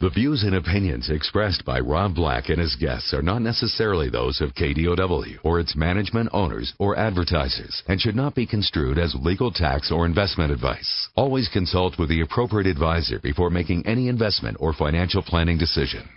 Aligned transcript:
The 0.00 0.10
views 0.10 0.44
and 0.44 0.54
opinions 0.54 1.10
expressed 1.10 1.64
by 1.64 1.80
Rob 1.80 2.14
Black 2.14 2.50
and 2.50 2.60
his 2.60 2.76
guests 2.76 3.12
are 3.12 3.22
not 3.22 3.42
necessarily 3.42 4.08
those 4.08 4.40
of 4.40 4.54
KDOW 4.54 5.38
or 5.42 5.58
its 5.58 5.74
management, 5.74 6.28
owners, 6.32 6.72
or 6.78 6.96
advertisers 6.96 7.82
and 7.88 8.00
should 8.00 8.14
not 8.14 8.36
be 8.36 8.46
construed 8.46 8.96
as 8.96 9.16
legal 9.16 9.50
tax 9.50 9.90
or 9.90 10.06
investment 10.06 10.52
advice. 10.52 11.08
Always 11.16 11.48
consult 11.48 11.98
with 11.98 12.10
the 12.10 12.20
appropriate 12.20 12.68
advisor 12.68 13.18
before 13.18 13.50
making 13.50 13.88
any 13.88 14.06
investment 14.06 14.56
or 14.60 14.72
financial 14.72 15.20
planning 15.20 15.58
decision. 15.58 16.08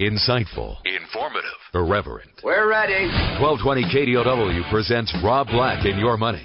Insightful, 0.00 0.78
informative, 0.86 1.60
irreverent. 1.74 2.30
We're 2.42 2.70
ready. 2.70 3.06
1220 3.38 3.84
KDOW 3.84 4.70
presents 4.70 5.14
Rob 5.22 5.48
Black 5.48 5.84
and 5.84 6.00
Your 6.00 6.16
Money. 6.16 6.44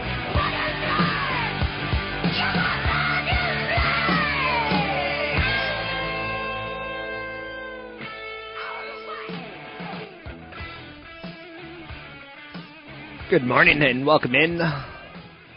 Good 13.29 13.43
morning 13.43 13.81
and 13.81 14.05
welcome 14.05 14.33
in. 14.35 14.59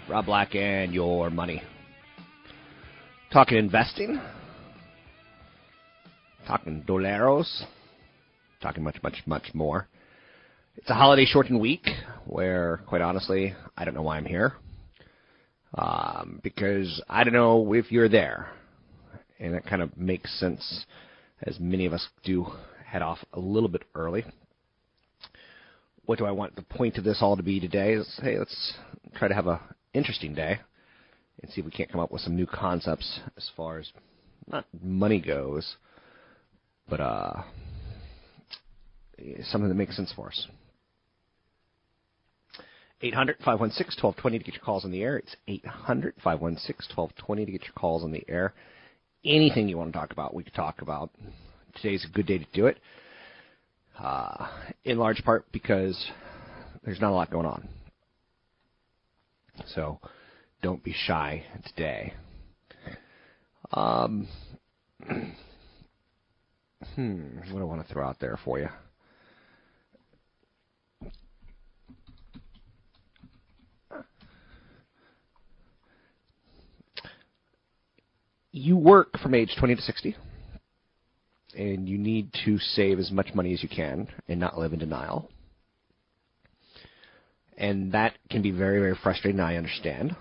Rob 0.08 0.26
Black 0.26 0.56
and 0.56 0.92
your 0.92 1.30
money. 1.30 1.62
Talking 3.32 3.58
investing. 3.58 4.20
Talking 6.48 6.82
doleros. 6.88 7.62
Talking 8.60 8.82
much, 8.82 9.00
much, 9.00 9.22
much 9.26 9.54
more. 9.54 9.86
It's 10.76 10.90
a 10.90 10.94
holiday 10.94 11.24
shortened 11.24 11.60
week 11.60 11.86
where, 12.24 12.80
quite 12.88 13.00
honestly, 13.00 13.54
I 13.76 13.84
don't 13.84 13.94
know 13.94 14.02
why 14.02 14.16
I'm 14.16 14.24
here. 14.24 14.54
Um, 15.76 16.40
because 16.42 17.02
I 17.08 17.24
don't 17.24 17.32
know 17.32 17.72
if 17.74 17.90
you're 17.90 18.08
there. 18.08 18.48
And 19.40 19.54
that 19.54 19.66
kind 19.66 19.82
of 19.82 19.96
makes 19.96 20.38
sense 20.38 20.86
as 21.42 21.58
many 21.58 21.86
of 21.86 21.92
us 21.92 22.06
do 22.22 22.46
head 22.86 23.02
off 23.02 23.18
a 23.32 23.40
little 23.40 23.68
bit 23.68 23.82
early 23.94 24.24
what 26.06 26.18
do 26.18 26.26
I 26.26 26.30
want 26.30 26.56
the 26.56 26.62
point 26.62 26.98
of 26.98 27.04
this 27.04 27.18
all 27.20 27.36
to 27.36 27.42
be 27.42 27.60
today? 27.60 27.94
Is 27.94 28.20
hey, 28.22 28.38
let's 28.38 28.74
try 29.14 29.28
to 29.28 29.34
have 29.34 29.46
a 29.46 29.60
interesting 29.92 30.34
day 30.34 30.58
and 31.42 31.50
see 31.50 31.60
if 31.60 31.64
we 31.64 31.70
can't 31.70 31.90
come 31.90 32.00
up 32.00 32.10
with 32.10 32.22
some 32.22 32.36
new 32.36 32.46
concepts 32.46 33.20
as 33.36 33.50
far 33.56 33.78
as 33.78 33.90
not 34.46 34.66
money 34.82 35.20
goes, 35.20 35.76
but 36.88 37.00
uh, 37.00 37.42
something 39.44 39.68
that 39.68 39.74
makes 39.74 39.96
sense 39.96 40.12
for 40.14 40.28
us. 40.28 40.46
800 43.04 43.36
516 43.44 44.02
1220 44.02 44.38
to 44.38 44.44
get 44.44 44.54
your 44.54 44.64
calls 44.64 44.84
on 44.86 44.90
the 44.90 45.02
air. 45.02 45.18
It's 45.18 45.36
800 45.46 46.14
516 46.24 46.96
1220 46.96 47.44
to 47.44 47.52
get 47.52 47.62
your 47.62 47.74
calls 47.74 48.02
on 48.02 48.12
the 48.12 48.24
air. 48.28 48.54
Anything 49.24 49.68
you 49.68 49.76
want 49.76 49.92
to 49.92 49.98
talk 49.98 50.12
about, 50.12 50.34
we 50.34 50.42
could 50.42 50.54
talk 50.54 50.80
about. 50.80 51.10
Today's 51.76 52.06
a 52.08 52.12
good 52.14 52.26
day 52.26 52.38
to 52.38 52.46
do 52.54 52.66
it 52.66 52.78
uh, 53.98 54.48
in 54.84 54.96
large 54.96 55.22
part 55.22 55.44
because 55.52 56.10
there's 56.82 57.00
not 57.00 57.10
a 57.10 57.14
lot 57.14 57.30
going 57.30 57.46
on. 57.46 57.68
So 59.74 60.00
don't 60.62 60.82
be 60.82 60.94
shy 61.06 61.44
today. 61.66 62.14
Um, 63.72 64.28
hmm, 66.94 67.36
what 67.50 67.58
do 67.58 67.60
I 67.60 67.64
want 67.64 67.86
to 67.86 67.92
throw 67.92 68.06
out 68.06 68.18
there 68.18 68.38
for 68.44 68.58
you? 68.58 68.68
You 78.56 78.76
work 78.76 79.18
from 79.18 79.34
age 79.34 79.56
20 79.58 79.74
to 79.74 79.82
60 79.82 80.16
and 81.56 81.88
you 81.88 81.98
need 81.98 82.32
to 82.44 82.56
save 82.60 83.00
as 83.00 83.10
much 83.10 83.34
money 83.34 83.52
as 83.52 83.64
you 83.64 83.68
can 83.68 84.06
and 84.28 84.38
not 84.38 84.56
live 84.56 84.72
in 84.72 84.78
denial. 84.78 85.28
And 87.58 87.90
that 87.90 88.16
can 88.30 88.42
be 88.42 88.52
very, 88.52 88.78
very 88.78 88.96
frustrating. 89.02 89.40
I 89.40 89.56
understand. 89.56 90.14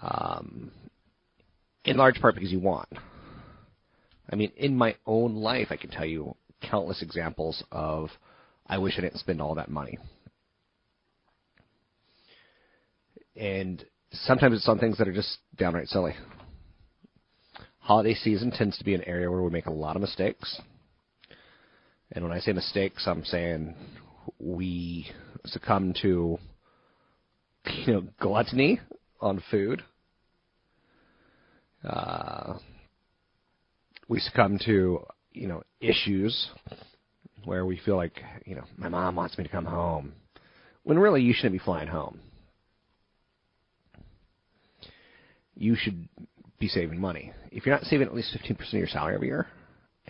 Um, 0.00 0.70
in 1.84 1.96
large 1.96 2.20
part 2.20 2.36
because 2.36 2.52
you 2.52 2.60
want. 2.60 2.88
I 4.30 4.36
mean, 4.36 4.52
in 4.56 4.76
my 4.76 4.94
own 5.04 5.34
life, 5.34 5.68
I 5.70 5.76
can 5.76 5.90
tell 5.90 6.06
you 6.06 6.36
countless 6.60 7.02
examples 7.02 7.64
of 7.72 8.10
I 8.68 8.78
wish 8.78 8.94
I 8.96 9.00
didn't 9.00 9.18
spend 9.18 9.42
all 9.42 9.56
that 9.56 9.72
money. 9.72 9.98
And 13.34 13.84
sometimes 14.12 14.56
it's 14.56 14.68
on 14.68 14.78
things 14.78 14.98
that 14.98 15.08
are 15.08 15.12
just 15.12 15.38
downright 15.56 15.88
silly 15.88 16.14
holiday 17.82 18.14
season 18.14 18.50
tends 18.50 18.78
to 18.78 18.84
be 18.84 18.94
an 18.94 19.02
area 19.04 19.30
where 19.30 19.42
we 19.42 19.50
make 19.50 19.66
a 19.66 19.70
lot 19.70 19.96
of 19.96 20.02
mistakes. 20.02 20.60
And 22.12 22.24
when 22.24 22.32
I 22.32 22.38
say 22.38 22.52
mistakes, 22.52 23.04
I'm 23.06 23.24
saying 23.24 23.74
we 24.38 25.10
succumb 25.46 25.92
to 26.02 26.38
you 27.86 27.92
know 27.92 28.04
gluttony 28.20 28.80
on 29.20 29.42
food. 29.50 29.82
Uh, 31.84 32.58
we 34.08 34.20
succumb 34.20 34.58
to 34.64 35.04
you 35.32 35.48
know 35.48 35.62
issues 35.80 36.50
where 37.44 37.66
we 37.66 37.80
feel 37.84 37.96
like 37.96 38.22
you 38.46 38.54
know 38.54 38.64
my 38.76 38.88
mom 38.88 39.16
wants 39.16 39.36
me 39.36 39.44
to 39.44 39.50
come 39.50 39.64
home, 39.64 40.12
when 40.84 40.98
really 40.98 41.22
you 41.22 41.34
shouldn't 41.34 41.52
be 41.52 41.58
flying 41.58 41.88
home. 41.88 42.20
You 45.62 45.76
should 45.76 46.08
be 46.58 46.66
saving 46.66 47.00
money. 47.00 47.30
If 47.52 47.64
you're 47.64 47.74
not 47.76 47.84
saving 47.84 48.08
at 48.08 48.14
least 48.16 48.36
15% 48.36 48.58
of 48.66 48.72
your 48.72 48.88
salary 48.88 49.14
every 49.14 49.28
year, 49.28 49.46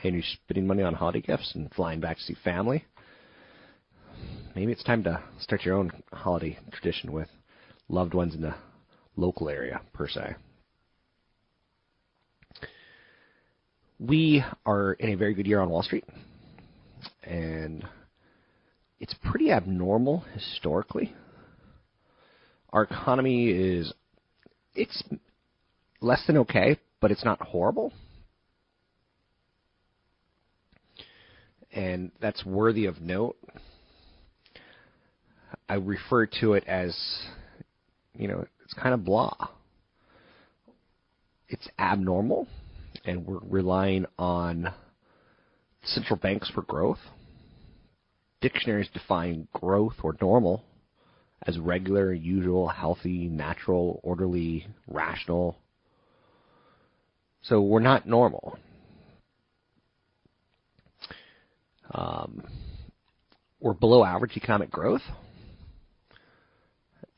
and 0.02 0.14
you're 0.14 0.22
spending 0.22 0.66
money 0.66 0.82
on 0.82 0.94
holiday 0.94 1.20
gifts 1.20 1.54
and 1.54 1.70
flying 1.74 2.00
back 2.00 2.16
to 2.16 2.22
see 2.22 2.34
family, 2.42 2.86
maybe 4.56 4.72
it's 4.72 4.82
time 4.82 5.04
to 5.04 5.22
start 5.40 5.66
your 5.66 5.76
own 5.76 5.92
holiday 6.10 6.58
tradition 6.72 7.12
with 7.12 7.28
loved 7.90 8.14
ones 8.14 8.34
in 8.34 8.40
the 8.40 8.54
local 9.16 9.50
area, 9.50 9.82
per 9.92 10.08
se. 10.08 10.36
We 13.98 14.42
are 14.64 14.94
in 14.94 15.10
a 15.10 15.16
very 15.16 15.34
good 15.34 15.46
year 15.46 15.60
on 15.60 15.68
Wall 15.68 15.82
Street, 15.82 16.06
and 17.24 17.86
it's 19.00 19.14
pretty 19.22 19.50
abnormal 19.50 20.24
historically. 20.32 21.12
Our 22.70 22.84
economy 22.84 23.50
is 23.50 23.92
it's 24.74 25.02
less 26.02 26.22
than 26.26 26.36
okay, 26.38 26.78
but 27.00 27.10
it's 27.10 27.24
not 27.24 27.40
horrible. 27.40 27.92
And 31.72 32.10
that's 32.20 32.44
worthy 32.44 32.86
of 32.86 33.00
note. 33.00 33.36
I 35.68 35.74
refer 35.74 36.26
to 36.40 36.52
it 36.52 36.64
as, 36.66 36.94
you 38.14 38.28
know, 38.28 38.44
it's 38.64 38.74
kind 38.74 38.94
of 38.94 39.04
blah. 39.04 39.34
It's 41.48 41.68
abnormal, 41.78 42.46
and 43.04 43.26
we're 43.26 43.40
relying 43.42 44.06
on 44.18 44.72
central 45.84 46.18
banks 46.18 46.50
for 46.50 46.62
growth. 46.62 46.98
Dictionaries 48.40 48.88
define 48.92 49.48
growth 49.52 49.94
or 50.02 50.16
normal 50.20 50.64
as 51.46 51.58
regular, 51.58 52.12
usual, 52.12 52.68
healthy, 52.68 53.28
natural, 53.28 54.00
orderly, 54.02 54.66
rational, 54.86 55.58
so 57.42 57.60
we're 57.60 57.80
not 57.80 58.06
normal. 58.06 58.56
Um, 61.90 62.44
we're 63.60 63.74
below 63.74 64.04
average 64.04 64.36
economic 64.36 64.70
growth, 64.70 65.02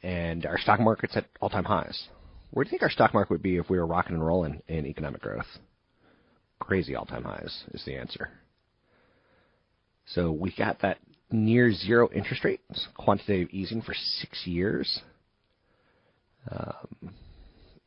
and 0.03 0.45
our 0.47 0.59
stock 0.59 0.81
market's 0.81 1.17
at 1.17 1.27
all-time 1.41 1.65
highs. 1.65 2.09
Where 2.51 2.65
do 2.65 2.69
you 2.69 2.71
think 2.71 2.83
our 2.83 2.91
stock 2.91 3.15
market 3.15 3.31
would 3.31 3.43
be 3.43 3.57
if 3.57 3.69
we 3.69 3.79
were 3.79 3.87
rocking 3.87 4.15
and 4.15 4.27
rolling 4.27 4.63
in 4.69 4.87
economic 4.87 5.21
growth? 5.21 5.47
Crazy 6.59 6.95
all-time 6.95 7.25
highs 7.25 7.65
is 7.73 7.85
the 7.85 7.97
answer. 7.97 8.31
So 10.07 10.33
we 10.33 10.55
got 10.57 10.81
that 10.81 10.99
near 11.31 11.73
zero 11.73 12.09
interest 12.15 12.45
rates, 12.45 12.89
quantitative 12.97 13.49
easing 13.51 13.83
for 13.83 13.95
six 13.95 14.47
years. 14.47 15.01
Um, 16.51 17.11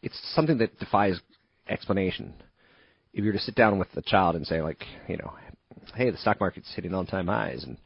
it's 0.01 0.19
something 0.36 0.57
that 0.60 0.80
defies 0.80 1.19
explanation. 1.69 2.33
If 3.13 3.23
you 3.23 3.31
were 3.31 3.37
to 3.37 3.43
sit 3.43 3.55
down 3.55 3.79
with 3.79 3.91
the 3.93 4.01
child 4.01 4.35
and 4.35 4.45
say, 4.45 4.61
like, 4.61 4.83
you 5.07 5.17
know, 5.17 5.33
hey, 5.95 6.09
the 6.09 6.17
stock 6.17 6.39
market's 6.39 6.71
hitting 6.75 6.93
all-time 6.93 7.27
highs, 7.27 7.63
and 7.63 7.77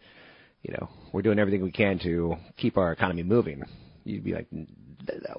you 0.61 0.73
know, 0.73 0.89
we're 1.11 1.21
doing 1.21 1.39
everything 1.39 1.63
we 1.63 1.71
can 1.71 1.99
to 1.99 2.35
keep 2.57 2.77
our 2.77 2.91
economy 2.91 3.23
moving, 3.23 3.63
you'd 4.03 4.23
be 4.23 4.33
like, 4.33 4.47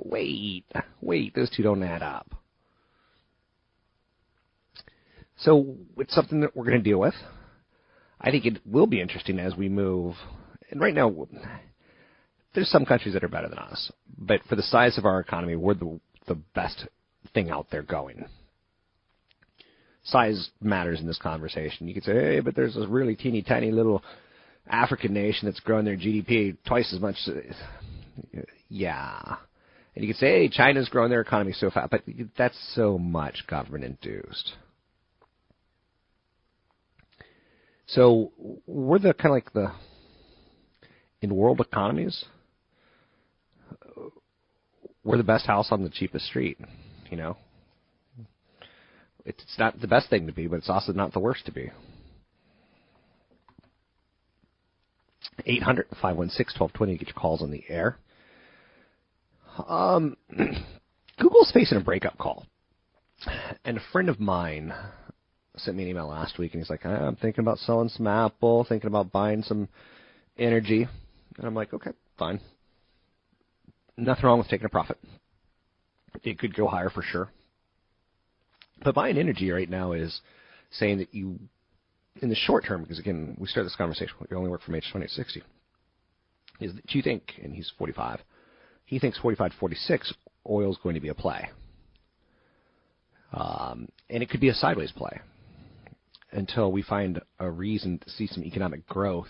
wait, 0.05 0.65
wait, 1.01 1.35
those 1.35 1.51
two 1.51 1.63
don't 1.63 1.83
add 1.83 2.03
up. 2.03 2.35
So 5.39 5.77
it's 5.99 6.15
something 6.15 6.41
that 6.41 6.57
we're 6.57 6.65
going 6.65 6.83
to 6.83 6.91
deal 6.91 6.99
with. 6.99 7.15
I 8.21 8.31
think 8.31 8.47
it 8.47 8.61
will 8.65 8.87
be 8.87 9.01
interesting 9.01 9.39
as 9.39 9.57
we 9.57 9.69
move. 9.69 10.15
And 10.71 10.81
right 10.81 10.95
now, 10.95 11.27
there's 12.55 12.71
some 12.71 12.85
countries 12.85 13.15
that 13.15 13.25
are 13.25 13.29
better 13.29 13.49
than 13.49 13.59
us, 13.59 13.91
but 14.17 14.41
for 14.49 14.57
the 14.57 14.63
size 14.63 14.99
of 14.99 15.05
our 15.05 15.21
economy, 15.21 15.57
we're 15.57 15.75
the 15.75 16.01
the 16.27 16.35
best 16.35 16.87
thing 17.35 17.51
out 17.51 17.67
there 17.71 17.83
going. 17.83 18.25
Size 20.05 20.51
matters 20.61 21.01
in 21.01 21.07
this 21.07 21.19
conversation. 21.19 21.87
You 21.87 21.95
could 21.95 22.05
say, 22.05 22.13
hey, 22.15 22.41
but 22.41 22.57
there's 22.57 22.75
this 22.75 22.87
really 22.89 23.15
teeny 23.15 23.43
tiny 23.43 23.71
little 23.71 24.03
African 24.69 25.13
nation 25.13 25.47
that's 25.47 25.61
growing 25.61 25.85
their 25.85 25.97
GDP 25.97 26.57
twice 26.67 26.93
as 26.93 27.01
much. 27.01 27.17
Yeah. 28.69 29.37
And 29.95 30.05
you 30.05 30.13
could 30.13 30.19
say, 30.19 30.41
hey, 30.41 30.49
China's 30.49 30.89
growing 30.89 31.11
their 31.11 31.21
economy 31.21 31.53
so 31.53 31.71
fast, 31.71 31.91
but 31.91 32.03
that's 32.37 32.59
so 32.75 32.99
much 32.99 33.45
government 33.47 33.85
induced. 33.85 34.53
So 37.87 38.33
we're 38.67 38.99
the 38.99 39.13
kind 39.13 39.27
of 39.27 39.33
like 39.33 39.53
the 39.53 39.71
in 41.21 41.35
world 41.35 41.61
economies, 41.61 42.25
we're 45.05 45.19
the 45.19 45.23
best 45.23 45.47
house 45.47 45.69
on 45.71 45.83
the 45.83 45.91
cheapest 45.91 46.27
street. 46.27 46.59
You 47.13 47.19
know, 47.19 47.37
it's 49.27 49.59
not 49.59 49.79
the 49.79 49.87
best 49.87 50.09
thing 50.09 50.27
to 50.29 50.33
be, 50.33 50.47
but 50.47 50.57
it's 50.57 50.71
also 50.71 50.95
not 50.95 51.13
the 51.13 51.21
worst 51.21 51.45
to 51.45 51.53
be. 51.53 51.71
800 55.45 55.89
516 56.01 56.59
1220 56.59 56.97
get 56.97 57.09
your 57.09 57.15
calls 57.15 57.43
on 57.43 57.51
the 57.51 57.65
air. 57.69 57.99
Um, 59.69 60.17
Google's 61.19 61.51
facing 61.53 61.77
a 61.77 61.83
breakup 61.83 62.17
call. 62.17 62.47
And 63.67 63.77
a 63.77 63.83
friend 63.93 64.09
of 64.09 64.19
mine 64.19 64.73
sent 65.59 65.77
me 65.77 65.83
an 65.83 65.91
email 65.91 66.09
last 66.09 66.39
week, 66.39 66.55
and 66.55 66.63
he's 66.63 66.71
like, 66.71 66.87
I'm 66.87 67.17
thinking 67.17 67.43
about 67.43 67.59
selling 67.59 67.91
some 67.91 68.07
Apple, 68.07 68.65
thinking 68.67 68.89
about 68.89 69.13
buying 69.13 69.43
some 69.43 69.69
energy. 70.39 70.89
And 71.37 71.47
I'm 71.47 71.55
like, 71.55 71.75
okay, 71.75 71.91
fine. 72.19 72.41
Nothing 73.99 74.25
wrong 74.25 74.39
with 74.39 74.49
taking 74.49 74.65
a 74.65 74.71
profit. 74.71 74.97
It 76.23 76.39
could 76.39 76.55
go 76.55 76.67
higher 76.67 76.91
for 76.91 77.03
sure. 77.03 77.31
But 78.85 78.95
buying 78.95 79.19
energy 79.19 79.51
right 79.51 79.69
now 79.69 79.93
is 79.93 80.21
saying 80.71 80.99
that 80.99 81.15
you, 81.15 81.39
in 82.21 82.29
the 82.29 82.35
short 82.35 82.65
term, 82.65 82.83
because 82.83 82.99
again, 82.99 83.37
we 83.39 83.47
started 83.47 83.67
this 83.67 83.77
conversation, 83.77 84.15
you 84.31 84.37
only 84.37 84.51
work 84.51 84.63
from 84.63 84.75
age 84.75 84.89
20 84.91 85.07
to 85.07 85.13
60, 85.13 85.43
is 86.61 86.75
that 86.75 86.95
you 86.95 87.03
think, 87.03 87.23
and 87.43 87.55
he's 87.55 87.73
45, 87.79 88.21
he 88.85 88.99
thinks 88.99 89.19
45 89.19 89.53
to 89.53 89.57
46, 89.59 90.15
oil 90.49 90.71
is 90.71 90.79
going 90.83 90.95
to 90.95 91.01
be 91.01 91.09
a 91.09 91.15
play. 91.15 91.49
Um, 93.33 93.89
and 94.11 94.23
it 94.23 94.29
could 94.29 94.41
be 94.41 94.51
a 94.51 94.55
sideways 94.55 94.93
play 94.93 95.21
until 96.33 96.73
we 96.73 96.83
find 96.83 97.21
a 97.39 97.51
reason 97.51 97.99
to 97.99 98.11
see 98.11 98.27
some 98.27 98.45
economic 98.45 98.87
growth 98.87 99.29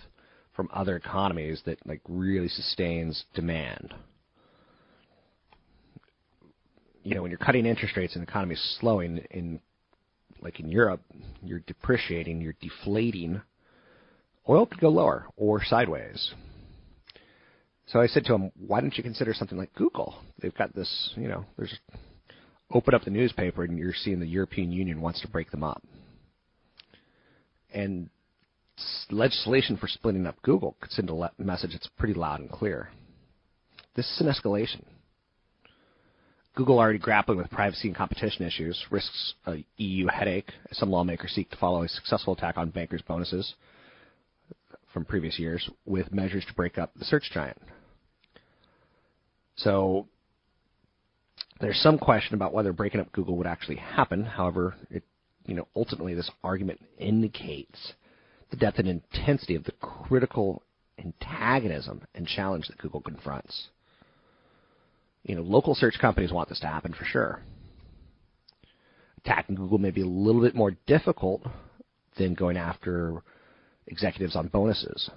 from 0.55 0.69
other 0.73 0.97
economies 0.97 1.63
that 1.67 1.79
like 1.87 2.01
really 2.09 2.49
sustains 2.49 3.25
demand. 3.35 3.95
You 7.03 7.15
know, 7.15 7.23
when 7.23 7.31
you're 7.31 7.39
cutting 7.39 7.67
interest 7.67 7.97
rates 7.97 8.15
and 8.15 8.27
the 8.27 8.31
economy 8.31 8.55
is 8.55 8.77
slowing 8.81 9.19
in 9.31 9.61
like 10.41 10.61
in 10.61 10.69
Europe, 10.69 11.03
you're 11.43 11.61
depreciating, 11.61 12.41
you're 12.41 12.57
deflating. 12.61 13.41
Oil 14.49 14.67
could 14.67 14.81
go 14.81 14.89
lower 14.89 15.27
or 15.37 15.63
sideways. 15.65 16.33
So 17.87 18.01
I 18.01 18.07
said 18.07 18.25
to 18.25 18.35
him, 18.35 18.51
why 18.67 18.81
don't 18.81 18.97
you 18.97 19.03
consider 19.03 19.35
something 19.35 19.59
like 19.59 19.73
Google? 19.75 20.17
They've 20.41 20.55
got 20.55 20.75
this, 20.75 21.13
you 21.17 21.29
know, 21.29 21.45
there's 21.57 21.77
open 22.73 22.95
up 22.95 23.05
the 23.05 23.11
newspaper 23.11 23.65
and 23.65 23.79
you're 23.79 23.93
seeing 23.95 24.19
the 24.19 24.27
European 24.27 24.73
Union 24.73 25.01
wants 25.01 25.21
to 25.21 25.29
break 25.29 25.51
them 25.51 25.63
up 25.63 25.83
and 27.73 28.11
legislation 29.11 29.77
for 29.77 29.87
splitting 29.89 30.27
up 30.27 30.41
Google 30.43 30.77
could 30.81 30.91
send 30.93 31.11
a 31.11 31.31
message 31.39 31.73
that's 31.73 31.89
pretty 31.99 32.15
loud 32.15 32.41
and 32.41 32.51
clear. 32.51 32.91
This 33.95 34.07
is 34.07 34.21
an 34.21 34.33
escalation. 34.33 34.85
Google 36.55 36.79
already 36.79 36.99
grappling 36.99 37.39
with 37.39 37.51
privacy 37.51 37.89
and 37.89 37.97
competition 37.97 38.47
issues, 38.47 38.85
risks 38.91 39.35
a 39.47 39.65
EU 39.79 40.07
headache 40.09 40.53
as 40.71 40.77
some 40.77 40.91
lawmakers 40.91 41.33
seek 41.33 41.51
to 41.51 41.57
follow 41.57 41.83
a 41.83 41.89
successful 41.89 42.35
attack 42.35 42.59
on 42.59 42.71
bankers' 42.71 43.03
bonuses 43.03 43.55
from 44.93 45.05
previous 45.05 45.39
years 45.39 45.69
with 45.87 46.13
measures 46.13 46.45
to 46.47 46.55
break 46.55 46.77
up 46.77 46.93
the 46.99 47.05
search 47.05 47.31
giant. 47.33 47.59
So 49.57 50.07
there's 51.61 51.81
some 51.81 51.99
question 51.99 52.35
about 52.35 52.53
whether 52.53 52.73
breaking 52.73 53.01
up 53.01 53.13
Google 53.13 53.37
would 53.39 53.47
actually 53.47 53.77
happen. 53.77 54.25
However, 54.25 54.75
it 54.91 55.05
you 55.47 55.55
know, 55.55 55.67
ultimately 55.75 56.15
this 56.15 56.31
argument 56.45 56.81
indicates 56.99 57.95
the 58.51 58.57
depth 58.57 58.79
and 58.79 58.89
intensity 58.89 59.55
of 59.55 59.65
the 59.65 59.73
critical 59.73 60.63
antagonism 60.99 62.03
and 62.15 62.27
challenge 62.27 62.69
that 62.69 62.79
Google 62.79 63.01
confronts. 63.01 63.69
You 65.25 65.37
know, 65.37 65.43
local 65.43 65.75
search 65.75 65.99
companies 66.01 66.33
want 66.33 66.49
this 66.49 66.61
to 66.61 66.67
happen 66.67 66.93
for 66.93 67.05
sure. 67.05 67.41
Attacking 69.19 69.55
Google 69.55 69.79
may 69.79 69.91
be 69.91 70.03
a 70.03 70.07
little 70.07 70.41
bit 70.41 70.55
more 70.55 70.73
difficult 70.87 71.43
than 72.19 72.35
going 72.35 72.57
after 72.57 73.23
executives 73.87 74.35
on 74.35 74.49
bonuses. 74.49 75.11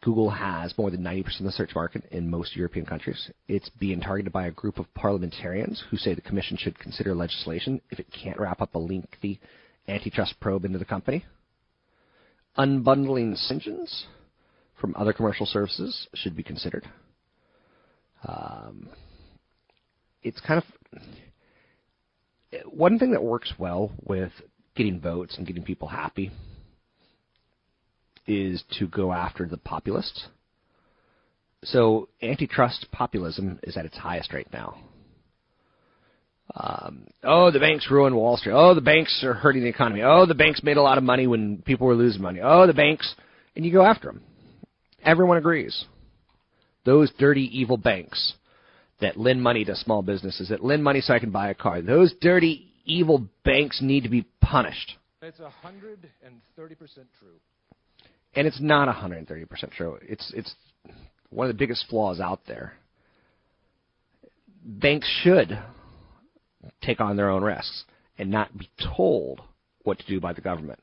Google 0.00 0.30
has 0.30 0.76
more 0.78 0.90
than 0.90 1.02
90% 1.02 1.40
of 1.40 1.46
the 1.46 1.52
search 1.52 1.74
market 1.74 2.04
in 2.12 2.30
most 2.30 2.54
European 2.54 2.86
countries. 2.86 3.30
It's 3.48 3.68
being 3.70 4.00
targeted 4.00 4.32
by 4.32 4.46
a 4.46 4.52
group 4.52 4.78
of 4.78 4.92
parliamentarians 4.94 5.82
who 5.90 5.96
say 5.96 6.14
the 6.14 6.20
Commission 6.20 6.56
should 6.56 6.78
consider 6.78 7.14
legislation 7.14 7.80
if 7.90 7.98
it 7.98 8.06
can't 8.12 8.38
wrap 8.38 8.60
up 8.60 8.74
a 8.74 8.78
lengthy 8.78 9.40
antitrust 9.88 10.38
probe 10.40 10.64
into 10.64 10.78
the 10.78 10.84
company. 10.84 11.24
Unbundling 12.56 13.36
engines 13.50 14.06
from 14.80 14.94
other 14.96 15.12
commercial 15.12 15.44
services 15.44 16.06
should 16.14 16.36
be 16.36 16.42
considered. 16.42 16.86
Um, 18.26 18.88
it's 20.22 20.40
kind 20.40 20.62
of 20.62 22.60
one 22.64 22.98
thing 22.98 23.12
that 23.12 23.22
works 23.22 23.52
well 23.58 23.92
with 24.02 24.32
getting 24.74 25.00
votes 25.00 25.36
and 25.36 25.46
getting 25.46 25.62
people 25.62 25.88
happy 25.88 26.30
is 28.26 28.62
to 28.78 28.88
go 28.88 29.12
after 29.12 29.46
the 29.46 29.56
populists. 29.56 30.26
So 31.64 32.08
antitrust 32.22 32.86
populism 32.92 33.60
is 33.62 33.76
at 33.76 33.86
its 33.86 33.96
highest 33.96 34.32
right 34.32 34.48
now. 34.52 34.78
Um, 36.54 37.06
oh, 37.24 37.50
the 37.50 37.58
banks 37.58 37.88
ruined 37.90 38.16
Wall 38.16 38.36
Street. 38.36 38.54
Oh, 38.54 38.74
the 38.74 38.80
banks 38.80 39.22
are 39.24 39.34
hurting 39.34 39.62
the 39.62 39.68
economy. 39.68 40.02
Oh, 40.02 40.26
the 40.26 40.34
banks 40.34 40.62
made 40.62 40.76
a 40.76 40.82
lot 40.82 40.98
of 40.98 41.04
money 41.04 41.26
when 41.26 41.62
people 41.62 41.86
were 41.86 41.94
losing 41.94 42.22
money. 42.22 42.40
Oh, 42.42 42.66
the 42.66 42.72
banks, 42.72 43.14
and 43.54 43.64
you 43.64 43.72
go 43.72 43.84
after 43.84 44.08
them. 44.08 44.22
Everyone 45.04 45.38
agrees. 45.38 45.84
Those 46.86 47.12
dirty, 47.18 47.50
evil 47.52 47.76
banks 47.76 48.32
that 49.02 49.18
lend 49.18 49.42
money 49.42 49.64
to 49.66 49.76
small 49.76 50.00
businesses, 50.00 50.48
that 50.48 50.64
lend 50.64 50.82
money 50.82 51.02
so 51.02 51.12
I 51.12 51.18
can 51.18 51.30
buy 51.30 51.50
a 51.50 51.54
car, 51.54 51.82
those 51.82 52.14
dirty, 52.22 52.72
evil 52.86 53.26
banks 53.44 53.82
need 53.82 54.04
to 54.04 54.08
be 54.08 54.24
punished. 54.40 54.96
It's 55.20 55.38
130% 55.38 55.50
true 57.18 57.36
and 58.36 58.46
it's 58.46 58.60
not 58.60 58.94
130% 58.94 59.70
true. 59.72 59.98
It's 60.02 60.32
it's 60.36 60.54
one 61.30 61.48
of 61.48 61.54
the 61.54 61.58
biggest 61.58 61.86
flaws 61.88 62.20
out 62.20 62.40
there. 62.46 62.74
Banks 64.62 65.08
should 65.22 65.58
take 66.82 67.00
on 67.00 67.16
their 67.16 67.30
own 67.30 67.42
risks 67.42 67.84
and 68.18 68.30
not 68.30 68.56
be 68.56 68.68
told 68.96 69.40
what 69.82 69.98
to 69.98 70.06
do 70.06 70.20
by 70.20 70.32
the 70.32 70.40
government. 70.40 70.80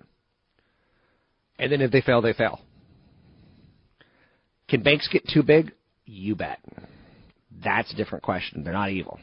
And 1.60 1.72
then 1.72 1.82
if 1.82 1.92
they 1.92 2.02
fail, 2.02 2.22
they 2.22 2.34
fail. 2.34 2.60
Can 4.68 4.82
banks 4.82 5.08
get 5.12 5.28
too 5.28 5.44
big? 5.44 5.72
You 6.06 6.36
bet. 6.36 6.60
That's 7.64 7.92
a 7.94 7.96
different 7.96 8.24
question. 8.24 8.64
They're 8.64 8.74
not 8.74 8.90
evil. 8.90 9.20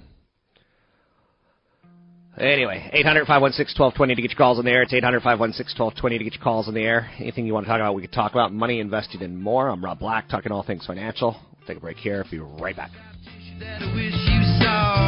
Anyway, 2.38 2.88
800 2.92 3.26
516 3.26 3.78
1220 3.78 4.14
to 4.14 4.22
get 4.22 4.30
your 4.30 4.38
calls 4.38 4.58
on 4.58 4.64
the 4.64 4.70
air. 4.70 4.82
It's 4.82 4.94
800 4.94 5.20
516 5.20 5.78
1220 5.78 6.18
to 6.18 6.24
get 6.24 6.34
your 6.34 6.42
calls 6.42 6.68
on 6.68 6.74
the 6.74 6.80
air. 6.80 7.10
Anything 7.18 7.44
you 7.44 7.52
want 7.52 7.66
to 7.66 7.68
talk 7.68 7.80
about, 7.80 7.94
we 7.94 8.02
could 8.02 8.12
talk 8.12 8.32
about. 8.32 8.52
Money 8.52 8.80
invested 8.80 9.20
in 9.20 9.36
more. 9.36 9.68
I'm 9.68 9.84
Rob 9.84 9.98
Black, 9.98 10.28
talking 10.28 10.52
all 10.52 10.62
things 10.62 10.86
financial. 10.86 11.36
We'll 11.58 11.66
take 11.66 11.76
a 11.76 11.80
break 11.80 11.98
here. 11.98 12.24
Be 12.30 12.38
right 12.38 12.76
back. 12.76 12.92
I 13.62 13.92
wish 13.94 14.14
you 14.14 14.64
saw. 14.64 15.00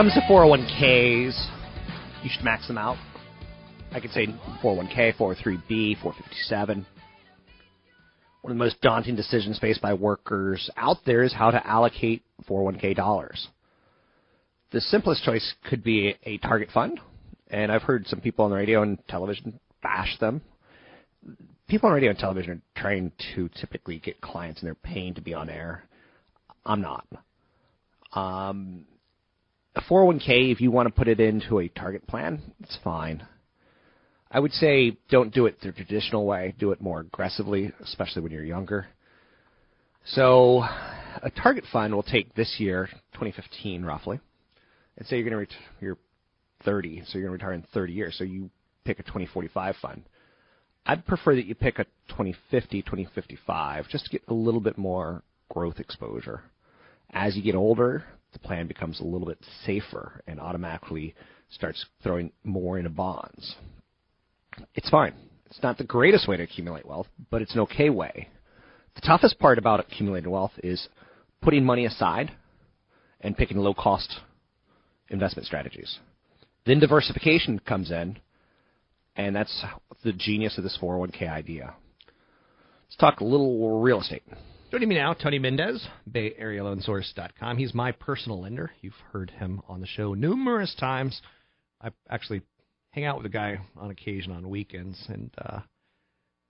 Comes 0.00 0.14
to 0.14 0.20
401ks, 0.32 1.34
you 2.22 2.30
should 2.32 2.42
max 2.42 2.66
them 2.66 2.78
out. 2.78 2.96
I 3.92 4.00
could 4.00 4.12
say 4.12 4.28
401k, 4.62 5.14
403b, 5.14 6.00
457. 6.00 6.86
One 8.40 8.50
of 8.50 8.56
the 8.56 8.64
most 8.64 8.80
daunting 8.80 9.14
decisions 9.14 9.58
faced 9.58 9.82
by 9.82 9.92
workers 9.92 10.70
out 10.78 10.96
there 11.04 11.22
is 11.22 11.34
how 11.34 11.50
to 11.50 11.66
allocate 11.66 12.22
401k 12.48 12.96
dollars. 12.96 13.48
The 14.72 14.80
simplest 14.80 15.22
choice 15.22 15.52
could 15.68 15.84
be 15.84 16.14
a 16.24 16.38
target 16.38 16.70
fund, 16.72 16.98
and 17.48 17.70
I've 17.70 17.82
heard 17.82 18.06
some 18.06 18.22
people 18.22 18.46
on 18.46 18.52
the 18.52 18.56
radio 18.56 18.80
and 18.80 19.06
television 19.06 19.60
bash 19.82 20.16
them. 20.18 20.40
People 21.68 21.90
on 21.90 21.94
radio 21.94 22.08
and 22.08 22.18
television 22.18 22.52
are 22.52 22.80
trying 22.80 23.12
to 23.34 23.50
typically 23.60 23.98
get 23.98 24.22
clients, 24.22 24.62
and 24.62 24.66
they're 24.66 24.74
paying 24.76 25.12
to 25.16 25.20
be 25.20 25.34
on 25.34 25.50
air. 25.50 25.84
I'm 26.64 26.80
not. 26.80 27.06
Um, 28.14 28.86
a 29.74 29.80
401k, 29.82 30.52
if 30.52 30.60
you 30.60 30.70
want 30.70 30.88
to 30.88 30.94
put 30.94 31.08
it 31.08 31.20
into 31.20 31.60
a 31.60 31.68
target 31.68 32.06
plan, 32.06 32.42
it's 32.60 32.78
fine. 32.82 33.26
I 34.30 34.40
would 34.40 34.52
say 34.52 34.96
don't 35.10 35.32
do 35.32 35.46
it 35.46 35.60
the 35.60 35.72
traditional 35.72 36.24
way. 36.26 36.54
Do 36.58 36.72
it 36.72 36.80
more 36.80 37.00
aggressively, 37.00 37.72
especially 37.82 38.22
when 38.22 38.32
you're 38.32 38.44
younger. 38.44 38.86
So, 40.04 40.62
a 41.22 41.30
target 41.42 41.64
fund 41.72 41.94
will 41.94 42.02
take 42.02 42.34
this 42.34 42.56
year, 42.58 42.88
2015 43.14 43.84
roughly, 43.84 44.20
and 44.96 45.06
say 45.06 45.16
you're 45.16 45.28
going 45.28 45.32
to 45.32 45.38
ret- 45.38 45.80
you're 45.80 45.98
30, 46.64 47.02
so 47.06 47.18
you're 47.18 47.28
going 47.28 47.38
to 47.38 47.44
retire 47.44 47.54
in 47.54 47.66
30 47.74 47.92
years. 47.92 48.14
So 48.18 48.24
you 48.24 48.50
pick 48.84 48.98
a 48.98 49.02
2045 49.02 49.76
fund. 49.82 50.02
I'd 50.86 51.06
prefer 51.06 51.34
that 51.34 51.46
you 51.46 51.54
pick 51.54 51.78
a 51.78 51.84
2050, 52.08 52.82
2055, 52.82 53.88
just 53.88 54.06
to 54.06 54.10
get 54.10 54.22
a 54.28 54.34
little 54.34 54.60
bit 54.60 54.78
more 54.78 55.22
growth 55.50 55.78
exposure. 55.78 56.42
As 57.10 57.36
you 57.36 57.42
get 57.42 57.54
older, 57.54 58.04
the 58.32 58.38
plan 58.38 58.66
becomes 58.66 59.00
a 59.00 59.04
little 59.04 59.26
bit 59.26 59.38
safer 59.64 60.22
and 60.26 60.40
automatically 60.40 61.14
starts 61.50 61.84
throwing 62.02 62.32
more 62.44 62.78
into 62.78 62.90
bonds. 62.90 63.56
It's 64.74 64.90
fine. 64.90 65.14
It's 65.46 65.62
not 65.62 65.78
the 65.78 65.84
greatest 65.84 66.28
way 66.28 66.36
to 66.36 66.44
accumulate 66.44 66.86
wealth, 66.86 67.08
but 67.30 67.42
it's 67.42 67.54
an 67.54 67.60
okay 67.60 67.90
way. 67.90 68.28
The 68.94 69.00
toughest 69.00 69.38
part 69.38 69.58
about 69.58 69.80
accumulating 69.80 70.30
wealth 70.30 70.52
is 70.62 70.88
putting 71.42 71.64
money 71.64 71.86
aside 71.86 72.32
and 73.20 73.36
picking 73.36 73.56
low 73.56 73.74
cost 73.74 74.20
investment 75.08 75.46
strategies. 75.46 75.98
Then 76.66 76.78
diversification 76.78 77.58
comes 77.58 77.90
in, 77.90 78.18
and 79.16 79.34
that's 79.34 79.64
the 80.04 80.12
genius 80.12 80.56
of 80.56 80.64
this 80.64 80.78
401k 80.80 81.28
idea. 81.28 81.74
Let's 82.86 82.96
talk 82.98 83.20
a 83.20 83.24
little 83.24 83.80
real 83.80 84.00
estate. 84.00 84.22
Joining 84.70 84.88
me 84.88 84.94
now, 84.94 85.14
Tony 85.14 85.40
Mendez, 85.40 85.84
Bay 86.12 86.32
Area 86.38 86.62
BayAreaLoanSource.com. 86.62 87.58
He's 87.58 87.74
my 87.74 87.90
personal 87.90 88.40
lender. 88.40 88.70
You've 88.80 88.94
heard 89.12 89.28
him 89.28 89.60
on 89.68 89.80
the 89.80 89.86
show 89.88 90.14
numerous 90.14 90.72
times. 90.78 91.20
I 91.82 91.90
actually 92.08 92.42
hang 92.90 93.04
out 93.04 93.16
with 93.16 93.24
the 93.24 93.36
guy 93.36 93.58
on 93.76 93.90
occasion 93.90 94.30
on 94.30 94.48
weekends 94.48 95.04
and 95.08 95.28
uh, 95.44 95.58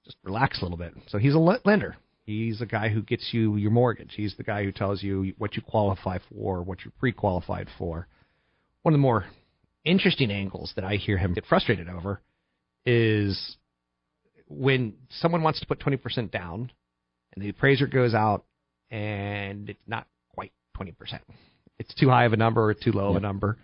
just 0.05 0.19
relax 0.23 0.61
a 0.61 0.67
little 0.67 0.77
bit. 0.77 0.93
So 1.09 1.17
he's 1.17 1.33
a 1.33 1.39
lender. 1.39 1.97
He's 2.27 2.61
a 2.61 2.67
guy 2.67 2.91
who 2.91 3.01
gets 3.01 3.31
you 3.33 3.57
your 3.57 3.71
mortgage. 3.71 4.13
He's 4.15 4.37
the 4.37 4.45
guy 4.45 4.65
who 4.65 4.73
tells 4.73 5.03
you 5.03 5.33
what 5.39 5.57
you 5.57 5.63
qualify 5.63 6.19
for, 6.31 6.61
what 6.61 6.85
you're 6.85 6.93
pre-qualified 6.99 7.69
for. 7.79 8.07
One 8.83 8.93
of 8.93 8.99
the 8.99 9.03
more 9.03 9.25
interesting 9.83 10.31
angles 10.31 10.75
that 10.77 10.85
I 10.85 10.97
hear 10.97 11.17
him 11.17 11.33
get 11.33 11.47
frustrated 11.47 11.89
over 11.89 12.21
is 12.85 13.57
when 14.47 14.93
someone 15.09 15.43
wants 15.43 15.61
to 15.61 15.67
put 15.67 15.81
20% 15.81 16.31
down 16.31 16.71
and 17.35 17.45
the 17.45 17.49
appraiser 17.49 17.87
goes 17.87 18.15
out 18.15 18.45
and 18.91 19.69
it's 19.71 19.81
not 19.87 20.07
quite 20.35 20.53
20%. 20.79 20.95
It's 21.79 21.95
too 21.95 22.09
high 22.09 22.25
of 22.25 22.33
a 22.33 22.37
number 22.37 22.63
or 22.63 22.75
too 22.75 22.93
low 22.93 23.11
of 23.11 23.17
a 23.17 23.21
number. 23.21 23.57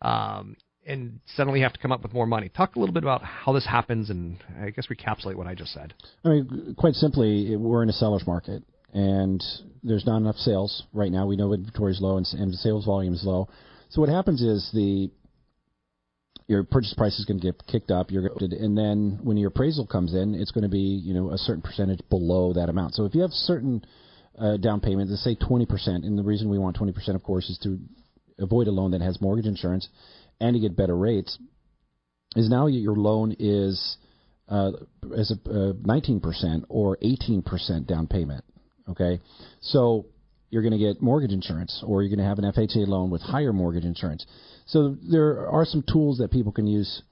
Um, 0.00 0.56
and 0.86 1.20
suddenly 1.36 1.60
you 1.60 1.64
have 1.64 1.72
to 1.74 1.80
come 1.80 1.92
up 1.92 2.02
with 2.02 2.12
more 2.12 2.26
money. 2.26 2.48
Talk 2.48 2.76
a 2.76 2.80
little 2.80 2.92
bit 2.92 3.04
about 3.04 3.22
how 3.22 3.52
this 3.52 3.66
happens 3.66 4.10
and 4.10 4.38
I 4.60 4.70
guess 4.70 4.90
recapitulate 4.90 5.36
what 5.36 5.46
I 5.46 5.54
just 5.54 5.72
said. 5.72 5.94
I 6.24 6.28
mean, 6.28 6.74
quite 6.76 6.94
simply, 6.94 7.56
we're 7.56 7.82
in 7.82 7.88
a 7.88 7.92
seller's 7.92 8.26
market, 8.26 8.64
and 8.92 9.42
there's 9.82 10.06
not 10.06 10.16
enough 10.16 10.36
sales 10.36 10.84
right 10.92 11.12
now. 11.12 11.26
We 11.26 11.36
know 11.36 11.52
inventory 11.52 11.92
is 11.92 12.00
low 12.00 12.16
and, 12.16 12.26
and 12.32 12.52
the 12.52 12.56
sales 12.56 12.84
volume 12.84 13.14
is 13.14 13.24
low. 13.24 13.48
So 13.90 14.00
what 14.00 14.10
happens 14.10 14.42
is 14.42 14.70
the 14.72 15.10
your 16.46 16.64
purchase 16.64 16.94
price 16.94 17.18
is 17.18 17.24
going 17.24 17.40
to 17.40 17.46
get 17.46 17.66
kicked 17.66 17.90
up. 17.90 18.10
You're 18.10 18.30
and 18.40 18.76
then 18.76 19.20
when 19.22 19.36
your 19.36 19.48
appraisal 19.48 19.86
comes 19.86 20.14
in, 20.14 20.34
it's 20.34 20.50
going 20.50 20.62
to 20.62 20.70
be 20.70 20.78
you 20.78 21.14
know 21.14 21.30
a 21.30 21.38
certain 21.38 21.62
percentage 21.62 22.00
below 22.10 22.52
that 22.54 22.68
amount. 22.68 22.94
So 22.94 23.04
if 23.04 23.14
you 23.14 23.22
have 23.22 23.30
certain 23.30 23.84
uh, 24.38 24.56
down 24.56 24.80
payment, 24.80 25.10
let's 25.10 25.24
say 25.24 25.36
20%, 25.36 25.68
and 25.86 26.18
the 26.18 26.22
reason 26.22 26.48
we 26.48 26.58
want 26.58 26.76
20%, 26.78 27.14
of 27.14 27.22
course, 27.22 27.48
is 27.50 27.58
to 27.62 27.78
avoid 28.38 28.66
a 28.66 28.70
loan 28.70 28.92
that 28.92 29.00
has 29.00 29.20
mortgage 29.20 29.46
insurance 29.46 29.88
and 30.40 30.54
to 30.54 30.60
get 30.60 30.76
better 30.76 30.96
rates. 30.96 31.38
Is 32.34 32.48
now 32.48 32.66
your 32.66 32.96
loan 32.96 33.36
is 33.38 33.96
uh, 34.48 34.72
as 35.16 35.30
a 35.30 35.50
uh, 35.50 35.72
19% 35.74 36.64
or 36.68 36.96
18% 36.96 37.86
down 37.86 38.06
payment. 38.06 38.44
Okay, 38.88 39.20
so 39.60 40.06
you're 40.52 40.62
going 40.62 40.78
to 40.78 40.78
get 40.78 41.00
mortgage 41.00 41.32
insurance, 41.32 41.82
or 41.84 42.02
you're 42.02 42.14
going 42.14 42.18
to 42.18 42.28
have 42.28 42.38
an 42.38 42.44
FHA 42.44 42.86
loan 42.86 43.08
with 43.08 43.22
higher 43.22 43.54
mortgage 43.54 43.84
insurance. 43.84 44.26
So 44.66 44.96
there 45.10 45.48
are 45.48 45.64
some 45.64 45.82
tools 45.90 46.18
that 46.18 46.30
people 46.30 46.52
can 46.52 46.66
use 46.66 47.02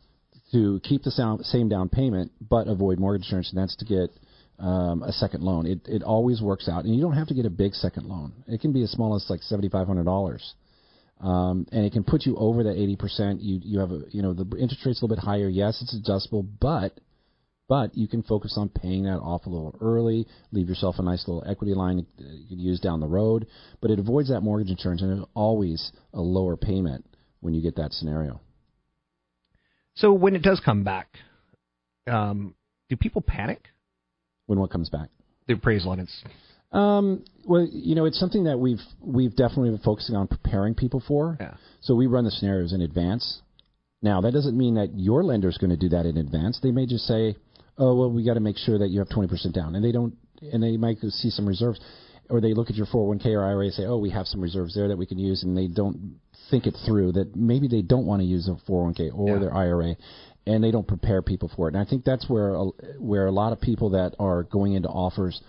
to 0.53 0.79
keep 0.85 1.03
the 1.03 1.39
same 1.43 1.69
down 1.69 1.89
payment 1.89 2.33
but 2.41 2.69
avoid 2.69 2.99
mortgage 2.99 3.23
insurance, 3.23 3.51
and 3.51 3.59
that's 3.59 3.77
to 3.77 3.87
get 3.87 4.11
um, 4.59 5.03
a 5.03 5.13
second 5.13 5.43
loan. 5.43 5.67
It 5.67 5.81
it 5.87 6.03
always 6.03 6.43
works 6.43 6.69
out, 6.69 6.85
and 6.85 6.95
you 6.95 7.01
don't 7.01 7.15
have 7.15 7.29
to 7.29 7.35
get 7.35 7.47
a 7.47 7.51
big 7.51 7.73
second 7.73 8.07
loan. 8.07 8.33
It 8.47 8.61
can 8.61 8.73
be 8.73 8.83
as 8.83 8.91
small 8.91 9.17
as 9.17 9.25
like 9.31 9.43
seventy 9.43 9.71
five 9.71 9.87
hundred 9.87 10.05
dollars. 10.05 10.55
Um, 11.21 11.67
and 11.73 11.85
it 11.85 11.93
can 11.93 12.03
put 12.03 12.25
you 12.25 12.35
over 12.37 12.63
that 12.63 12.77
80%. 12.77 13.39
You 13.41 13.61
you 13.63 13.79
have 13.81 13.91
a 13.91 14.03
you 14.11 14.23
know 14.23 14.35
the 14.35 14.45
interest 14.59 14.85
rate's 14.85 15.01
a 15.01 15.05
little 15.05 15.17
bit 15.17 15.23
higher. 15.25 15.49
Yes, 15.49 15.81
it's 15.81 15.95
adjustable, 15.95 16.43
but 16.43 16.99
but 17.71 17.97
you 17.97 18.09
can 18.09 18.25
focus 18.25 18.55
on 18.57 18.69
paying 18.69 19.05
that 19.05 19.21
off 19.21 19.47
a 19.47 19.49
little 19.49 19.77
early. 19.81 20.27
Leave 20.51 20.69
yourself 20.69 20.97
a 20.99 21.03
nice 21.03 21.29
little 21.29 21.49
equity 21.49 21.73
line 21.73 22.05
you 22.19 22.49
can 22.49 22.59
use 22.59 22.81
down 22.81 22.99
the 22.99 23.07
road. 23.07 23.47
But 23.81 23.93
it 23.93 24.01
avoids 24.01 24.29
that 24.29 24.41
mortgage 24.41 24.71
insurance, 24.71 25.03
and 25.03 25.13
there's 25.13 25.29
always 25.35 25.93
a 26.13 26.21
lower 26.21 26.57
payment 26.57 27.07
when 27.39 27.55
you 27.55 27.63
get 27.63 27.77
that 27.77 27.93
scenario. 27.93 28.41
So 29.95 30.13
when 30.13 30.35
it 30.35 30.43
does 30.43 30.61
come 30.65 30.83
back, 30.83 31.15
um, 32.09 32.57
do 32.89 32.97
people 32.97 33.23
panic? 33.23 33.69
When 34.47 34.59
what 34.59 34.73
comes 34.73 34.91
back? 34.91 35.09
The 35.47 35.55
appraisal 35.55 35.93
and 35.93 36.03
it's 36.03 36.25
Um, 36.73 37.25
well, 37.47 37.69
you 37.71 37.95
know, 37.95 38.05
it's 38.05 38.19
something 38.19 38.45
that 38.45 38.59
we've 38.59 38.83
we've 39.01 39.37
definitely 39.37 39.71
been 39.71 39.79
focusing 39.79 40.17
on 40.17 40.27
preparing 40.27 40.75
people 40.75 41.01
for. 41.07 41.37
Yeah. 41.39 41.55
So 41.83 41.95
we 41.95 42.09
run 42.09 42.25
the 42.25 42.33
scenarios 42.33 42.73
in 42.73 42.81
advance. 42.81 43.43
Now, 44.03 44.23
that 44.23 44.33
doesn't 44.33 44.59
mean 44.59 44.75
that 44.75 44.99
your 44.99 45.23
lender 45.23 45.49
is 45.49 45.59
going 45.59 45.71
to 45.71 45.77
do 45.77 45.91
that 45.91 46.07
in 46.07 46.17
advance. 46.17 46.59
They 46.61 46.73
may 46.73 46.87
just 46.87 47.05
say, 47.05 47.37
"Oh, 47.81 47.95
well, 47.97 48.11
we 48.11 48.23
got 48.25 48.35
to 48.35 48.41
make 48.41 48.59
sure 48.59 48.79
that 48.79 48.91
you 48.91 48.99
have 49.01 49.09
20% 49.09 49.53
down," 49.53 49.75
and 49.75 49.85
they 49.85 49.91
don't, 49.91 50.15
and 50.53 50.63
they 50.63 50.77
might 50.77 50.99
see 51.01 51.31
some 51.31 51.49
reserves, 51.49 51.81
or 52.29 52.41
they 52.41 52.55
look 52.55 52.71
at 52.71 52.77
your 52.77 52.87
401k 52.87 53.27
or 53.35 53.43
IRA 53.45 53.65
and 53.65 53.75
say, 53.75 53.87
"Oh, 53.87 53.99
we 53.99 54.11
have 54.11 54.27
some 54.27 54.41
reserves 54.41 54.75
there 54.75 54.89
that 54.89 54.99
we 54.99 55.07
can 55.07 55.19
use," 55.19 55.43
and 55.43 55.57
they 55.57 55.67
don't 55.67 56.21
think 56.51 56.67
it 56.67 56.77
through 56.87 57.13
that 57.13 57.35
maybe 57.35 57.69
they 57.69 57.83
don't 57.83 58.07
want 58.07 58.21
to 58.21 58.27
use 58.27 58.49
a 58.49 58.57
401k 58.71 59.11
or 59.15 59.35
Yeah. 59.35 59.39
their 59.41 59.55
IRA, 59.55 59.97
and 60.47 60.63
they 60.63 60.71
don't 60.71 60.87
prepare 60.87 61.23
people 61.23 61.49
for 61.49 61.69
it. 61.69 61.75
And 61.75 61.81
I 61.81 61.89
think 61.89 62.05
that's 62.05 62.29
where 62.29 62.55
a, 62.55 62.65
where 62.99 63.27
a 63.27 63.33
lot 63.33 63.53
of 63.53 63.61
people 63.61 63.91
that 63.91 64.15
are 64.19 64.43
going 64.45 64.75
into 64.75 64.89
offers 64.89 65.41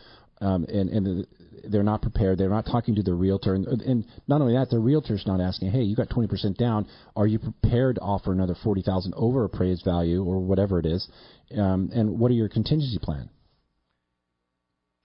um, 0.41 0.65
and 0.65 0.89
and 0.89 1.27
they're 1.69 1.83
not 1.83 2.01
prepared. 2.01 2.37
They're 2.37 2.49
not 2.49 2.65
talking 2.65 2.95
to 2.95 3.03
the 3.03 3.13
realtor, 3.13 3.53
and, 3.53 3.65
and 3.67 4.05
not 4.27 4.41
only 4.41 4.53
that, 4.53 4.69
the 4.69 4.79
realtor's 4.79 5.25
not 5.25 5.41
asking, 5.41 5.71
"Hey, 5.71 5.83
you 5.83 5.95
got 5.95 6.09
20% 6.09 6.57
down. 6.57 6.87
Are 7.15 7.27
you 7.27 7.39
prepared 7.39 7.95
to 7.95 8.01
offer 8.01 8.31
another 8.31 8.55
40,000 8.63 9.13
over 9.15 9.43
appraised 9.43 9.83
value 9.83 10.23
or 10.23 10.39
whatever 10.39 10.79
it 10.79 10.85
is? 10.85 11.07
Um, 11.55 11.89
and 11.93 12.19
what 12.19 12.31
are 12.31 12.35
your 12.35 12.49
contingency 12.49 12.99
plan?" 12.99 13.29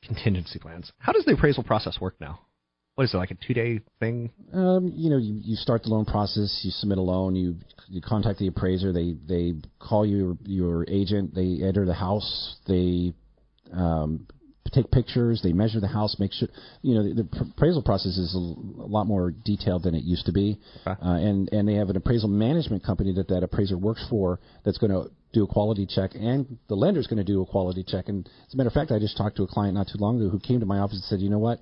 Contingency 0.05 0.59
plans. 0.59 0.93
How 0.99 1.13
does 1.13 1.25
the 1.25 1.33
appraisal 1.33 1.65
process 1.65 2.01
work 2.01 2.15
now? 2.21 2.41
What 2.97 3.05
is 3.05 3.13
it 3.13 3.19
like 3.19 3.31
a 3.31 3.35
two 3.35 3.53
day 3.53 3.81
thing? 4.01 4.31
Um, 4.55 4.91
you 4.95 5.11
know, 5.11 5.19
you, 5.19 5.39
you 5.43 5.57
start 5.57 5.83
the 5.83 5.91
loan 5.91 6.07
process, 6.07 6.61
you 6.63 6.71
submit 6.71 6.97
a 6.97 7.03
loan, 7.03 7.37
you 7.37 7.57
you 7.89 8.01
contact 8.01 8.39
the 8.39 8.47
appraiser, 8.47 8.91
they 8.91 9.17
they 9.29 9.55
call 9.79 10.07
you 10.07 10.39
your 10.45 10.89
agent, 10.89 11.35
they 11.35 11.61
enter 11.63 11.85
the 11.85 11.93
house, 11.93 12.57
they 12.67 13.13
um, 13.73 14.27
take 14.71 14.91
pictures, 14.91 15.41
they 15.43 15.53
measure 15.53 15.81
the 15.81 15.89
house, 15.89 16.17
make 16.19 16.33
sure 16.33 16.49
you 16.83 16.95
know 16.95 17.03
the, 17.03 17.23
the 17.23 17.51
appraisal 17.51 17.83
process 17.83 18.17
is 18.17 18.35
a, 18.35 18.39
a 18.39 18.89
lot 18.89 19.07
more 19.07 19.31
detailed 19.31 19.83
than 19.83 19.95
it 19.95 20.05
used 20.05 20.27
to 20.27 20.33
be, 20.33 20.59
Okay. 20.87 21.01
uh, 21.01 21.15
and 21.15 21.49
and 21.53 21.69
they 21.69 21.75
have 21.75 21.91
an 21.91 21.97
appraisal 21.97 22.29
management 22.29 22.85
company 22.85 23.13
that 23.15 23.29
that 23.29 23.43
appraiser 23.43 23.77
works 23.79 24.05
for 24.09 24.41
that's 24.65 24.79
going 24.79 24.93
to 24.93 25.11
do 25.33 25.45
a 25.45 25.47
quality 25.47 25.87
check, 25.87 26.13
and 26.15 26.59
the 26.69 26.75
lender's 26.75 27.07
going 27.07 27.19
to 27.19 27.25
do 27.25 27.43
a 27.43 27.47
quality 27.47 27.85
check. 27.87 28.09
And 28.09 28.27
as 28.47 28.55
a 28.55 28.57
matter 28.57 28.69
of 28.69 28.73
fact, 28.75 28.91
I 28.91 28.99
just 28.99 29.17
talked 29.17 29.37
to 29.37 29.43
a 29.43 29.47
client 29.47 29.75
not 29.75 29.89
too 29.89 29.99
long 29.99 30.21
ago 30.21 30.31
who 30.31 30.39
came 30.41 30.61
to 30.61 30.67
my 30.67 30.79
office 30.79 30.97
and 30.97 31.05
said, 31.05 31.21
you 31.21 31.29
know 31.29 31.39
what, 31.39 31.61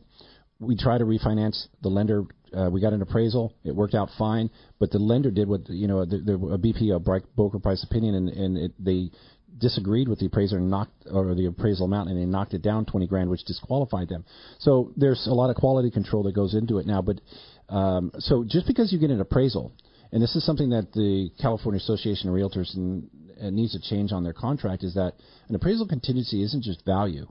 we 0.61 0.77
tried 0.77 0.99
to 0.99 1.05
refinance 1.05 1.67
the 1.83 1.89
lender. 1.89 2.25
Uh, 2.57 2.71
we 2.71 2.81
got 2.81 2.93
an 2.93 3.03
appraisal. 3.03 3.53
It 3.65 3.75
worked 3.75 3.95
out 3.95 4.11
fine, 4.17 4.49
but 4.79 4.93
the 4.93 4.99
lender 4.99 5.33
did 5.33 5.49
what 5.49 5.69
you 5.69 5.89
know 5.89 6.05
the, 6.05 6.19
the, 6.19 6.35
a 6.35 6.59
BP, 6.59 6.95
a 6.95 7.01
broker 7.01 7.59
price 7.59 7.83
opinion, 7.83 8.15
and, 8.15 8.29
and 8.29 8.59
it, 8.59 8.73
they 8.79 9.11
disagreed 9.59 10.09
with 10.09 10.19
the 10.19 10.27
appraiser 10.27 10.57
and 10.57 10.71
knocked 10.71 11.07
or 11.11 11.35
the 11.35 11.47
appraisal 11.47 11.87
amount, 11.87 12.09
and 12.09 12.19
they 12.19 12.25
knocked 12.25 12.55
it 12.55 12.63
down 12.63 12.85
twenty 12.85 13.07
grand, 13.07 13.31
which 13.31 13.45
disqualified 13.45 14.09
them. 14.09 14.25
So 14.59 14.93
there's 14.97 15.27
a 15.27 15.35
lot 15.35 15.51
of 15.51 15.57
quality 15.57 15.91
control 15.91 16.23
that 16.25 16.35
goes 16.35 16.55
into 16.55 16.79
it 16.79 16.87
now. 16.87 17.03
But 17.03 17.21
um, 17.69 18.13
so 18.19 18.45
just 18.47 18.67
because 18.67 18.93
you 18.93 18.99
get 18.99 19.11
an 19.11 19.21
appraisal, 19.21 19.73
and 20.13 20.23
this 20.23 20.37
is 20.37 20.45
something 20.45 20.71
that 20.71 20.93
the 20.93 21.31
California 21.41 21.79
Association 21.79 22.29
of 22.29 22.35
Realtors 22.35 22.75
and, 22.75 23.09
and 23.41 23.57
needs 23.57 23.73
to 23.73 23.81
change 23.81 24.13
on 24.13 24.25
their 24.25 24.33
contract, 24.33 24.85
is 24.85 24.95
that 24.95 25.15
an 25.49 25.55
appraisal 25.55 25.87
contingency 25.89 26.43
isn't 26.43 26.63
just 26.63 26.85
value. 26.85 27.27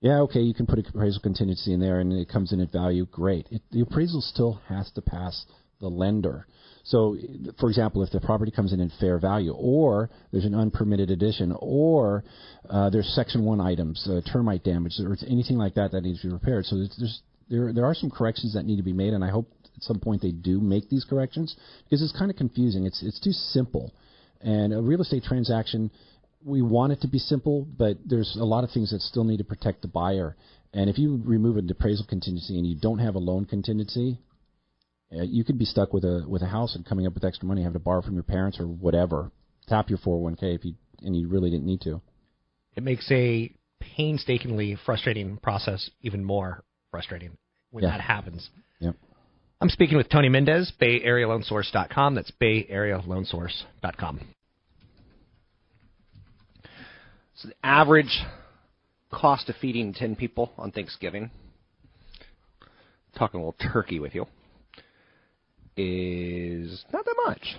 Yeah, 0.00 0.20
okay, 0.20 0.40
you 0.40 0.54
can 0.54 0.66
put 0.66 0.78
a 0.78 0.88
appraisal 0.88 1.20
contingency 1.20 1.74
in 1.74 1.80
there 1.80 2.00
and 2.00 2.12
it 2.12 2.28
comes 2.28 2.52
in 2.52 2.60
at 2.60 2.72
value. 2.72 3.04
Great. 3.04 3.46
It, 3.50 3.62
the 3.70 3.82
appraisal 3.82 4.22
still 4.22 4.60
has 4.68 4.90
to 4.92 5.02
pass 5.02 5.44
the 5.78 5.88
lender. 5.88 6.46
So, 6.84 7.16
for 7.58 7.68
example, 7.68 8.02
if 8.02 8.10
the 8.10 8.20
property 8.20 8.50
comes 8.50 8.72
in 8.72 8.80
at 8.80 8.90
fair 8.98 9.18
value, 9.18 9.52
or 9.52 10.10
there's 10.32 10.44
an 10.44 10.54
unpermitted 10.54 11.10
addition, 11.10 11.54
or 11.58 12.24
uh, 12.68 12.90
there's 12.90 13.08
Section 13.14 13.44
One 13.44 13.60
items, 13.60 14.08
uh, 14.08 14.20
termite 14.32 14.64
damage, 14.64 14.94
or 15.00 15.16
anything 15.28 15.56
like 15.56 15.74
that 15.74 15.92
that 15.92 16.02
needs 16.02 16.20
to 16.22 16.28
be 16.28 16.32
repaired. 16.32 16.64
So 16.66 16.84
there 17.50 17.72
there 17.72 17.84
are 17.84 17.94
some 17.94 18.10
corrections 18.10 18.54
that 18.54 18.64
need 18.64 18.76
to 18.76 18.82
be 18.82 18.92
made, 18.92 19.12
and 19.12 19.24
I 19.24 19.30
hope 19.30 19.50
at 19.76 19.82
some 19.82 20.00
point 20.00 20.22
they 20.22 20.32
do 20.32 20.60
make 20.60 20.88
these 20.88 21.04
corrections 21.04 21.54
because 21.84 22.02
it's 22.02 22.16
kind 22.18 22.30
of 22.30 22.36
confusing. 22.36 22.86
It's 22.86 23.02
it's 23.02 23.20
too 23.20 23.32
simple, 23.32 23.92
and 24.40 24.72
a 24.72 24.80
real 24.80 25.02
estate 25.02 25.24
transaction 25.24 25.90
we 26.44 26.62
want 26.62 26.92
it 26.92 27.00
to 27.02 27.08
be 27.08 27.18
simple, 27.18 27.66
but 27.76 27.98
there's 28.06 28.36
a 28.40 28.44
lot 28.44 28.64
of 28.64 28.70
things 28.70 28.90
that 28.92 29.00
still 29.02 29.24
need 29.24 29.38
to 29.38 29.44
protect 29.44 29.82
the 29.82 29.88
buyer. 29.88 30.36
And 30.72 30.88
if 30.88 30.98
you 30.98 31.20
remove 31.24 31.56
an 31.56 31.68
appraisal 31.70 32.06
contingency 32.08 32.56
and 32.56 32.66
you 32.66 32.76
don't 32.76 32.98
have 32.98 33.14
a 33.14 33.18
loan 33.18 33.44
contingency, 33.44 34.18
uh, 35.16 35.22
you 35.22 35.44
could 35.44 35.58
be 35.58 35.64
stuck 35.64 35.92
with 35.92 36.04
a 36.04 36.24
with 36.28 36.42
a 36.42 36.46
house 36.46 36.74
and 36.76 36.84
coming 36.86 37.06
up 37.06 37.14
with 37.14 37.24
extra 37.24 37.46
money, 37.46 37.62
having 37.62 37.74
to 37.74 37.78
borrow 37.80 38.02
from 38.02 38.14
your 38.14 38.22
parents 38.22 38.60
or 38.60 38.66
whatever, 38.66 39.30
tap 39.68 39.88
your 39.90 39.98
401k 39.98 40.54
if 40.54 40.64
you 40.64 40.74
and 41.02 41.16
you 41.16 41.28
really 41.28 41.50
didn't 41.50 41.66
need 41.66 41.80
to. 41.82 42.00
It 42.76 42.82
makes 42.82 43.10
a 43.10 43.52
painstakingly 43.80 44.76
frustrating 44.86 45.38
process 45.38 45.90
even 46.02 46.24
more 46.24 46.62
frustrating 46.90 47.36
when 47.70 47.84
Yeah. 47.84 47.90
that 47.90 48.00
happens. 48.00 48.50
Yep. 48.80 48.94
I'm 49.62 49.68
speaking 49.70 49.96
with 49.96 50.08
Tony 50.08 50.28
Mendez, 50.28 50.72
BayAreaLoanSource.com. 50.80 52.14
That's 52.14 52.30
BayAreaLoanSource.com. 52.40 54.20
So 57.36 57.48
the 57.48 57.54
average 57.66 58.22
cost 59.10 59.48
of 59.48 59.56
feeding 59.56 59.92
10 59.94 60.16
people 60.16 60.52
on 60.58 60.72
Thanksgiving, 60.72 61.30
talking 63.16 63.40
a 63.40 63.44
little 63.44 63.72
turkey 63.72 63.98
with 63.98 64.14
you, 64.14 64.26
is 65.80 66.84
not 66.92 67.04
that 67.04 67.16
much. 67.26 67.56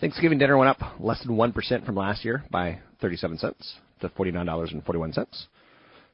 Thanksgiving 0.00 0.38
dinner 0.38 0.58
went 0.58 0.68
up 0.68 1.00
less 1.00 1.22
than 1.24 1.36
1% 1.36 1.86
from 1.86 1.96
last 1.96 2.24
year 2.24 2.44
by 2.50 2.80
37 3.00 3.38
cents 3.38 3.76
to 4.00 4.08
$49.41. 4.10 5.26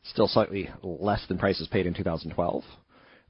Still 0.04 0.28
slightly 0.28 0.70
less 0.82 1.24
than 1.28 1.38
prices 1.38 1.68
paid 1.68 1.86
in 1.86 1.94
2012. 1.94 2.62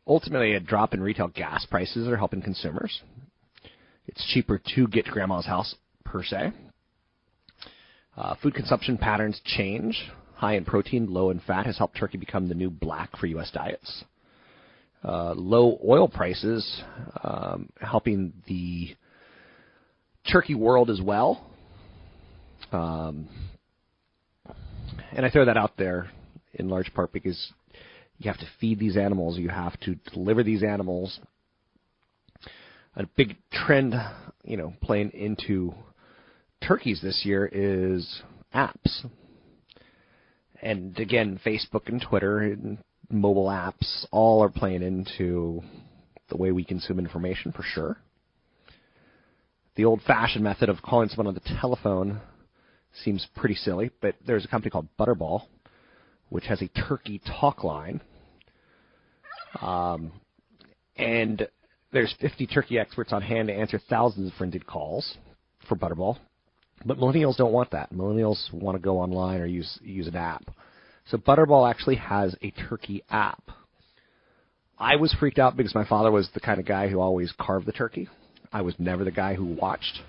Ultimately, 0.06 0.54
a 0.54 0.60
drop 0.60 0.94
in 0.94 1.02
retail 1.02 1.28
gas 1.28 1.64
prices 1.66 2.08
are 2.08 2.16
helping 2.16 2.42
consumers. 2.42 3.00
It's 4.06 4.24
cheaper 4.32 4.60
to 4.74 4.86
get 4.88 5.06
to 5.06 5.10
grandma's 5.10 5.46
house 5.46 5.74
per 6.04 6.22
se. 6.24 6.52
Uh, 8.16 8.34
food 8.42 8.54
consumption 8.54 8.98
patterns 8.98 9.40
change. 9.44 10.10
High 10.34 10.56
in 10.56 10.64
protein, 10.64 11.12
low 11.12 11.30
in 11.30 11.40
fat 11.40 11.66
has 11.66 11.78
helped 11.78 11.96
turkey 11.96 12.18
become 12.18 12.48
the 12.48 12.54
new 12.54 12.68
black 12.68 13.16
for 13.16 13.26
U.S. 13.26 13.50
diets. 13.52 14.04
Uh, 15.04 15.34
low 15.34 15.80
oil 15.84 16.06
prices 16.06 16.82
um, 17.24 17.68
helping 17.80 18.32
the 18.46 18.94
turkey 20.30 20.54
world 20.54 20.90
as 20.90 21.00
well. 21.00 21.44
Um, 22.70 23.28
and 25.10 25.26
I 25.26 25.30
throw 25.30 25.44
that 25.44 25.56
out 25.56 25.76
there 25.76 26.10
in 26.54 26.68
large 26.68 26.92
part 26.94 27.12
because 27.12 27.52
you 28.18 28.30
have 28.30 28.38
to 28.40 28.46
feed 28.60 28.78
these 28.78 28.96
animals, 28.96 29.38
you 29.38 29.48
have 29.48 29.78
to 29.80 29.96
deliver 30.12 30.42
these 30.42 30.62
animals. 30.62 31.18
A 32.94 33.06
big 33.16 33.36
trend, 33.50 33.94
you 34.44 34.56
know, 34.56 34.74
playing 34.82 35.10
into 35.10 35.74
turkeys 36.66 37.00
this 37.02 37.22
year 37.24 37.48
is 37.52 38.22
apps. 38.54 39.06
And 40.60 40.96
again, 40.98 41.40
Facebook 41.44 41.88
and 41.88 42.00
Twitter 42.00 42.38
and 42.38 42.78
mobile 43.10 43.46
apps 43.46 44.06
all 44.10 44.42
are 44.42 44.48
playing 44.48 44.82
into 44.82 45.62
the 46.28 46.36
way 46.36 46.52
we 46.52 46.64
consume 46.64 46.98
information 46.98 47.52
for 47.52 47.62
sure. 47.62 47.98
The 49.74 49.84
old 49.84 50.02
fashioned 50.02 50.44
method 50.44 50.68
of 50.68 50.82
calling 50.82 51.08
someone 51.08 51.28
on 51.28 51.34
the 51.34 51.58
telephone 51.60 52.20
seems 53.04 53.26
pretty 53.36 53.54
silly, 53.54 53.90
but 54.00 54.14
there's 54.26 54.44
a 54.44 54.48
company 54.48 54.70
called 54.70 54.88
Butterball, 54.98 55.42
which 56.28 56.44
has 56.44 56.60
a 56.60 56.68
turkey 56.68 57.20
talk 57.40 57.64
line. 57.64 58.00
Um, 59.60 60.12
and 60.96 61.48
there's 61.92 62.14
50 62.20 62.46
turkey 62.46 62.78
experts 62.78 63.12
on 63.12 63.22
hand 63.22 63.48
to 63.48 63.54
answer 63.54 63.80
thousands 63.88 64.30
of 64.30 64.36
frenzied 64.36 64.66
calls 64.66 65.16
for 65.68 65.76
Butterball. 65.76 66.18
But 66.84 66.98
millennials 66.98 67.36
don't 67.36 67.52
want 67.52 67.70
that. 67.70 67.92
Millennials 67.92 68.52
want 68.52 68.76
to 68.76 68.82
go 68.82 68.98
online 68.98 69.40
or 69.40 69.46
use 69.46 69.78
use 69.82 70.06
an 70.06 70.16
app. 70.16 70.44
So 71.06 71.18
Butterball 71.18 71.68
actually 71.68 71.96
has 71.96 72.34
a 72.42 72.50
turkey 72.50 73.02
app. 73.10 73.42
I 74.78 74.96
was 74.96 75.14
freaked 75.18 75.38
out 75.38 75.56
because 75.56 75.74
my 75.74 75.86
father 75.86 76.10
was 76.10 76.28
the 76.34 76.40
kind 76.40 76.58
of 76.58 76.66
guy 76.66 76.88
who 76.88 77.00
always 77.00 77.32
carved 77.38 77.66
the 77.66 77.72
turkey. 77.72 78.08
I 78.52 78.62
was 78.62 78.74
never 78.78 79.04
the 79.04 79.10
guy 79.10 79.34
who 79.34 79.46
watched. 79.46 80.00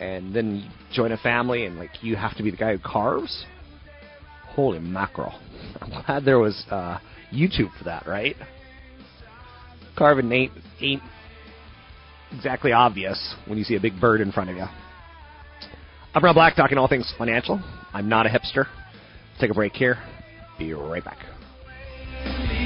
And 0.00 0.34
then 0.34 0.56
you 0.56 0.70
join 0.92 1.12
a 1.12 1.16
family 1.18 1.66
and 1.66 1.78
like 1.78 1.90
you 2.02 2.16
have 2.16 2.36
to 2.36 2.42
be 2.42 2.50
the 2.50 2.56
guy 2.56 2.76
who 2.76 2.78
carves. 2.78 3.44
Holy 4.48 4.78
mackerel! 4.78 5.38
I'm 5.80 5.90
glad 5.90 6.24
there 6.24 6.38
was 6.38 6.64
uh, 6.70 6.98
YouTube 7.32 7.76
for 7.78 7.84
that, 7.84 8.06
right? 8.06 8.36
Carving 9.96 10.30
ain't 10.32 10.52
ain't 10.80 11.02
exactly 12.32 12.72
obvious 12.72 13.34
when 13.46 13.58
you 13.58 13.64
see 13.64 13.76
a 13.76 13.80
big 13.80 14.00
bird 14.00 14.20
in 14.20 14.32
front 14.32 14.50
of 14.50 14.56
you. 14.56 14.66
I'm 16.14 16.24
Rob 16.24 16.34
Black, 16.34 16.56
talking 16.56 16.78
all 16.78 16.88
things 16.88 17.12
financial. 17.18 17.60
I'm 17.92 18.08
not 18.08 18.26
a 18.26 18.28
hipster. 18.28 18.66
Take 19.38 19.50
a 19.50 19.54
break 19.54 19.74
here. 19.76 19.98
Be 20.58 20.72
right 20.74 21.04
back. 21.04 22.57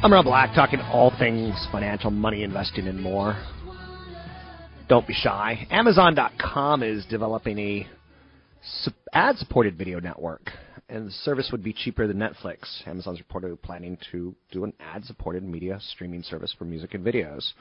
I'm 0.00 0.12
Rob 0.12 0.26
Black, 0.26 0.54
talking 0.54 0.78
all 0.78 1.12
things 1.18 1.66
financial, 1.72 2.12
money, 2.12 2.44
investing, 2.44 2.86
and 2.86 3.02
more. 3.02 3.36
Don't 4.88 5.04
be 5.04 5.12
shy. 5.12 5.66
Amazon.com 5.72 6.84
is 6.84 7.04
developing 7.06 7.58
a 7.58 7.86
ad-supported 9.12 9.76
video 9.76 9.98
network, 9.98 10.52
and 10.88 11.08
the 11.08 11.10
service 11.10 11.48
would 11.50 11.64
be 11.64 11.72
cheaper 11.72 12.06
than 12.06 12.16
Netflix. 12.16 12.58
Amazon's 12.86 13.20
reportedly 13.20 13.60
planning 13.60 13.98
to 14.12 14.36
do 14.52 14.62
an 14.62 14.72
ad-supported 14.78 15.42
media 15.42 15.80
streaming 15.90 16.22
service 16.22 16.54
for 16.56 16.64
music 16.64 16.94
and 16.94 17.04
videos. 17.04 17.52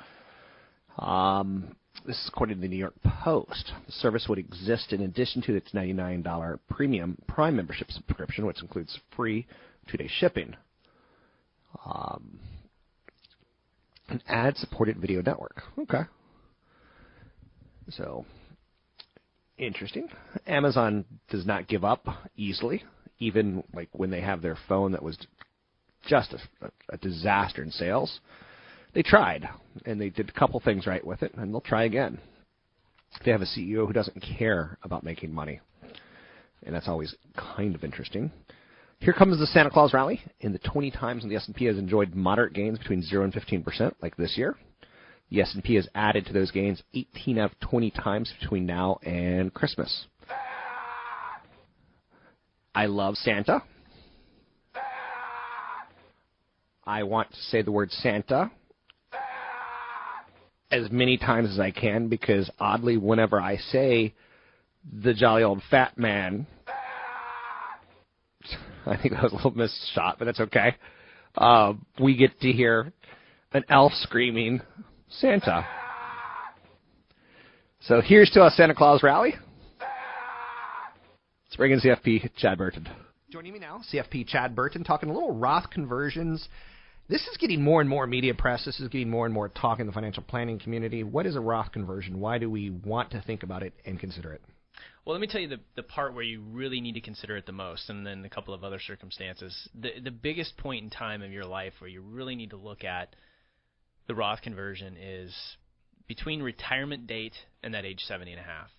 Um, 1.00 1.76
this 2.06 2.17
is 2.17 2.30
according 2.32 2.58
to 2.58 2.62
the 2.62 2.67
New 2.67 2.78
York 2.78 2.93
Post. 3.23 3.71
The 3.88 3.91
service 3.93 4.28
would 4.30 4.38
exist 4.38 4.93
in 4.93 5.02
addition 5.02 5.41
to 5.41 5.56
its 5.56 5.71
$99 5.71 6.60
premium 6.69 7.17
Prime 7.28 7.56
membership 7.56 7.89
subscription, 7.89 8.45
which 8.45 8.62
includes 8.62 9.00
free 9.15 9.47
two-day 9.88 10.08
shipping. 10.19 10.56
Um, 11.86 12.40
an 14.10 14.22
ad-supported 14.28 14.98
video 14.98 15.22
network. 15.22 15.62
Okay. 15.80 16.04
So, 17.90 18.26
interesting. 19.58 20.10
Amazon 20.46 21.06
does 21.30 21.46
not 21.46 21.68
give 21.68 21.84
up 21.84 22.06
easily, 22.36 22.84
even 23.20 23.63
like 23.74 23.90
when 23.94 24.10
they 24.10 24.22
have 24.22 24.42
their 24.42 24.58
phone 24.68 24.92
that 24.94 25.04
was 25.04 25.18
just 26.08 26.34
a, 26.34 26.72
a 26.90 26.98
disaster 26.98 27.63
in 27.63 27.72
sales. 27.72 28.20
They 28.94 29.04
tried, 29.04 29.48
and 29.86 30.00
they 30.00 30.10
did 30.10 30.30
a 30.30 30.40
couple 30.40 30.60
things 30.60 30.88
right 30.88 31.06
with 31.06 31.22
it, 31.22 31.34
and 31.36 31.54
they'll 31.54 31.62
try 31.62 31.84
again. 31.84 32.20
They 33.24 33.32
have 33.32 33.42
a 33.42 33.46
CEO 33.46 33.86
who 33.88 33.94
doesn't 33.94 34.24
care 34.38 34.78
about 34.84 35.04
making 35.04 35.34
money, 35.34 35.60
and 36.63 36.74
that's 36.74 36.88
always 36.88 37.16
kind 37.36 37.76
of 37.76 37.84
interesting. 37.84 38.32
Here 39.00 39.14
comes 39.14 39.38
the 39.38 39.46
Santa 39.48 39.70
Claus 39.70 39.94
rally. 39.94 40.22
In 40.40 40.54
the 40.54 40.60
20 40.60 40.92
times 40.92 41.22
when 41.24 41.30
the 41.30 41.36
S&P 41.36 41.66
has 41.66 41.78
enjoyed 41.78 42.16
moderate 42.16 42.54
gains 42.54 42.80
between 42.80 43.02
0 43.02 43.24
and 43.26 43.34
15%, 43.34 43.94
like 44.02 44.18
this 44.18 44.38
year, 44.38 44.58
the 45.30 45.42
S&P 45.42 45.76
has 45.76 45.88
added 45.94 46.26
to 46.26 46.34
those 46.34 46.52
gains 46.52 46.82
18 46.94 47.38
out 47.38 47.52
of 47.52 47.60
20 47.60 47.92
times 47.92 48.34
between 48.40 48.66
now 48.66 48.98
and 49.04 49.54
Christmas. 49.54 50.08
I 52.74 52.86
love 52.88 53.16
Santa. 53.18 53.64
I 56.86 57.04
want 57.04 57.32
to 57.32 57.38
say 57.38 57.62
the 57.62 57.72
word 57.72 57.92
Santa 57.92 58.52
as 60.72 60.92
many 60.92 61.18
times 61.18 61.50
as 61.52 61.60
I 61.60 61.72
can 61.72 62.08
because 62.08 62.50
oddly, 62.60 62.98
whenever 62.98 63.42
I 63.42 63.58
say 63.58 64.14
the 65.02 65.14
jolly 65.14 65.44
old 65.44 65.62
fat 65.70 65.98
man, 65.98 66.46
I 68.91 69.02
think 69.02 69.13
that 69.13 69.23
was 69.23 69.34
a 69.34 69.36
little 69.36 69.52
missed 69.52 69.91
shot, 69.93 70.17
but 70.17 70.26
that's 70.26 70.39
okay. 70.39 70.76
Uh, 71.36 71.73
we 72.00 72.15
get 72.15 72.39
to 72.41 72.52
hear 72.52 72.91
an 73.54 73.63
elf 73.69 73.91
screaming 73.93 74.62
Santa. 75.10 75.65
So 77.82 78.02
here's 78.02 78.30
to 78.32 78.45
a 78.45 78.50
Santa 78.50 78.73
Claus 78.73 79.04
rally. 79.04 79.36
Let's 79.80 81.56
bring 81.56 81.71
in 81.71 81.80
CFP 81.80 82.32
Chad 82.38 82.58
Burton. 82.58 82.88
Joining 83.30 83.54
me 83.54 83.60
now, 83.60 83.82
CFP 83.93 84.28
Chad 84.28 84.56
Burton, 84.56 84.84
talking 84.84 85.10
a 85.10 85.13
little 85.13 85.34
Roth 85.34 85.69
conversions. 85.69 86.47
This 87.10 87.21
is 87.28 87.38
getting 87.38 87.62
more 87.62 87.80
and 87.80 87.89
more 87.89 88.06
media 88.08 88.34
press. 88.34 88.65
This 88.65 88.80
is 88.80 88.89
getting 88.89 89.10
more 89.10 89.26
and 89.26 89.34
more 89.34 89.47
talk 89.50 89.80
in 89.80 89.88
the 89.88 89.93
financial 89.93 90.23
planning 90.23 90.60
community. 90.60 91.04
What 91.04 91.26
is 91.26 91.36
a 91.36 91.39
Roth 91.39 91.71
conversion? 91.71 92.19
Why 92.19 92.38
do 92.38 92.50
we 92.50 92.69
want 92.69 93.12
to 93.12 93.21
think 93.21 93.43
about 93.43 93.63
it 93.63 93.73
and 93.86 94.00
consider 94.00 94.34
it? 94.34 94.41
Well, 95.06 95.13
let 95.13 95.22
me 95.22 95.28
tell 95.28 95.42
you 95.42 95.48
the 95.48 95.60
the 95.76 95.84
part 95.84 96.13
where 96.13 96.24
you 96.24 96.42
really 96.42 96.82
need 96.82 96.94
to 96.94 97.02
consider 97.02 97.38
it 97.38 97.46
the 97.46 97.52
most, 97.52 97.90
and 97.90 98.06
then 98.06 98.26
a 98.26 98.30
couple 98.30 98.54
of 98.54 98.63
other 98.63 98.80
circumstances. 98.80 99.70
The 99.80 100.00
the 100.04 100.12
biggest 100.12 100.58
point 100.58 100.84
in 100.84 100.90
time 100.90 101.22
of 101.22 101.32
your 101.32 101.46
life 101.46 101.74
where 101.80 101.90
you 101.90 102.02
really 102.02 102.36
need 102.36 102.50
to 102.52 102.58
look 102.58 102.84
at 102.84 103.16
the 104.08 104.16
Roth 104.16 104.42
conversion 104.42 104.98
is 104.98 105.34
between 106.08 106.42
retirement 106.42 107.08
date 107.08 107.36
and 107.63 107.74
that 107.74 107.86
age 107.86 108.00
70 108.02 108.32
and 108.32 108.40
a 108.40 108.44
half. 108.44 108.70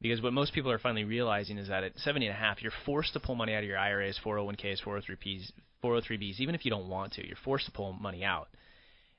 Because 0.00 0.22
what 0.22 0.32
most 0.32 0.52
people 0.52 0.70
are 0.70 0.78
finally 0.78 1.04
realizing 1.04 1.58
is 1.58 1.68
that 1.68 1.82
at 1.82 1.98
70 1.98 2.26
and 2.26 2.34
a 2.34 2.38
half, 2.38 2.62
you're 2.62 2.72
forced 2.86 3.14
to 3.14 3.20
pull 3.20 3.34
money 3.34 3.54
out 3.54 3.64
of 3.64 3.68
your 3.68 3.78
IRAs, 3.78 4.20
401ks, 4.24 4.82
403ps, 4.84 5.50
403bs, 5.82 6.40
even 6.40 6.54
if 6.54 6.64
you 6.64 6.70
don't 6.70 6.88
want 6.88 7.14
to. 7.14 7.26
You're 7.26 7.36
forced 7.44 7.66
to 7.66 7.72
pull 7.72 7.94
money 7.94 8.22
out. 8.24 8.48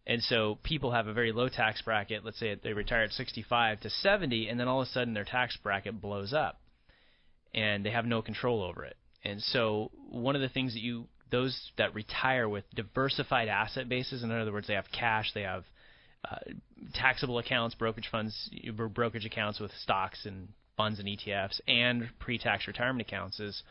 And 0.09 0.23
so 0.23 0.57
people 0.63 0.91
have 0.91 1.05
a 1.05 1.13
very 1.13 1.31
low 1.31 1.49
tax 1.49 1.83
bracket. 1.83 2.25
Let's 2.25 2.39
say 2.39 2.55
they 2.55 2.73
retire 2.73 3.03
at 3.03 3.11
65 3.11 3.81
to 3.81 3.91
70, 3.91 4.49
and 4.49 4.59
then 4.59 4.67
all 4.67 4.81
of 4.81 4.87
a 4.87 4.89
sudden 4.89 5.13
their 5.13 5.23
tax 5.23 5.55
bracket 5.61 6.01
blows 6.01 6.33
up, 6.33 6.59
and 7.53 7.85
they 7.85 7.91
have 7.91 8.07
no 8.07 8.23
control 8.23 8.63
over 8.63 8.83
it. 8.85 8.97
And 9.23 9.39
so 9.39 9.91
one 10.09 10.35
of 10.35 10.41
the 10.41 10.49
things 10.49 10.73
that 10.73 10.81
you 10.81 11.05
those 11.29 11.55
that 11.77 11.93
retire 11.93 12.49
with 12.49 12.63
diversified 12.73 13.49
asset 13.49 13.87
bases, 13.87 14.23
in 14.23 14.31
other 14.31 14.51
words, 14.51 14.65
they 14.65 14.73
have 14.73 14.87
cash, 14.91 15.31
they 15.35 15.43
have 15.43 15.63
uh, 16.27 16.37
taxable 16.95 17.37
accounts, 17.37 17.75
brokerage 17.75 18.09
funds, 18.11 18.49
brokerage 18.91 19.25
accounts 19.25 19.59
with 19.59 19.69
stocks 19.83 20.25
and 20.25 20.47
funds 20.75 20.97
and 20.97 21.07
ETFs, 21.07 21.61
and 21.67 22.09
pre-tax 22.17 22.65
retirement 22.65 23.07
accounts. 23.07 23.39
Is 23.39 23.61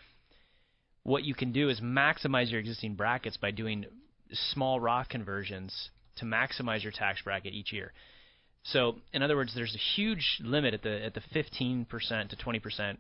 what 1.03 1.25
you 1.25 1.35
can 1.35 1.51
do 1.51 1.69
is 1.69 1.81
maximize 1.81 2.49
your 2.49 2.61
existing 2.61 2.95
brackets 2.95 3.37
by 3.37 3.51
doing 3.51 3.87
small 4.31 4.79
Roth 4.79 5.09
conversions 5.09 5.91
to 6.19 6.25
maximize 6.25 6.83
your 6.83 6.93
tax 6.93 7.23
bracket 7.23 7.53
each 7.53 7.73
year. 7.73 7.93
So, 8.65 8.97
in 9.13 9.23
other 9.23 9.37
words, 9.37 9.53
there's 9.55 9.75
a 9.75 9.97
huge 9.97 10.41
limit 10.41 10.75
at 10.75 10.83
the 10.83 11.05
at 11.05 11.15
the 11.15 11.23
15% 11.35 11.87
to 11.89 12.37
20% 12.37 12.97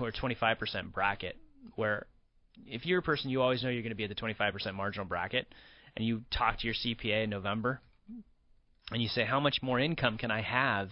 or 0.00 0.12
25% 0.12 0.92
bracket 0.92 1.36
where 1.76 2.06
if 2.66 2.86
you're 2.86 2.98
a 2.98 3.02
person 3.02 3.30
you 3.30 3.42
always 3.42 3.62
know 3.62 3.68
you're 3.68 3.82
going 3.82 3.90
to 3.90 3.96
be 3.96 4.04
at 4.04 4.10
the 4.10 4.14
25% 4.14 4.74
marginal 4.74 5.06
bracket 5.06 5.46
and 5.96 6.06
you 6.06 6.22
talk 6.36 6.58
to 6.58 6.66
your 6.66 6.74
CPA 6.74 7.24
in 7.24 7.30
November 7.30 7.80
and 8.90 9.02
you 9.02 9.08
say 9.08 9.24
how 9.24 9.40
much 9.40 9.58
more 9.62 9.78
income 9.78 10.18
can 10.18 10.30
I 10.30 10.42
have 10.42 10.90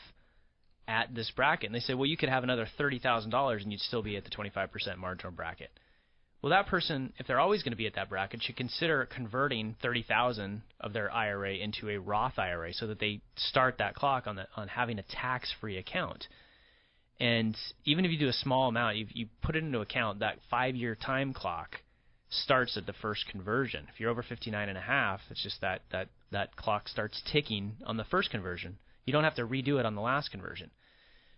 at 0.87 1.15
this 1.15 1.31
bracket 1.35 1.67
and 1.67 1.75
they 1.75 1.81
say 1.81 1.95
well 1.95 2.07
you 2.07 2.17
could 2.17 2.29
have 2.29 2.45
another 2.45 2.69
$30,000 2.79 3.63
and 3.63 3.73
you'd 3.73 3.81
still 3.81 4.03
be 4.03 4.17
at 4.17 4.25
the 4.25 4.31
25% 4.31 4.97
marginal 4.99 5.33
bracket. 5.33 5.71
Well, 6.45 6.51
that 6.51 6.67
person, 6.67 7.15
if 7.17 7.27
they're 7.27 7.41
always 7.41 7.63
going 7.63 7.73
to 7.73 7.77
be 7.77 7.87
at 7.87 7.95
that 7.95 8.11
bracket, 8.11 8.43
should 8.43 8.59
consider 8.59 9.07
converting 9.07 9.77
30,000 9.81 10.61
of 10.79 10.93
their 10.93 11.11
IRA 11.11 11.55
into 11.55 11.89
a 11.89 11.99
Roth 11.99 12.39
IRA 12.39 12.75
so 12.75 12.87
that 12.89 12.99
they 12.99 13.23
start 13.35 13.79
that 13.79 13.95
clock 13.95 14.27
on 14.27 14.37
the, 14.37 14.47
on 14.55 14.69
having 14.69 14.99
a 14.99 15.03
tax-free 15.05 15.79
account. 15.79 16.27
And 17.19 17.57
even 17.87 18.05
if 18.05 18.11
you 18.11 18.19
do 18.19 18.29
a 18.29 18.33
small 18.35 18.69
amount, 18.69 18.99
you, 18.99 19.07
you 19.15 19.29
put 19.43 19.57
it 19.57 19.65
into 19.65 19.81
account, 19.81 20.19
that 20.19 20.37
five-year 20.51 20.97
time 20.97 21.33
clock 21.33 21.77
starts 22.29 22.77
at 22.77 22.85
the 22.85 22.93
first 22.93 23.25
conversion. 23.27 23.87
If 23.95 23.99
you're 23.99 24.11
over 24.11 24.23
59 24.23 24.69
and 24.69 24.77
a 24.77 24.83
half, 24.83 25.21
it's 25.31 25.43
just 25.43 25.63
that, 25.63 25.81
that, 25.93 26.09
that 26.31 26.57
clock 26.57 26.89
starts 26.89 27.23
ticking 27.33 27.77
on 27.87 27.97
the 27.97 28.05
first 28.05 28.31
conversion. 28.31 28.77
You 29.07 29.15
don't 29.15 29.25
have 29.25 29.37
to 29.37 29.47
redo 29.47 29.81
it 29.81 29.87
on 29.87 29.95
the 29.95 30.03
last 30.03 30.31
conversion. 30.31 30.71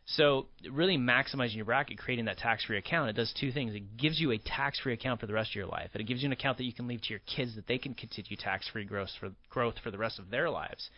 So 0.06 0.46
really 0.70 0.96
maximizing 0.96 1.56
your 1.56 1.64
bracket, 1.64 1.98
creating 1.98 2.26
that 2.26 2.38
tax-free 2.38 2.78
account, 2.78 3.10
it 3.10 3.16
does 3.16 3.32
two 3.40 3.50
things. 3.50 3.74
It 3.74 3.96
gives 3.96 4.20
you 4.20 4.30
a 4.30 4.38
tax-free 4.38 4.92
account 4.92 5.20
for 5.20 5.26
the 5.26 5.32
rest 5.32 5.50
of 5.50 5.56
your 5.56 5.66
life, 5.66 5.90
and 5.94 6.00
it 6.00 6.04
gives 6.04 6.22
you 6.22 6.26
an 6.26 6.32
account 6.32 6.58
that 6.58 6.64
you 6.64 6.72
can 6.72 6.86
leave 6.86 7.02
to 7.02 7.10
your 7.10 7.20
kids 7.26 7.56
that 7.56 7.66
they 7.66 7.78
can 7.78 7.92
continue 7.92 8.36
tax-free 8.36 8.84
growth 8.84 9.08
for 9.18 9.30
growth 9.50 9.74
for 9.82 9.90
the 9.90 9.98
rest 9.98 10.20
of 10.20 10.30
their 10.30 10.48
lives, 10.48 10.90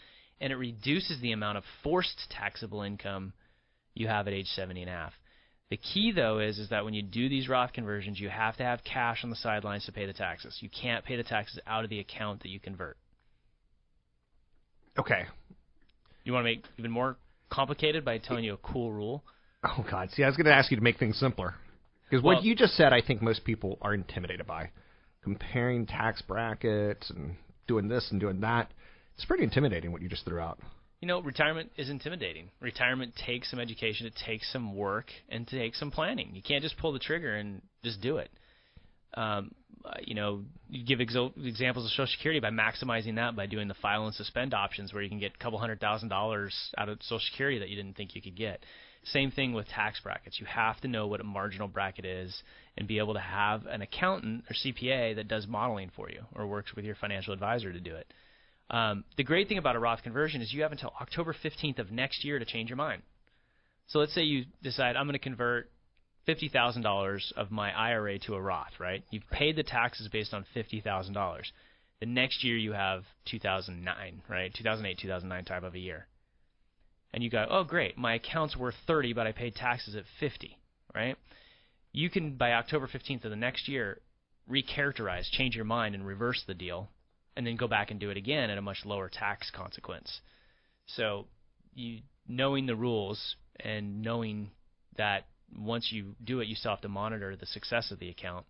and 0.42 0.52
it 0.52 0.56
reduces 0.56 1.20
the 1.22 1.32
amount 1.32 1.56
of 1.56 1.64
forced 1.82 2.26
taxable 2.30 2.82
income 2.82 3.32
you 3.94 4.08
have 4.08 4.28
at 4.28 4.34
age 4.34 4.46
70 4.48 4.82
and 4.82 4.90
a 4.90 4.92
half. 4.92 5.14
The 5.70 5.78
key 5.78 6.12
though 6.12 6.38
is 6.38 6.58
is 6.58 6.68
that 6.68 6.84
when 6.84 6.94
you 6.94 7.02
do 7.02 7.28
these 7.30 7.48
Roth 7.48 7.72
conversions, 7.72 8.20
you 8.20 8.28
have 8.28 8.56
to 8.56 8.62
have 8.62 8.84
cash 8.84 9.20
on 9.24 9.30
the 9.30 9.36
sidelines 9.36 9.86
to 9.86 9.92
pay 9.92 10.06
the 10.06 10.12
taxes. 10.12 10.56
You 10.60 10.68
can't 10.68 11.04
pay 11.04 11.16
the 11.16 11.24
taxes 11.24 11.60
out 11.66 11.84
of 11.84 11.90
the 11.90 12.00
account 12.00 12.42
that 12.42 12.48
you 12.48 12.60
convert. 12.60 12.96
Okay. 14.98 15.24
You 16.24 16.32
want 16.32 16.44
to 16.44 16.50
make 16.50 16.64
even 16.78 16.90
more 16.90 17.16
complicated 17.50 18.04
by 18.04 18.18
telling 18.18 18.44
you 18.44 18.54
a 18.54 18.58
cool 18.58 18.92
rule. 18.92 19.24
Oh 19.64 19.84
God! 19.90 20.10
See, 20.12 20.22
I 20.22 20.26
was 20.26 20.36
going 20.36 20.46
to 20.46 20.54
ask 20.54 20.70
you 20.70 20.76
to 20.76 20.82
make 20.82 20.98
things 20.98 21.18
simpler 21.18 21.54
because 22.08 22.22
what 22.22 22.36
Well- 22.36 22.44
you 22.44 22.54
just 22.54 22.74
said, 22.74 22.92
I 22.92 23.00
think 23.00 23.22
most 23.22 23.44
people 23.44 23.78
are 23.82 23.94
intimidated 23.94 24.46
by 24.46 24.70
comparing 25.22 25.84
tax 25.86 26.22
brackets 26.22 27.10
and 27.10 27.36
doing 27.66 27.88
this 27.88 28.10
and 28.10 28.20
doing 28.20 28.40
that. 28.40 28.70
It's 29.14 29.24
pretty 29.24 29.44
intimidating 29.44 29.92
what 29.92 30.00
you 30.00 30.08
just 30.08 30.24
threw 30.24 30.38
out. 30.40 30.58
You 31.00 31.08
know, 31.08 31.20
retirement 31.20 31.70
is 31.76 31.90
intimidating. 31.90 32.50
Retirement 32.60 33.14
takes 33.24 33.50
some 33.50 33.60
education, 33.60 34.06
it 34.06 34.14
takes 34.16 34.50
some 34.52 34.74
work, 34.74 35.06
and 35.28 35.46
it 35.46 35.50
takes 35.50 35.78
some 35.78 35.90
planning. 35.90 36.30
You 36.34 36.42
can't 36.42 36.62
just 36.62 36.76
pull 36.78 36.92
the 36.92 36.98
trigger 36.98 37.34
and 37.36 37.62
just 37.84 38.00
do 38.00 38.16
it. 38.18 38.30
Um, 39.14 39.52
you 40.02 40.14
know, 40.14 40.42
you 40.68 40.84
give 40.84 40.98
exo- 40.98 41.32
examples 41.44 41.84
of 41.84 41.90
Social 41.92 42.06
Security 42.06 42.40
by 42.40 42.50
maximizing 42.50 43.16
that 43.16 43.36
by 43.36 43.46
doing 43.46 43.68
the 43.68 43.74
file 43.74 44.06
and 44.06 44.14
suspend 44.14 44.54
options, 44.54 44.92
where 44.92 45.02
you 45.02 45.08
can 45.08 45.18
get 45.18 45.34
a 45.34 45.38
couple 45.38 45.58
hundred 45.58 45.80
thousand 45.80 46.08
dollars 46.08 46.54
out 46.76 46.88
of 46.88 46.98
Social 47.02 47.20
Security 47.30 47.58
that 47.58 47.68
you 47.68 47.76
didn't 47.76 47.96
think 47.96 48.14
you 48.14 48.22
could 48.22 48.36
get. 48.36 48.64
Same 49.04 49.30
thing 49.30 49.52
with 49.52 49.68
tax 49.68 50.00
brackets. 50.00 50.38
You 50.40 50.46
have 50.46 50.80
to 50.80 50.88
know 50.88 51.06
what 51.06 51.20
a 51.20 51.24
marginal 51.24 51.68
bracket 51.68 52.04
is 52.04 52.42
and 52.76 52.86
be 52.86 52.98
able 52.98 53.14
to 53.14 53.20
have 53.20 53.66
an 53.66 53.80
accountant 53.80 54.44
or 54.50 54.54
CPA 54.54 55.16
that 55.16 55.28
does 55.28 55.46
modeling 55.46 55.90
for 55.94 56.10
you 56.10 56.22
or 56.34 56.46
works 56.46 56.74
with 56.74 56.84
your 56.84 56.94
financial 56.96 57.32
advisor 57.32 57.72
to 57.72 57.80
do 57.80 57.94
it. 57.94 58.12
Um, 58.70 59.04
the 59.16 59.24
great 59.24 59.48
thing 59.48 59.58
about 59.58 59.76
a 59.76 59.78
Roth 59.78 60.02
conversion 60.02 60.42
is 60.42 60.52
you 60.52 60.62
have 60.62 60.72
until 60.72 60.92
October 61.00 61.34
15th 61.42 61.78
of 61.78 61.90
next 61.90 62.24
year 62.24 62.38
to 62.38 62.44
change 62.44 62.68
your 62.68 62.76
mind. 62.76 63.02
So 63.86 63.98
let's 63.98 64.14
say 64.14 64.22
you 64.22 64.44
decide 64.62 64.96
I'm 64.96 65.06
going 65.06 65.14
to 65.14 65.18
convert 65.18 65.70
fifty 66.28 66.50
thousand 66.50 66.82
dollars 66.82 67.32
of 67.38 67.50
my 67.50 67.72
IRA 67.72 68.18
to 68.18 68.34
a 68.34 68.40
Roth, 68.40 68.78
right? 68.78 69.02
You've 69.10 69.30
paid 69.30 69.56
the 69.56 69.62
taxes 69.62 70.08
based 70.08 70.34
on 70.34 70.44
fifty 70.52 70.78
thousand 70.82 71.14
dollars. 71.14 71.50
The 72.00 72.06
next 72.06 72.44
year 72.44 72.54
you 72.54 72.72
have 72.72 73.04
2009, 73.30 74.22
right? 74.28 74.52
2008, 74.54 74.98
2009 74.98 75.44
type 75.46 75.62
of 75.62 75.74
a 75.74 75.78
year. 75.78 76.06
And 77.14 77.24
you 77.24 77.30
go, 77.30 77.46
oh 77.48 77.64
great, 77.64 77.96
my 77.96 78.14
account's 78.14 78.56
worth 78.58 78.74
30, 78.86 79.14
but 79.14 79.26
I 79.26 79.32
paid 79.32 79.54
taxes 79.54 79.96
at 79.96 80.04
50, 80.20 80.58
right? 80.94 81.16
You 81.92 82.10
can 82.10 82.36
by 82.36 82.52
October 82.52 82.86
15th 82.86 83.24
of 83.24 83.30
the 83.30 83.36
next 83.36 83.66
year 83.66 83.98
recharacterize, 84.48 85.30
change 85.32 85.56
your 85.56 85.64
mind, 85.64 85.94
and 85.94 86.06
reverse 86.06 86.44
the 86.46 86.54
deal, 86.54 86.90
and 87.36 87.46
then 87.46 87.56
go 87.56 87.68
back 87.68 87.90
and 87.90 87.98
do 87.98 88.10
it 88.10 88.18
again 88.18 88.50
at 88.50 88.58
a 88.58 88.62
much 88.62 88.84
lower 88.84 89.08
tax 89.08 89.50
consequence. 89.50 90.20
So, 90.88 91.26
you 91.74 92.00
knowing 92.28 92.66
the 92.66 92.76
rules 92.76 93.36
and 93.58 94.02
knowing 94.02 94.50
that 94.98 95.24
once 95.56 95.90
you 95.90 96.14
do 96.22 96.40
it, 96.40 96.48
you 96.48 96.54
still 96.54 96.72
have 96.72 96.80
to 96.82 96.88
monitor 96.88 97.36
the 97.36 97.46
success 97.46 97.90
of 97.90 97.98
the 97.98 98.08
account. 98.08 98.46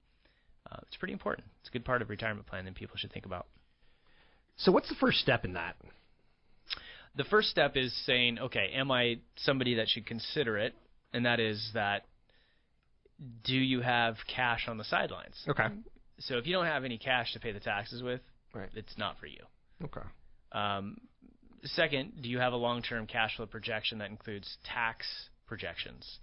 Uh, 0.71 0.79
it's 0.87 0.97
pretty 0.97 1.13
important. 1.13 1.47
It's 1.61 1.69
a 1.69 1.73
good 1.73 1.85
part 1.85 2.03
of 2.03 2.11
retirement 2.11 2.47
plan 2.47 2.65
that 2.65 2.75
people 2.75 2.97
should 2.97 3.13
think 3.13 3.27
about. 3.27 3.47
So, 4.57 4.73
what's 4.73 4.89
the 4.89 4.97
first 4.97 5.19
step 5.19 5.45
in 5.45 5.55
that? 5.55 5.77
The 7.17 7.25
first 7.25 7.49
step 7.49 7.77
is 7.77 7.95
saying, 8.05 8.39
okay, 8.39 8.71
am 8.75 8.91
I 8.91 9.21
somebody 9.37 9.77
that 9.77 9.89
should 9.89 10.07
consider 10.07 10.59
it? 10.59 10.75
And 11.13 11.25
that 11.25 11.41
is 11.41 11.71
that 11.75 12.05
do 13.45 13.55
you 13.55 13.81
have 13.81 14.17
cash 14.33 14.67
on 14.69 14.79
the 14.79 14.85
sidelines? 14.85 15.35
Okay. 15.49 15.67
So 16.21 16.37
if 16.37 16.47
you 16.47 16.53
don't 16.53 16.67
have 16.67 16.85
any 16.85 16.99
cash 16.99 17.33
to 17.33 17.41
pay 17.41 17.53
the 17.53 17.61
taxes 17.61 18.03
with, 18.03 18.21
right. 18.55 18.69
it's 18.75 18.97
not 18.97 19.19
for 19.19 19.27
you. 19.27 19.41
Okay. 19.83 20.07
Um, 20.53 20.99
second, 21.65 22.23
do 22.23 22.29
you 22.29 22.39
have 22.39 22.53
a 22.53 22.57
long-term 22.57 23.07
cash 23.07 23.37
flow 23.37 23.47
projection 23.47 23.99
that 23.99 24.11
includes 24.11 24.59
tax 24.65 25.07
projections? 25.47 26.19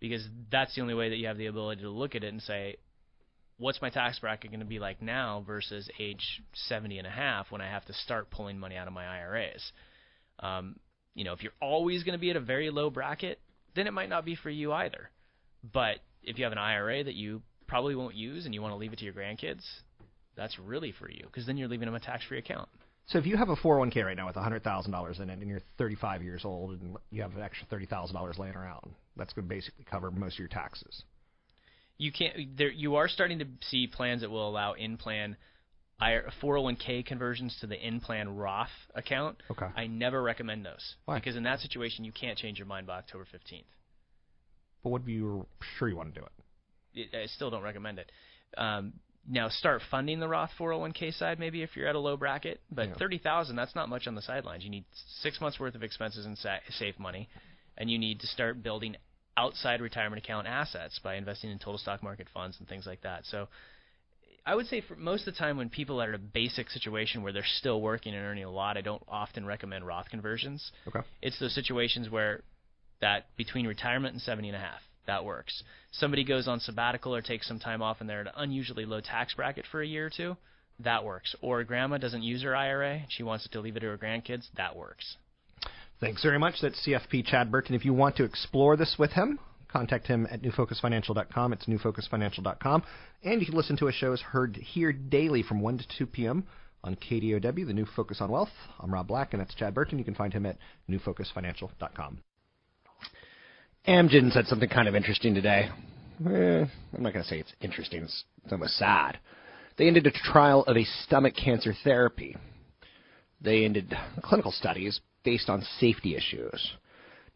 Because 0.00 0.26
that's 0.50 0.74
the 0.74 0.80
only 0.80 0.94
way 0.94 1.10
that 1.10 1.16
you 1.16 1.26
have 1.26 1.36
the 1.36 1.46
ability 1.46 1.82
to 1.82 1.90
look 1.90 2.14
at 2.14 2.24
it 2.24 2.32
and 2.32 2.40
say, 2.42 2.76
what's 3.58 3.82
my 3.82 3.90
tax 3.90 4.18
bracket 4.18 4.50
going 4.50 4.60
to 4.60 4.66
be 4.66 4.78
like 4.78 5.02
now 5.02 5.44
versus 5.46 5.88
age 5.98 6.42
70 6.54 6.98
and 6.98 7.06
a 7.06 7.10
half 7.10 7.50
when 7.50 7.60
I 7.60 7.70
have 7.70 7.84
to 7.86 7.92
start 7.92 8.30
pulling 8.30 8.58
money 8.58 8.76
out 8.76 8.86
of 8.86 8.94
my 8.94 9.06
IRAs? 9.06 9.72
Um, 10.40 10.76
you 11.14 11.24
know, 11.24 11.34
if 11.34 11.42
you're 11.42 11.52
always 11.60 12.02
going 12.02 12.14
to 12.14 12.20
be 12.20 12.30
at 12.30 12.36
a 12.36 12.40
very 12.40 12.70
low 12.70 12.88
bracket, 12.88 13.38
then 13.74 13.86
it 13.86 13.92
might 13.92 14.08
not 14.08 14.24
be 14.24 14.34
for 14.34 14.50
you 14.50 14.72
either. 14.72 15.10
But 15.62 15.96
if 16.22 16.38
you 16.38 16.44
have 16.44 16.52
an 16.52 16.58
IRA 16.58 17.04
that 17.04 17.14
you 17.14 17.42
probably 17.66 17.94
won't 17.94 18.14
use 18.14 18.46
and 18.46 18.54
you 18.54 18.62
want 18.62 18.72
to 18.72 18.78
leave 18.78 18.92
it 18.92 18.98
to 19.00 19.04
your 19.04 19.14
grandkids, 19.14 19.64
that's 20.36 20.58
really 20.58 20.92
for 20.92 21.10
you 21.10 21.24
because 21.26 21.46
then 21.46 21.56
you're 21.56 21.68
leaving 21.68 21.86
them 21.86 21.94
a 21.94 22.00
tax-free 22.00 22.38
account. 22.38 22.68
So 23.10 23.18
if 23.18 23.26
you 23.26 23.36
have 23.36 23.48
a 23.48 23.56
401k 23.56 24.04
right 24.04 24.16
now 24.16 24.28
with 24.28 24.36
$100,000 24.36 25.20
in 25.20 25.30
it 25.30 25.38
and 25.40 25.48
you're 25.48 25.60
35 25.78 26.22
years 26.22 26.44
old 26.44 26.80
and 26.80 26.96
you 27.10 27.22
have 27.22 27.34
an 27.34 27.42
extra 27.42 27.66
$30,000 27.66 28.38
laying 28.38 28.54
around, 28.54 28.94
that's 29.16 29.32
going 29.32 29.48
to 29.48 29.52
basically 29.52 29.84
cover 29.84 30.12
most 30.12 30.34
of 30.34 30.38
your 30.38 30.48
taxes. 30.48 31.02
You 31.98 32.12
can't. 32.12 32.56
There, 32.56 32.70
you 32.70 32.96
are 32.96 33.08
starting 33.08 33.40
to 33.40 33.46
see 33.62 33.88
plans 33.88 34.20
that 34.20 34.30
will 34.30 34.48
allow 34.48 34.74
in-plan 34.74 35.36
401k 36.00 37.04
conversions 37.04 37.56
to 37.60 37.66
the 37.66 37.74
in-plan 37.74 38.36
Roth 38.36 38.68
account. 38.94 39.38
Okay. 39.50 39.66
I 39.76 39.88
never 39.88 40.22
recommend 40.22 40.64
those 40.64 40.94
Why? 41.04 41.16
because 41.16 41.34
in 41.34 41.42
that 41.42 41.58
situation 41.58 42.04
you 42.04 42.12
can't 42.12 42.38
change 42.38 42.58
your 42.58 42.66
mind 42.66 42.86
by 42.86 42.98
October 42.98 43.24
15th. 43.24 43.64
But 44.84 44.90
what 44.90 45.02
if 45.02 45.08
you're 45.08 45.44
sure 45.78 45.88
you 45.88 45.96
want 45.96 46.14
to 46.14 46.20
do 46.20 46.26
it? 46.26 47.12
it 47.12 47.22
I 47.24 47.26
still 47.26 47.50
don't 47.50 47.64
recommend 47.64 47.98
it. 47.98 48.10
Um, 48.56 48.94
now 49.28 49.48
start 49.48 49.82
funding 49.90 50.18
the 50.20 50.28
Roth 50.28 50.50
401k 50.58 51.12
side 51.14 51.38
maybe 51.38 51.62
if 51.62 51.76
you're 51.76 51.88
at 51.88 51.94
a 51.94 51.98
low 51.98 52.16
bracket, 52.16 52.60
but 52.70 52.88
Yeah. 52.88 52.94
30,000 52.94 53.56
that's 53.56 53.74
not 53.74 53.88
much 53.88 54.06
on 54.06 54.14
the 54.14 54.22
sidelines. 54.22 54.64
You 54.64 54.70
need 54.70 54.84
6 55.20 55.40
months 55.40 55.60
worth 55.60 55.74
of 55.74 55.82
expenses 55.82 56.26
and 56.26 56.36
sa- 56.38 56.58
save 56.70 56.98
money 56.98 57.28
and 57.76 57.90
you 57.90 57.98
need 57.98 58.20
to 58.20 58.26
start 58.26 58.62
building 58.62 58.96
outside 59.36 59.80
retirement 59.80 60.22
account 60.22 60.46
assets 60.46 60.98
by 60.98 61.14
investing 61.14 61.50
in 61.50 61.58
total 61.58 61.78
stock 61.78 62.02
market 62.02 62.28
funds 62.32 62.58
and 62.58 62.68
things 62.68 62.86
like 62.86 63.00
that. 63.02 63.24
So 63.26 63.48
I 64.44 64.54
would 64.54 64.66
say 64.66 64.80
for 64.80 64.96
most 64.96 65.26
of 65.26 65.34
the 65.34 65.38
time 65.38 65.56
when 65.56 65.68
people 65.68 66.00
are 66.00 66.08
in 66.08 66.14
a 66.14 66.18
basic 66.18 66.70
situation 66.70 67.22
where 67.22 67.32
they're 67.32 67.44
still 67.44 67.80
working 67.80 68.14
and 68.14 68.24
earning 68.24 68.44
a 68.44 68.50
lot, 68.50 68.76
I 68.76 68.80
don't 68.80 69.02
often 69.06 69.44
recommend 69.46 69.86
Roth 69.86 70.08
conversions. 70.10 70.72
Okay. 70.88 71.00
It's 71.22 71.38
those 71.38 71.54
situations 71.54 72.08
where 72.08 72.42
that 73.00 73.34
between 73.36 73.66
retirement 73.66 74.14
and 74.14 74.22
70 74.22 74.48
and 74.48 74.56
a 74.56 74.60
half, 74.60 74.80
that 75.06 75.24
works. 75.24 75.62
Somebody 75.92 76.24
goes 76.24 76.46
on 76.48 76.60
sabbatical 76.60 77.14
or 77.14 77.22
takes 77.22 77.48
some 77.48 77.58
time 77.58 77.82
off 77.82 77.98
and 78.00 78.08
they're 78.08 78.20
at 78.20 78.26
an 78.28 78.32
unusually 78.36 78.84
low 78.84 79.00
tax 79.00 79.34
bracket 79.34 79.66
for 79.70 79.82
a 79.82 79.86
year 79.86 80.06
or 80.06 80.10
two, 80.10 80.36
that 80.80 81.04
works. 81.04 81.34
Or 81.40 81.62
grandma 81.64 81.98
doesn't 81.98 82.22
use 82.22 82.42
her 82.42 82.54
IRA, 82.54 83.02
she 83.08 83.22
wants 83.22 83.48
to 83.48 83.60
leave 83.60 83.76
it 83.76 83.80
to 83.80 83.86
her 83.86 83.98
grandkids, 83.98 84.46
that 84.56 84.76
works. 84.76 85.16
Thanks 86.00 86.22
very 86.22 86.38
much. 86.38 86.54
That's 86.62 86.80
CFP 86.86 87.26
Chad 87.26 87.50
Burton. 87.50 87.74
If 87.74 87.84
you 87.84 87.92
want 87.92 88.16
to 88.16 88.24
explore 88.24 88.76
this 88.76 88.96
with 88.98 89.12
him, 89.12 89.38
contact 89.68 90.06
him 90.06 90.26
at 90.30 90.40
newfocusfinancial.com. 90.42 91.52
It's 91.52 91.66
newfocusfinancial.com. 91.66 92.82
And 93.22 93.40
you 93.40 93.46
can 93.46 93.56
listen 93.56 93.76
to 93.78 93.86
his 93.86 93.94
shows 93.94 94.20
heard 94.20 94.56
here 94.56 94.92
daily 94.92 95.42
from 95.42 95.60
1 95.60 95.78
to 95.78 95.84
2 95.98 96.06
p.m. 96.06 96.46
on 96.82 96.96
KDOW, 96.96 97.66
the 97.66 97.74
New 97.74 97.86
Focus 97.94 98.22
on 98.22 98.30
Wealth. 98.30 98.48
I'm 98.80 98.92
Rob 98.92 99.08
Black, 99.08 99.34
and 99.34 99.40
that's 99.42 99.54
Chad 99.54 99.74
Burton. 99.74 99.98
You 99.98 100.04
can 100.04 100.14
find 100.14 100.32
him 100.32 100.46
at 100.46 100.56
newfocusfinancial.com. 100.88 102.22
Amgen 103.88 104.30
said 104.32 104.46
something 104.46 104.68
kind 104.68 104.88
of 104.88 104.94
interesting 104.94 105.34
today. 105.34 105.68
Eh, 106.26 106.64
I'm 106.64 107.02
not 107.02 107.12
going 107.12 107.22
to 107.22 107.28
say 107.28 107.38
it's 107.38 107.52
interesting. 107.60 108.02
It's, 108.02 108.24
almost 108.50 108.76
sad. 108.76 109.18
They 109.78 109.86
ended 109.86 110.06
a 110.06 110.10
trial 110.10 110.64
of 110.64 110.76
a 110.76 110.84
stomach 111.04 111.34
cancer 111.34 111.74
therapy. 111.84 112.36
They 113.40 113.64
ended 113.64 113.94
clinical 114.22 114.50
studies 114.50 115.00
based 115.24 115.48
on 115.48 115.62
safety 115.78 116.16
issues. 116.16 116.72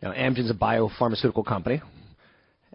Now, 0.02 0.12
Amgen's 0.12 0.50
a 0.50 0.54
biopharmaceutical 0.54 1.46
company, 1.46 1.80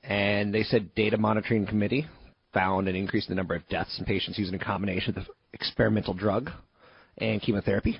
and 0.03 0.53
they 0.53 0.63
said 0.63 0.95
data 0.95 1.17
monitoring 1.17 1.67
committee 1.67 2.07
found 2.53 2.87
an 2.87 2.95
increase 2.95 3.27
in 3.27 3.31
the 3.31 3.35
number 3.35 3.55
of 3.55 3.67
deaths 3.67 3.99
in 3.99 4.05
patients 4.05 4.39
using 4.39 4.55
a 4.55 4.63
combination 4.63 5.09
of 5.09 5.25
the 5.25 5.31
experimental 5.53 6.13
drug 6.13 6.49
and 7.17 7.41
chemotherapy 7.41 7.99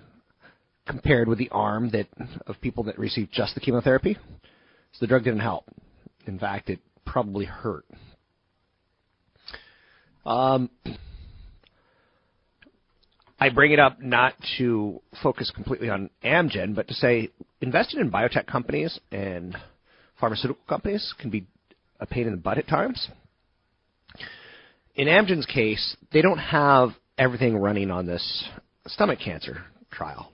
compared 0.88 1.28
with 1.28 1.38
the 1.38 1.50
arm 1.50 1.92
that 1.92 2.08
of 2.48 2.60
people 2.62 2.84
that 2.84 2.98
received 2.98 3.32
just 3.32 3.54
the 3.54 3.62
chemotherapy. 3.62 4.18
So 4.94 4.98
the 5.02 5.08
drug 5.08 5.24
didn't 5.24 5.40
help. 5.40 5.66
In 6.26 6.40
fact, 6.40 6.70
it 6.70 6.80
probably 7.06 7.46
hurt. 7.46 7.86
Um, 10.26 10.70
I 13.40 13.50
bring 13.50 13.72
it 13.72 13.80
up 13.80 14.02
not 14.02 14.34
to 14.58 15.02
focus 15.24 15.52
completely 15.54 15.90
on 15.90 16.10
Amgen, 16.24 16.76
but 16.76 16.88
to 16.90 16.94
say 16.94 17.30
investing 17.62 18.02
in 18.02 18.12
biotech 18.12 18.46
companies 18.46 19.00
and 19.12 19.56
pharmaceutical 20.20 20.64
companies 20.68 21.14
can 21.20 21.30
be 21.30 21.48
a 22.00 22.06
pain 22.06 22.28
in 22.28 22.32
the 22.32 22.38
butt 22.38 22.58
at 22.58 22.68
times. 22.68 23.08
In 24.96 25.08
Amgen's 25.08 25.46
case, 25.46 25.96
they 26.12 26.22
don't 26.22 26.38
have 26.38 26.90
everything 27.18 27.56
running 27.56 27.90
on 27.90 28.06
this 28.06 28.50
stomach 28.88 29.20
cancer 29.24 29.64
trial. 29.90 30.32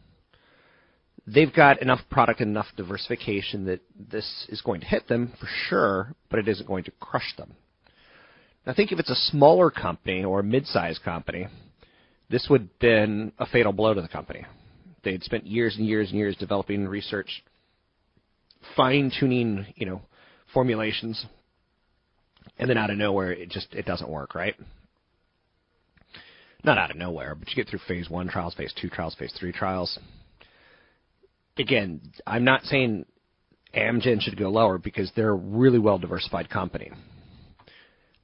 They've 1.28 1.52
got 1.54 1.82
enough 1.82 2.02
product 2.10 2.42
and 2.42 2.52
enough 2.52 2.68
diversification 2.78 3.66
that 3.66 3.82
this 4.12 4.46
is 4.50 4.62
going 4.62 4.82
to 4.82 4.88
hit 4.88 5.08
them 5.08 5.34
for 5.40 5.48
sure, 5.68 6.14
but 6.30 6.40
it 6.40 6.48
isn't 6.48 6.68
going 6.68 6.84
to 6.84 6.92
crush 7.00 7.36
them. 7.38 7.54
Now, 8.66 8.74
think 8.74 8.92
if 8.92 9.00
it's 9.00 9.10
a 9.10 9.16
smaller 9.16 9.72
company 9.72 10.24
or 10.24 10.40
a 10.40 10.44
mid-sized 10.44 11.04
company, 11.04 11.48
this 12.30 12.48
would 12.50 12.62
have 12.62 12.80
been 12.80 13.32
a 13.40 13.46
fatal 13.46 13.74
blow 13.74 13.94
to 13.94 14.02
the 14.02 14.08
company. 14.08 14.46
They 15.04 15.12
had 15.12 15.24
spent 15.24 15.46
years 15.46 15.76
and 15.78 15.86
years 15.86 16.10
and 16.10 16.18
years 16.18 16.36
developing 16.36 16.88
research, 16.88 17.44
fine-tuning, 18.76 19.68
you 19.76 19.86
know, 19.86 20.02
formulations, 20.54 21.26
and 22.58 22.70
then 22.70 22.78
out 22.78 22.90
of 22.90 22.98
nowhere, 22.98 23.32
it 23.32 23.50
just 23.50 23.74
it 23.74 23.86
doesn't 23.86 24.10
work, 24.10 24.34
right? 24.34 24.56
Not 26.64 26.78
out 26.78 26.90
of 26.90 26.98
nowhere, 26.98 27.36
but 27.36 27.50
you 27.50 27.56
get 27.56 27.70
through 27.70 27.80
phase 27.88 28.10
one 28.10 28.28
trials, 28.28 28.56
phase 28.56 28.74
two 28.80 28.90
trials, 28.90 29.16
phase 29.16 29.34
three 29.40 29.52
trials. 29.52 30.00
Again, 31.58 32.02
I'm 32.28 32.44
not 32.44 32.64
saying 32.64 33.06
Amgen 33.76 34.22
should 34.22 34.38
go 34.38 34.50
lower 34.50 34.78
because 34.78 35.12
they're 35.16 35.32
a 35.32 35.36
really 35.36 35.80
well 35.80 35.98
diversified 35.98 36.50
company. 36.50 36.92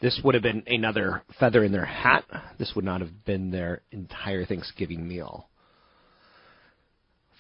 This 0.02 0.20
would 0.24 0.34
have 0.34 0.44
been 0.44 0.64
another 0.66 1.24
feather 1.40 1.64
in 1.64 1.72
their 1.72 1.86
hat. 1.86 2.26
This 2.58 2.74
would 2.76 2.86
not 2.86 3.02
have 3.02 3.24
been 3.24 3.52
their 3.52 3.82
entire 3.92 4.46
Thanksgiving 4.46 5.08
meal. 5.08 5.48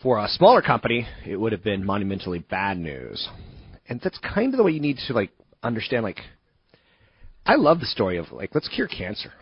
For 0.03 0.19
a 0.19 0.27
smaller 0.27 0.61
company, 0.61 1.07
it 1.25 1.35
would 1.35 1.51
have 1.51 1.63
been 1.63 1.85
monumentally 1.85 2.39
bad 2.39 2.77
news. 2.77 3.27
And 3.87 3.99
that's 4.01 4.19
kind 4.19 4.53
of 4.53 4.57
the 4.57 4.63
way 4.63 4.71
you 4.71 4.79
need 4.79 4.99
to 5.07 5.13
like 5.13 5.31
understand 5.63 6.03
like 6.03 6.19
I 7.45 7.55
love 7.55 7.79
the 7.79 7.85
story 7.85 8.17
of 8.17 8.31
like 8.31 8.53
let's 8.53 8.69
cure 8.69 8.87
cancer. 8.87 9.33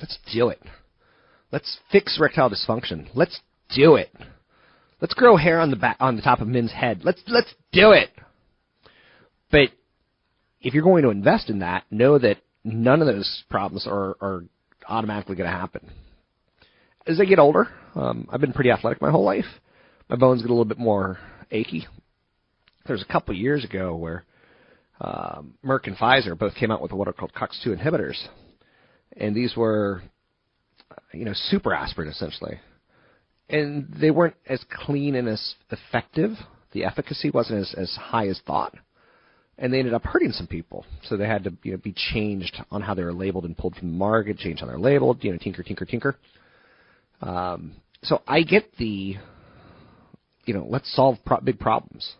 Let's 0.00 0.18
do 0.32 0.48
it. 0.50 0.60
Let's 1.50 1.78
fix 1.90 2.18
erectile 2.18 2.50
dysfunction. 2.50 3.08
Let's 3.14 3.40
do 3.74 3.96
it. 3.96 4.10
Let's 5.00 5.14
grow 5.14 5.36
hair 5.36 5.60
on 5.60 5.70
the 5.70 5.76
back 5.76 5.96
on 6.00 6.16
the 6.16 6.22
top 6.22 6.40
of 6.40 6.48
men's 6.48 6.72
head. 6.72 7.02
Let's 7.04 7.22
let's 7.28 7.52
do 7.72 7.92
it. 7.92 8.10
But 9.50 9.70
if 10.60 10.74
you're 10.74 10.82
going 10.82 11.04
to 11.04 11.10
invest 11.10 11.48
in 11.50 11.60
that, 11.60 11.84
know 11.90 12.18
that 12.18 12.38
none 12.64 13.00
of 13.00 13.06
those 13.06 13.44
problems 13.48 13.86
are, 13.86 14.16
are 14.20 14.44
automatically 14.88 15.36
going 15.36 15.50
to 15.50 15.56
happen. 15.56 15.88
As 17.06 17.20
I 17.20 17.24
get 17.24 17.38
older, 17.38 17.68
um, 17.94 18.28
I've 18.30 18.40
been 18.40 18.52
pretty 18.52 18.70
athletic 18.70 19.00
my 19.00 19.10
whole 19.10 19.24
life. 19.24 19.46
My 20.10 20.16
bones 20.16 20.42
get 20.42 20.50
a 20.50 20.52
little 20.52 20.64
bit 20.64 20.78
more 20.78 21.18
achy. 21.50 21.86
There's 22.86 23.02
a 23.02 23.12
couple 23.12 23.34
years 23.34 23.64
ago 23.64 23.94
where 23.96 24.24
um, 25.00 25.54
Merck 25.64 25.86
and 25.86 25.96
Pfizer 25.96 26.36
both 26.36 26.54
came 26.56 26.70
out 26.70 26.82
with 26.82 26.92
what 26.92 27.08
are 27.08 27.12
called 27.12 27.32
COX-2 27.32 27.78
inhibitors, 27.78 28.18
and 29.16 29.34
these 29.34 29.56
were 29.56 30.02
you 31.12 31.24
know, 31.24 31.32
super 31.34 31.72
aspirin 31.72 32.08
essentially, 32.08 32.60
and 33.48 33.88
they 34.00 34.10
weren't 34.10 34.36
as 34.46 34.64
clean 34.70 35.14
and 35.14 35.28
as 35.28 35.54
effective. 35.70 36.32
The 36.72 36.84
efficacy 36.84 37.30
wasn't 37.30 37.60
as 37.60 37.74
as 37.76 37.96
high 37.96 38.28
as 38.28 38.40
thought, 38.46 38.74
and 39.56 39.72
they 39.72 39.78
ended 39.78 39.94
up 39.94 40.04
hurting 40.04 40.32
some 40.32 40.46
people. 40.46 40.84
So 41.04 41.16
they 41.16 41.26
had 41.26 41.44
to 41.44 41.52
you 41.62 41.72
know, 41.72 41.78
be 41.78 41.94
changed 42.12 42.62
on 42.70 42.82
how 42.82 42.94
they 42.94 43.04
were 43.04 43.12
labeled 43.12 43.44
and 43.44 43.56
pulled 43.56 43.76
from 43.76 43.90
the 43.90 43.96
market, 43.96 44.38
changed 44.38 44.60
how 44.60 44.66
they're 44.66 44.78
labeled. 44.78 45.24
You 45.24 45.32
know, 45.32 45.38
tinker, 45.38 45.62
tinker, 45.62 45.84
tinker. 45.84 46.16
Um, 47.20 47.72
so 48.02 48.22
I 48.26 48.42
get 48.42 48.64
the, 48.78 49.16
you 50.44 50.54
know, 50.54 50.66
let's 50.68 50.94
solve 50.94 51.18
pro- 51.24 51.40
big 51.40 51.58
problems. 51.58 52.14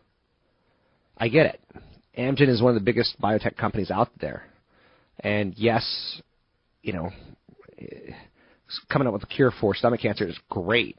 I 1.16 1.28
get 1.28 1.46
it. 1.46 1.60
Amgen 2.18 2.48
is 2.48 2.60
one 2.60 2.70
of 2.70 2.74
the 2.74 2.84
biggest 2.84 3.20
biotech 3.20 3.56
companies 3.56 3.90
out 3.90 4.10
there. 4.20 4.44
And 5.20 5.54
yes, 5.56 6.20
you 6.82 6.92
know, 6.92 7.10
eh, 7.78 8.12
coming 8.90 9.06
up 9.06 9.14
with 9.14 9.22
a 9.22 9.26
cure 9.26 9.52
for 9.60 9.74
stomach 9.74 10.00
cancer 10.00 10.26
is 10.26 10.38
great. 10.48 10.98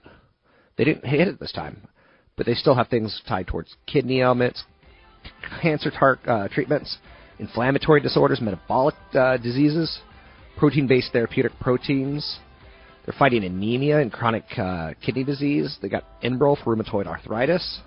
They 0.80 0.86
didn't 0.86 1.06
hit 1.06 1.28
it 1.28 1.42
this 1.42 1.52
time, 1.52 1.90
but 2.38 2.46
they 2.46 2.54
still 2.54 2.74
have 2.74 2.88
things 2.88 3.22
tied 3.28 3.48
towards 3.48 3.76
kidney 3.86 4.22
ailments, 4.22 4.64
cancer 5.62 5.92
tar- 5.92 6.20
uh, 6.26 6.48
treatments, 6.48 7.00
inflammatory 7.38 8.00
disorders, 8.00 8.40
metabolic 8.40 8.96
uh, 9.14 9.36
diseases, 9.36 10.00
protein-based 10.58 11.12
therapeutic 11.12 11.52
proteins. 11.60 12.40
They're 13.06 13.14
fighting 13.20 13.44
anemia 13.44 14.00
and 14.00 14.10
chronic 14.10 14.46
uh, 14.58 14.94
kidney 15.06 15.26
disease. 15.26 15.78
They 15.82 15.90
got 15.90 16.06
Enbrel 16.24 16.56
for 16.64 16.74
rheumatoid 16.74 17.08
arthritis. 17.08 17.82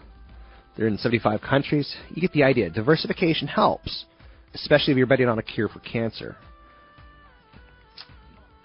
They're 0.77 0.87
in 0.87 0.99
75 0.99 1.41
countries. 1.41 1.97
You 2.11 2.21
get 2.21 2.33
the 2.33 2.43
idea. 2.43 2.69
Diversification 2.69 3.49
helps, 3.49 4.05
especially 4.53 4.93
if 4.93 4.99
you're 4.99 5.07
betting 5.07 5.31
on 5.31 5.39
a 5.39 5.43
cure 5.43 5.71
for 5.71 5.79
cancer. 5.79 6.37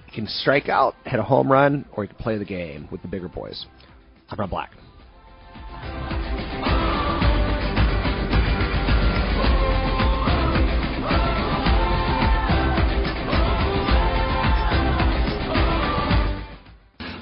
You 0.08 0.14
can 0.14 0.28
strike 0.28 0.68
out, 0.68 0.96
hit 1.06 1.18
a 1.18 1.24
home 1.24 1.50
run, 1.50 1.86
or 1.94 2.04
you 2.04 2.10
can 2.10 2.18
play 2.18 2.38
the 2.38 2.44
game 2.44 2.90
with 2.92 3.02
the 3.02 3.08
bigger 3.08 3.30
boys. 3.30 3.66
I'm 4.30 4.38
Rob 4.40 4.50
Black. 4.50 4.72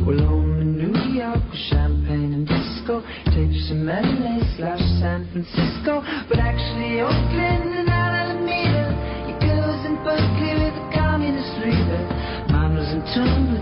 Well, 0.02 0.18
home 0.18 0.62
in 0.62 0.78
New 0.78 1.00
York 1.14 1.38
with 1.52 1.60
champagne 1.70 2.34
and 2.34 2.48
disco. 2.48 3.02
Tapes 3.26 3.70
from 3.70 3.86
LA 3.86 4.42
slash 4.58 4.82
San 4.98 5.30
Francisco. 5.32 6.02
But 6.28 6.40
actually, 6.40 7.02
Oakland 7.02 7.70
and 7.70 7.90
Alameda. 7.90 9.30
Your 9.30 9.40
girl's 9.42 9.86
in 9.86 9.96
Berkeley 10.02 10.58
with 10.58 10.74
a 10.74 10.90
communist 10.92 11.54
leader. 11.62 12.02
Mine 12.50 12.74
was 12.74 12.90
in 12.94 13.02
tune 13.14 13.55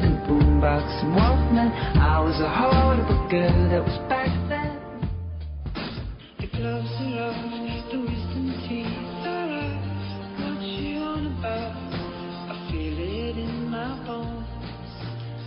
with 0.64 0.72
boombox 0.72 1.04
and 1.04 1.14
Walkman. 1.16 1.72
I 1.98 2.20
was 2.20 2.40
a 2.40 2.50
horrible 2.50 3.28
girl 3.30 3.70
that 3.70 3.84
was 3.84 3.98
back 4.10 4.32
then. 4.50 4.80
Your 6.40 6.50
gloves 6.52 6.88
are 7.02 7.20
off, 7.22 7.92
the 7.92 8.00
wisdom 8.00 8.56
teeth 8.68 8.88
are 9.26 9.50
out. 9.52 9.76
What 10.40 10.62
you 10.62 11.00
on 11.00 11.28
about? 11.38 11.76
I 12.50 12.72
feel 12.72 12.98
it 12.98 13.38
in 13.38 13.68
my 13.70 14.06
bones. 14.06 14.48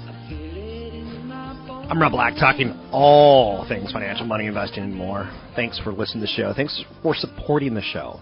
I 0.07 0.29
feel 0.29 0.57
it 0.57 0.95
in 0.95 1.27
my 1.27 1.67
bones. 1.67 1.89
I'm 1.91 2.01
Rob 2.01 2.13
Black, 2.13 2.35
talking 2.39 2.73
all 2.93 3.67
things 3.69 3.93
financial, 3.93 4.27
money, 4.27 4.47
investing, 4.47 4.85
and 4.85 4.95
more. 4.95 5.31
Thanks 5.55 5.79
for 5.79 5.93
listening 5.93 6.27
to 6.27 6.27
the 6.27 6.43
show. 6.43 6.53
Thanks 6.55 6.85
for 7.03 7.15
supporting 7.15 7.75
the 7.75 7.83
show. 7.83 8.21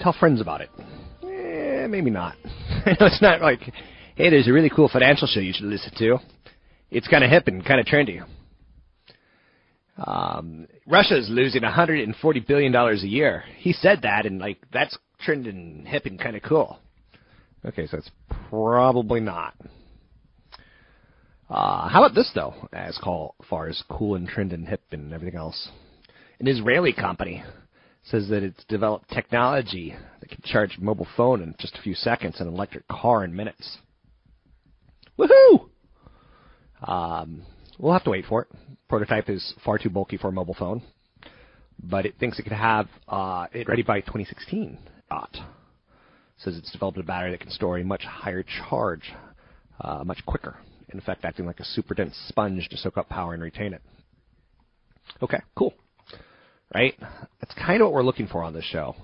Tell 0.00 0.14
friends 0.14 0.40
about 0.40 0.62
it. 0.62 0.70
Eh, 1.22 1.86
maybe 1.86 2.10
not. 2.10 2.34
It's 2.86 3.20
not 3.20 3.42
like, 3.42 3.60
hey, 4.20 4.28
there's 4.28 4.48
a 4.48 4.52
really 4.52 4.68
cool 4.68 4.90
financial 4.92 5.26
show 5.26 5.40
you 5.40 5.54
should 5.54 5.64
listen 5.64 5.92
to. 5.96 6.18
It's 6.90 7.08
kind 7.08 7.24
of 7.24 7.30
hip 7.30 7.46
and 7.46 7.64
kind 7.64 7.80
of 7.80 7.86
trendy. 7.86 8.22
Um, 9.96 10.66
Russia's 10.86 11.28
losing 11.30 11.62
140 11.62 12.40
billion 12.40 12.70
dollars 12.70 13.02
a 13.02 13.08
year. 13.08 13.44
He 13.56 13.72
said 13.72 14.00
that, 14.02 14.26
and 14.26 14.38
like 14.38 14.58
that's 14.74 14.96
trending 15.20 15.86
hip 15.86 16.04
and 16.04 16.20
kind 16.20 16.36
of 16.36 16.42
cool. 16.42 16.78
Okay, 17.64 17.86
so 17.86 17.96
it's 17.96 18.10
probably 18.50 19.20
not. 19.20 19.54
Uh, 21.48 21.88
how 21.88 22.04
about 22.04 22.14
this 22.14 22.30
though? 22.34 22.52
As 22.74 22.98
far 23.48 23.68
as 23.68 23.82
cool 23.88 24.16
and 24.16 24.28
trend 24.28 24.52
and 24.52 24.68
hip 24.68 24.82
and 24.90 25.14
everything 25.14 25.38
else, 25.38 25.70
an 26.40 26.46
Israeli 26.46 26.92
company 26.92 27.42
says 28.02 28.28
that 28.28 28.42
it's 28.42 28.64
developed 28.64 29.08
technology 29.08 29.94
that 30.20 30.28
can 30.28 30.42
charge 30.44 30.76
a 30.76 30.84
mobile 30.84 31.08
phone 31.16 31.42
in 31.42 31.54
just 31.58 31.76
a 31.78 31.82
few 31.82 31.94
seconds 31.94 32.36
and 32.38 32.48
an 32.48 32.54
electric 32.54 32.86
car 32.88 33.24
in 33.24 33.34
minutes. 33.34 33.78
Woohoo! 35.18 35.68
Um, 36.82 37.42
we'll 37.78 37.92
have 37.92 38.04
to 38.04 38.10
wait 38.10 38.24
for 38.26 38.42
it. 38.42 38.48
Prototype 38.88 39.28
is 39.28 39.54
far 39.64 39.78
too 39.78 39.90
bulky 39.90 40.16
for 40.16 40.28
a 40.28 40.32
mobile 40.32 40.56
phone, 40.58 40.82
but 41.82 42.06
it 42.06 42.14
thinks 42.18 42.38
it 42.38 42.42
could 42.42 42.52
have 42.52 42.88
uh, 43.08 43.46
it 43.52 43.68
ready 43.68 43.82
by 43.82 44.00
2016. 44.00 44.78
Dot 45.08 45.36
says 46.38 46.56
it's 46.56 46.72
developed 46.72 46.98
a 46.98 47.02
battery 47.02 47.30
that 47.32 47.40
can 47.40 47.50
store 47.50 47.78
a 47.78 47.84
much 47.84 48.02
higher 48.02 48.44
charge 48.68 49.12
uh, 49.80 50.02
much 50.04 50.24
quicker. 50.26 50.56
In 50.92 50.98
effect, 50.98 51.24
acting 51.24 51.46
like 51.46 51.60
a 51.60 51.64
super 51.64 51.94
dense 51.94 52.16
sponge 52.28 52.68
to 52.68 52.76
soak 52.76 52.98
up 52.98 53.08
power 53.08 53.34
and 53.34 53.42
retain 53.42 53.72
it. 53.72 53.82
Okay, 55.22 55.40
cool. 55.56 55.74
Right? 56.74 56.94
That's 57.40 57.54
kind 57.54 57.80
of 57.80 57.86
what 57.86 57.94
we're 57.94 58.02
looking 58.02 58.26
for 58.26 58.42
on 58.42 58.54
this 58.54 58.64
show. 58.64 58.96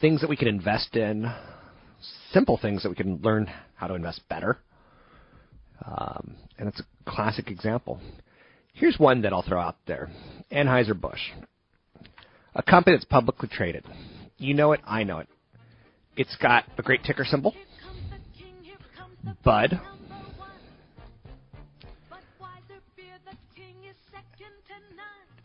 Things 0.00 0.20
that 0.20 0.30
we 0.30 0.36
can 0.36 0.48
invest 0.48 0.96
in, 0.96 1.30
simple 2.32 2.58
things 2.60 2.82
that 2.82 2.88
we 2.88 2.94
can 2.94 3.20
learn 3.22 3.50
how 3.74 3.86
to 3.86 3.94
invest 3.94 4.22
better. 4.28 4.58
Um, 5.84 6.36
and 6.58 6.68
it's 6.68 6.80
a 6.80 7.10
classic 7.10 7.50
example. 7.50 8.00
Here's 8.74 8.98
one 8.98 9.22
that 9.22 9.32
I'll 9.32 9.42
throw 9.42 9.60
out 9.60 9.76
there 9.86 10.10
Anheuser-Busch, 10.52 11.20
a 12.54 12.62
company 12.62 12.96
that's 12.96 13.04
publicly 13.04 13.48
traded. 13.50 13.84
You 14.38 14.54
know 14.54 14.72
it, 14.72 14.80
I 14.86 15.04
know 15.04 15.18
it. 15.18 15.28
It's 16.16 16.36
got 16.36 16.64
a 16.78 16.82
great 16.82 17.02
ticker 17.04 17.24
symbol, 17.24 17.54
Bud. 19.44 19.80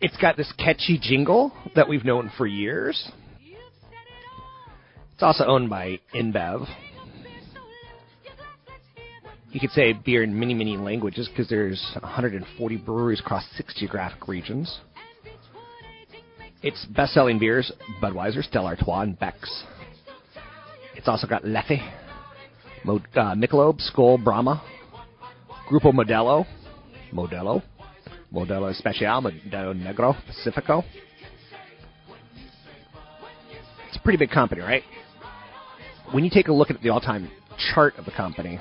It's 0.01 0.17
got 0.17 0.37
this 0.37 0.51
catchy 0.57 0.99
jingle 1.01 1.51
that 1.75 1.87
we've 1.87 2.05
known 2.05 2.31
for 2.37 2.45
years. 2.45 3.09
It's 5.15 5.23
also 5.23 5.45
owned 5.45 5.69
by 5.69 6.01
InBev. 6.13 6.67
You 9.49 9.62
could 9.62 9.69
say 9.69 9.93
beer 9.93 10.23
in 10.23 10.38
many, 10.38 10.54
many 10.54 10.75
languages 10.75 11.30
because 11.30 11.47
there's 11.47 11.82
140 12.01 12.78
breweries 12.78 13.21
across 13.21 13.45
six 13.56 13.73
geographic 13.80 14.28
regions. 14.28 14.82
Its 16.62 16.84
best-selling 16.88 17.39
beers: 17.39 17.71
Budweiser, 18.04 18.43
Stella 18.43 18.75
Artois, 18.75 19.04
and 19.04 19.17
Beck's. 19.17 19.63
It's 20.97 21.08
also 21.08 21.28
got 21.28 21.43
Leffe, 21.43 21.80
Mo- 22.84 22.99
uh, 23.15 23.36
Michelob, 23.36 23.80
Skol, 23.89 24.21
Brahma, 24.21 24.62
Grupo 25.71 25.93
Modelo, 25.93 26.45
Modelo, 27.13 27.63
Modelo 28.34 28.69
Especial, 28.69 29.21
Modelo 29.21 29.73
Negro, 29.73 30.13
Pacifico. 30.28 30.84
It's 33.88 33.95
a 33.95 34.01
pretty 34.01 34.17
big 34.17 34.32
company, 34.32 34.60
right? 34.60 34.84
When 36.11 36.23
you 36.23 36.29
take 36.29 36.47
a 36.47 36.53
look 36.53 36.69
at 36.69 36.81
the 36.81 36.89
all-time 36.89 37.29
chart 37.73 37.95
of 37.97 38.05
the 38.05 38.11
company, 38.11 38.60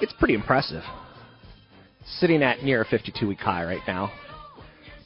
it's 0.00 0.12
pretty 0.14 0.34
impressive. 0.34 0.82
Sitting 2.18 2.42
at 2.42 2.62
near 2.62 2.82
a 2.82 2.86
52-week 2.86 3.40
high 3.40 3.64
right 3.64 3.82
now. 3.86 4.10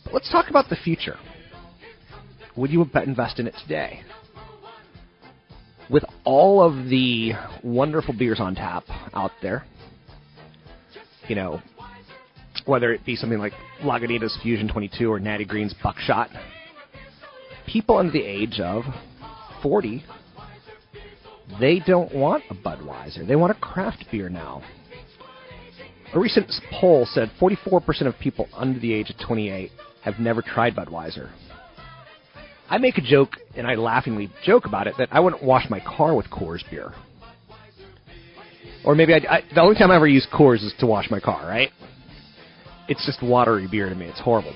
But 0.04 0.14
let's 0.14 0.30
talk 0.30 0.48
about 0.50 0.68
the 0.68 0.76
future. 0.76 1.16
Would 2.56 2.70
you 2.70 2.82
invest 2.82 3.38
in 3.38 3.46
it 3.46 3.54
today? 3.62 4.02
With 5.90 6.04
all 6.24 6.62
of 6.62 6.88
the 6.88 7.32
wonderful 7.64 8.14
beers 8.14 8.38
on 8.38 8.54
tap 8.54 8.84
out 9.14 9.32
there, 9.40 9.64
you 11.28 11.34
know, 11.34 11.60
whether 12.66 12.92
it 12.92 13.04
be 13.04 13.16
something 13.16 13.38
like 13.38 13.52
Lagunitas 13.82 14.40
Fusion 14.42 14.68
22 14.68 15.10
or 15.10 15.18
Natty 15.18 15.44
Greene's 15.44 15.74
Buckshot, 15.82 16.30
people 17.66 17.96
under 17.96 18.12
the 18.12 18.22
age 18.22 18.60
of 18.60 18.84
40, 19.62 20.04
they 21.60 21.80
don't 21.80 22.14
want 22.14 22.44
a 22.50 22.54
Budweiser. 22.54 23.26
They 23.26 23.36
want 23.36 23.52
a 23.52 23.60
craft 23.60 24.04
beer 24.10 24.28
now. 24.28 24.62
A 26.14 26.20
recent 26.20 26.50
poll 26.80 27.06
said 27.06 27.30
44% 27.40 28.06
of 28.06 28.18
people 28.18 28.48
under 28.52 28.78
the 28.78 28.92
age 28.92 29.10
of 29.10 29.16
28 29.26 29.70
have 30.02 30.18
never 30.18 30.42
tried 30.42 30.74
Budweiser. 30.74 31.30
I 32.68 32.78
make 32.78 32.98
a 32.98 33.02
joke, 33.02 33.36
and 33.54 33.66
I 33.66 33.74
laughingly 33.74 34.30
joke 34.44 34.66
about 34.66 34.86
it, 34.86 34.94
that 34.98 35.08
I 35.10 35.20
wouldn't 35.20 35.42
wash 35.42 35.68
my 35.68 35.80
car 35.80 36.14
with 36.14 36.26
Coors 36.30 36.68
beer. 36.70 36.92
Or 38.84 38.94
maybe 38.94 39.14
I, 39.14 39.18
I, 39.28 39.42
the 39.54 39.60
only 39.60 39.76
time 39.76 39.90
I 39.90 39.96
ever 39.96 40.08
use 40.08 40.26
Coors 40.32 40.64
is 40.64 40.74
to 40.80 40.86
wash 40.86 41.10
my 41.10 41.20
car, 41.20 41.46
right? 41.46 41.70
It's 42.88 43.04
just 43.06 43.22
watery 43.22 43.68
beer 43.70 43.88
to 43.88 43.94
me. 43.94 44.06
It's 44.06 44.20
horrible. 44.20 44.54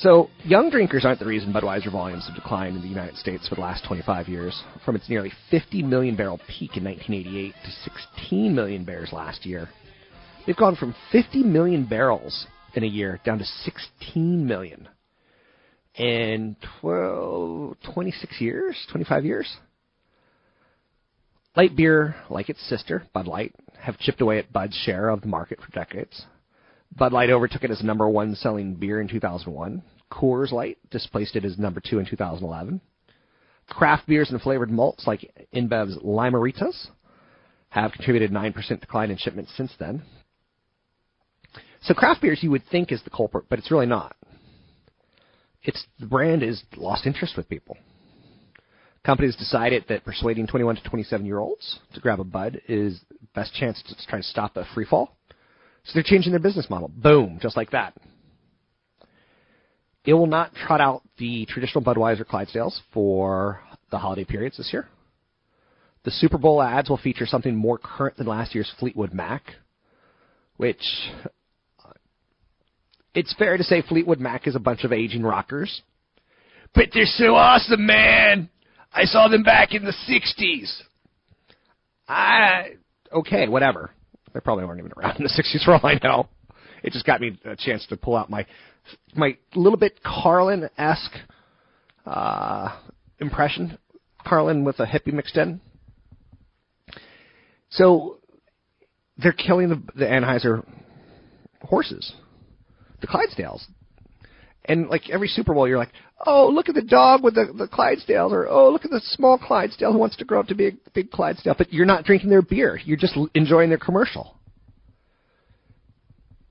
So, 0.00 0.30
young 0.44 0.70
drinkers 0.70 1.04
aren't 1.04 1.18
the 1.18 1.26
reason 1.26 1.52
Budweiser 1.52 1.90
volumes 1.90 2.24
have 2.26 2.36
declined 2.36 2.76
in 2.76 2.82
the 2.82 2.88
United 2.88 3.16
States 3.16 3.48
for 3.48 3.56
the 3.56 3.62
last 3.62 3.84
25 3.84 4.28
years, 4.28 4.62
from 4.84 4.94
its 4.94 5.08
nearly 5.08 5.32
50 5.50 5.82
million 5.82 6.14
barrel 6.14 6.38
peak 6.46 6.76
in 6.76 6.84
1988 6.84 7.52
to 7.64 7.90
16 8.16 8.54
million 8.54 8.84
barrels 8.84 9.12
last 9.12 9.44
year. 9.44 9.68
They've 10.46 10.56
gone 10.56 10.76
from 10.76 10.94
50 11.10 11.42
million 11.42 11.84
barrels 11.84 12.46
in 12.74 12.84
a 12.84 12.86
year 12.86 13.18
down 13.24 13.38
to 13.38 13.44
16 13.44 14.46
million 14.46 14.88
in 15.96 16.54
12, 16.80 17.76
26 17.92 18.40
years, 18.40 18.76
25 18.92 19.24
years. 19.24 19.56
Light 21.56 21.74
beer, 21.74 22.14
like 22.30 22.48
its 22.48 22.62
sister, 22.68 23.02
Bud 23.12 23.26
Light, 23.26 23.52
have 23.80 23.98
chipped 23.98 24.20
away 24.20 24.38
at 24.38 24.52
Bud's 24.52 24.76
share 24.76 25.08
of 25.08 25.22
the 25.22 25.26
market 25.26 25.58
for 25.60 25.72
decades. 25.72 26.24
Bud 26.96 27.12
Light 27.12 27.30
overtook 27.30 27.64
it 27.64 27.70
as 27.70 27.82
number 27.82 28.08
one 28.08 28.34
selling 28.34 28.74
beer 28.74 29.00
in 29.00 29.08
2001. 29.08 29.82
Coors 30.10 30.52
Light 30.52 30.78
displaced 30.90 31.36
it 31.36 31.44
as 31.44 31.58
number 31.58 31.80
two 31.80 31.98
in 31.98 32.06
2011. 32.06 32.80
Craft 33.68 34.06
beers 34.06 34.30
and 34.30 34.40
flavored 34.40 34.70
malts 34.70 35.06
like 35.06 35.30
InBev's 35.54 35.98
Lime-A-Ritas 36.02 36.88
have 37.68 37.92
contributed 37.92 38.30
9% 38.30 38.80
decline 38.80 39.10
in 39.10 39.18
shipments 39.18 39.52
since 39.56 39.72
then. 39.78 40.02
So 41.82 41.94
craft 41.94 42.22
beers 42.22 42.42
you 42.42 42.50
would 42.50 42.66
think 42.70 42.90
is 42.90 43.02
the 43.04 43.10
culprit, 43.10 43.44
but 43.48 43.58
it's 43.58 43.70
really 43.70 43.86
not. 43.86 44.16
It's 45.62 45.84
the 46.00 46.06
brand 46.06 46.42
is 46.42 46.62
lost 46.76 47.06
interest 47.06 47.36
with 47.36 47.48
people. 47.48 47.76
Companies 49.04 49.36
decided 49.36 49.84
that 49.88 50.04
persuading 50.04 50.46
21 50.46 50.76
to 50.76 50.82
27 50.82 51.26
year 51.26 51.38
olds 51.38 51.78
to 51.94 52.00
grab 52.00 52.20
a 52.20 52.24
bud 52.24 52.60
is 52.68 53.00
best 53.34 53.54
chance 53.54 53.82
to 53.86 53.94
try 54.06 54.18
to 54.18 54.24
stop 54.24 54.56
a 54.56 54.64
free 54.74 54.86
fall. 54.86 55.17
So 55.88 55.92
they're 55.94 56.02
changing 56.02 56.32
their 56.32 56.40
business 56.40 56.68
model. 56.68 56.90
Boom, 56.94 57.38
just 57.40 57.56
like 57.56 57.70
that. 57.70 57.94
It 60.04 60.12
will 60.12 60.26
not 60.26 60.54
trot 60.54 60.82
out 60.82 61.02
the 61.16 61.46
traditional 61.46 61.82
Budweiser 61.82 62.26
Clydesdales 62.26 62.78
for 62.92 63.62
the 63.90 63.96
holiday 63.96 64.24
periods 64.24 64.58
this 64.58 64.68
year. 64.70 64.86
The 66.04 66.10
Super 66.10 66.36
Bowl 66.36 66.62
ads 66.62 66.90
will 66.90 66.98
feature 66.98 67.24
something 67.24 67.56
more 67.56 67.78
current 67.78 68.18
than 68.18 68.26
last 68.26 68.54
year's 68.54 68.70
Fleetwood 68.78 69.14
Mac, 69.14 69.44
which 70.58 70.82
it's 73.14 73.34
fair 73.38 73.56
to 73.56 73.64
say 73.64 73.80
Fleetwood 73.80 74.20
Mac 74.20 74.46
is 74.46 74.56
a 74.56 74.60
bunch 74.60 74.84
of 74.84 74.92
aging 74.92 75.22
rockers. 75.22 75.80
But 76.74 76.88
they're 76.92 77.06
so 77.06 77.34
awesome, 77.34 77.86
man! 77.86 78.50
I 78.92 79.04
saw 79.04 79.28
them 79.28 79.42
back 79.42 79.72
in 79.72 79.84
the 79.84 79.94
60s. 80.06 80.82
I, 82.06 82.76
okay, 83.10 83.48
whatever. 83.48 83.90
They 84.32 84.40
probably 84.40 84.64
weren't 84.64 84.80
even 84.80 84.92
around 84.96 85.16
in 85.16 85.22
the 85.24 85.28
60s 85.58 85.64
for 85.64 85.74
all 85.74 85.80
I 85.84 85.98
know. 86.02 86.28
It 86.82 86.92
just 86.92 87.06
got 87.06 87.20
me 87.20 87.38
a 87.44 87.56
chance 87.56 87.86
to 87.88 87.96
pull 87.96 88.16
out 88.16 88.30
my, 88.30 88.46
my 89.14 89.36
little 89.54 89.78
bit 89.78 90.00
Carlin-esque, 90.02 91.16
uh, 92.06 92.76
impression. 93.18 93.78
Carlin 94.24 94.64
with 94.64 94.78
a 94.78 94.86
hippie 94.86 95.12
mixed 95.12 95.36
in. 95.36 95.60
So, 97.70 98.18
they're 99.16 99.32
killing 99.32 99.68
the, 99.68 99.82
the 99.94 100.04
Anheuser 100.04 100.64
horses 101.62 102.12
the 103.00 103.06
Clydesdales. 103.06 103.64
And 104.68 104.88
like 104.88 105.08
every 105.10 105.28
Super 105.28 105.54
Bowl, 105.54 105.66
you're 105.66 105.78
like, 105.78 105.92
oh, 106.26 106.48
look 106.48 106.68
at 106.68 106.74
the 106.74 106.82
dog 106.82 107.24
with 107.24 107.34
the, 107.34 107.46
the 107.56 107.66
Clydesdales, 107.66 108.32
or 108.32 108.48
oh, 108.48 108.70
look 108.70 108.84
at 108.84 108.90
the 108.90 109.00
small 109.02 109.38
Clydesdale 109.38 109.92
who 109.92 109.98
wants 109.98 110.16
to 110.16 110.24
grow 110.24 110.40
up 110.40 110.46
to 110.48 110.54
be 110.54 110.68
a 110.68 110.72
big 110.94 111.10
Clydesdale. 111.10 111.54
But 111.56 111.72
you're 111.72 111.86
not 111.86 112.04
drinking 112.04 112.30
their 112.30 112.42
beer. 112.42 112.78
You're 112.84 112.98
just 112.98 113.16
enjoying 113.34 113.70
their 113.70 113.78
commercial. 113.78 114.36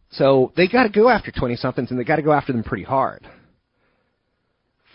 So 0.09 0.51
they 0.55 0.67
got 0.67 0.83
to 0.83 0.89
go 0.89 1.09
after 1.09 1.31
20 1.31 1.55
somethings, 1.57 1.91
and 1.91 1.99
they 1.99 2.03
got 2.03 2.15
to 2.15 2.21
go 2.23 2.33
after 2.33 2.51
them 2.51 2.63
pretty 2.63 2.85
hard. 2.85 3.27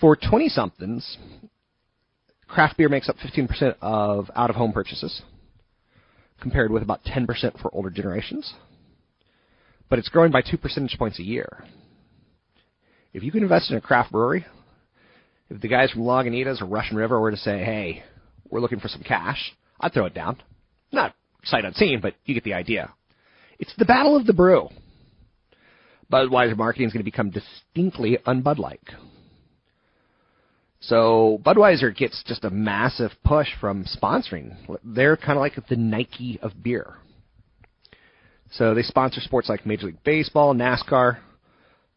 For 0.00 0.16
20 0.16 0.48
somethings, 0.48 1.16
craft 2.48 2.76
beer 2.76 2.88
makes 2.88 3.08
up 3.08 3.16
15% 3.18 3.76
of 3.80 4.30
out 4.34 4.50
of 4.50 4.56
home 4.56 4.72
purchases, 4.72 5.22
compared 6.40 6.72
with 6.72 6.82
about 6.82 7.04
10% 7.04 7.26
for 7.60 7.72
older 7.72 7.90
generations 7.90 8.52
but 9.92 9.98
it's 9.98 10.08
growing 10.08 10.32
by 10.32 10.40
two 10.40 10.56
percentage 10.56 10.96
points 10.98 11.18
a 11.18 11.22
year. 11.22 11.66
If 13.12 13.22
you 13.22 13.30
can 13.30 13.42
invest 13.42 13.70
in 13.70 13.76
a 13.76 13.80
craft 13.80 14.12
brewery, 14.12 14.46
if 15.50 15.60
the 15.60 15.68
guys 15.68 15.90
from 15.90 16.02
Lagunitas 16.02 16.62
or 16.62 16.66
Russian 16.66 16.96
River 16.96 17.20
were 17.20 17.30
to 17.30 17.36
say, 17.36 17.58
hey, 17.62 18.02
we're 18.48 18.60
looking 18.60 18.80
for 18.80 18.88
some 18.88 19.02
cash, 19.02 19.52
I'd 19.78 19.92
throw 19.92 20.06
it 20.06 20.14
down. 20.14 20.40
Not 20.92 21.14
sight 21.44 21.64
unseen, 21.64 22.00
but 22.00 22.14
you 22.24 22.34
get 22.34 22.44
the 22.44 22.54
idea. 22.54 22.92
It's 23.58 23.74
the 23.76 23.84
battle 23.84 24.16
of 24.16 24.26
the 24.26 24.32
brew. 24.32 24.68
Budweiser 26.10 26.56
marketing 26.56 26.86
is 26.86 26.92
going 26.92 27.00
to 27.00 27.04
become 27.04 27.30
distinctly 27.30 28.18
unbud 28.26 28.58
like. 28.58 28.90
So 30.80 31.40
Budweiser 31.44 31.96
gets 31.96 32.22
just 32.26 32.44
a 32.44 32.50
massive 32.50 33.12
push 33.24 33.48
from 33.60 33.84
sponsoring. 33.84 34.56
They're 34.82 35.16
kind 35.16 35.32
of 35.32 35.38
like 35.38 35.54
the 35.68 35.76
Nike 35.76 36.40
of 36.42 36.62
beer. 36.62 36.94
So 38.52 38.74
they 38.74 38.82
sponsor 38.82 39.20
sports 39.20 39.48
like 39.48 39.64
Major 39.64 39.86
League 39.86 40.02
Baseball, 40.04 40.54
NASCAR. 40.54 41.18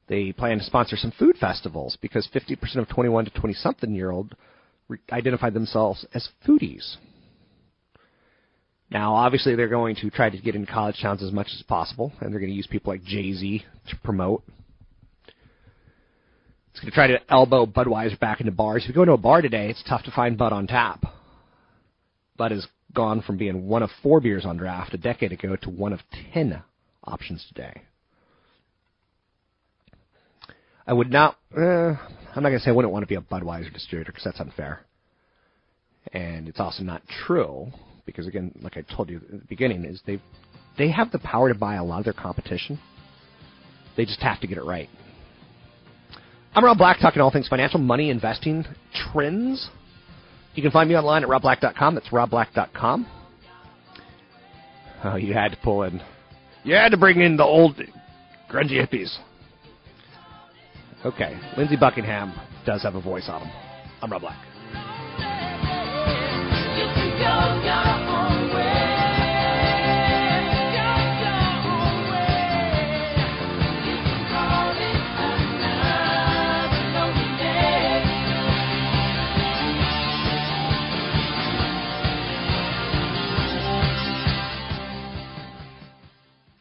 They 0.08 0.32
plan 0.32 0.60
to 0.60 0.64
sponsor 0.64 0.98
some 0.98 1.12
food 1.18 1.38
festivals 1.38 1.98
because 2.02 2.30
50% 2.34 2.78
of 2.78 2.88
21 2.90 3.26
to 3.26 3.32
20 3.32 3.54
something 3.56 3.94
year 3.94 4.12
old 4.12 4.36
identify 5.12 5.50
themselves 5.50 6.06
as 6.14 6.30
foodies. 6.48 6.98
Now, 8.92 9.16
obviously, 9.16 9.56
they're 9.56 9.68
going 9.68 9.96
to 9.98 10.12
try 10.12 10.30
to 10.30 10.38
get 10.38 10.56
in 10.56 10.68
college 10.68 11.02
towns 11.02 11.24
as 11.24 11.32
much 11.32 11.48
as 11.56 11.64
possible, 11.64 12.14
and 12.20 12.32
they're 12.32 12.40
going 12.40 12.52
to 12.52 12.56
use 12.56 12.68
people 12.68 12.94
like 12.94 13.04
Jay 13.04 13.34
Z 13.34 13.66
to 13.90 13.96
promote. 14.04 14.44
It's 16.70 16.80
going 16.80 16.92
to 16.92 16.96
try 16.96 17.08
to 17.08 17.20
elbow 17.30 17.66
Budweiser 17.66 18.20
back 18.20 18.42
into 18.42 18.52
bars. 18.52 18.84
If 18.84 18.90
you 18.90 18.96
go 18.96 19.02
into 19.02 19.14
a 19.14 19.18
bar 19.18 19.42
today, 19.42 19.70
it's 19.70 19.84
tough 19.88 20.04
to 20.04 20.12
find 20.12 20.38
Bud 20.38 20.54
on 20.54 20.68
tap. 20.68 21.04
Bud 22.38 22.52
is 22.52 22.68
gone 22.94 23.22
from 23.22 23.38
being 23.38 23.68
one 23.68 23.82
of 23.82 23.90
four 24.04 24.20
beers 24.20 24.46
on 24.46 24.58
draft 24.58 24.94
a 24.94 24.98
decade 24.98 25.32
ago 25.32 25.56
to 25.56 25.70
one 25.70 25.94
of 25.94 26.02
ten 26.34 26.62
options 27.04 27.46
today. 27.48 27.82
I 30.88 30.94
would 30.94 31.12
not. 31.12 31.38
Uh, 31.56 31.96
I'm 32.36 32.44
not 32.44 32.50
going 32.50 32.54
to 32.54 32.60
say 32.60 32.70
I 32.70 32.74
wouldn't 32.74 32.94
want 32.94 33.04
to 33.04 33.08
be 33.08 33.16
a 33.16 33.22
Budweiser 33.22 33.74
distributor 33.74 34.12
because 34.12 34.26
that's 34.26 34.40
unfair, 34.40 34.82
and 36.14 36.48
it's 36.48 36.60
also 36.60 36.84
not 36.84 37.02
true 37.26 37.72
because 38.06 38.28
again, 38.28 38.52
like 38.62 38.78
I 38.78 38.82
told 38.96 39.10
you 39.10 39.18
at 39.18 39.40
the 39.42 39.48
beginning, 39.48 39.86
is 39.86 40.02
they 40.06 40.22
they 40.78 40.92
have 40.92 41.12
the 41.12 41.20
power 41.20 41.50
to 41.52 41.56
buy 41.58 41.76
a 41.76 41.84
lot 41.84 42.00
of 42.00 42.04
their 42.06 42.14
competition. 42.14 42.80
They 43.98 44.06
just 44.06 44.22
have 44.22 44.42
to 44.42 44.48
get 44.48 44.58
it 44.58 44.66
right. 44.66 44.90
I'm 46.54 46.64
Rob 46.64 46.78
Black, 46.78 47.00
talking 47.02 47.22
all 47.22 47.32
things 47.32 47.48
financial, 47.48 47.80
money, 47.80 48.10
investing, 48.10 48.66
trends. 49.12 49.70
You 50.54 50.64
can 50.64 50.72
find 50.72 50.88
me 50.90 50.96
online 50.96 51.24
at 51.24 51.30
robblack.com. 51.30 51.96
That's 51.96 52.08
robblack.com. 52.08 53.08
Oh, 55.04 55.16
you 55.18 55.34
had 55.34 55.52
to 55.52 55.58
pull 55.58 55.84
in. 55.84 56.02
You 56.64 56.76
had 56.76 56.90
to 56.90 56.98
bring 56.98 57.20
in 57.20 57.36
the 57.36 57.44
old 57.44 57.76
grungy 58.50 58.72
hippies. 58.72 59.16
Okay, 61.06 61.40
Lindsey 61.56 61.76
Buckingham 61.76 62.34
does 62.66 62.82
have 62.82 62.96
a 62.96 63.02
voice 63.02 63.30
on 63.30 63.44
him. 63.44 63.52
I'm 64.02 64.12
Rob 64.12 64.22
Black. 64.22 64.40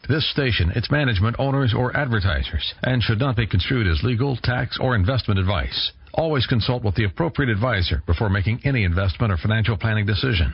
This 0.08 0.30
station, 0.30 0.70
its 0.74 0.90
management, 0.90 1.36
owners, 1.38 1.72
or 1.74 1.96
advertisers, 1.96 2.74
and 2.82 3.02
should 3.02 3.18
not 3.18 3.36
be 3.36 3.46
construed 3.46 3.86
as 3.86 4.02
legal, 4.02 4.36
tax, 4.36 4.78
or 4.78 4.94
investment 4.94 5.40
advice. 5.40 5.92
Always 6.12 6.46
consult 6.46 6.84
with 6.84 6.94
the 6.94 7.04
appropriate 7.04 7.50
advisor 7.50 8.02
before 8.06 8.28
making 8.28 8.60
any 8.64 8.84
investment 8.84 9.32
or 9.32 9.38
financial 9.38 9.78
planning 9.78 10.04
decision. 10.04 10.52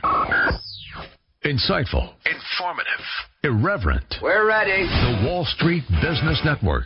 Insightful, 1.43 2.13
informative, 2.25 3.03
irreverent. 3.43 4.15
We're 4.21 4.47
ready. 4.47 4.83
The 4.83 5.27
Wall 5.27 5.43
Street 5.43 5.83
Business 6.01 6.39
Network 6.45 6.85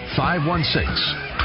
516 0.15 0.87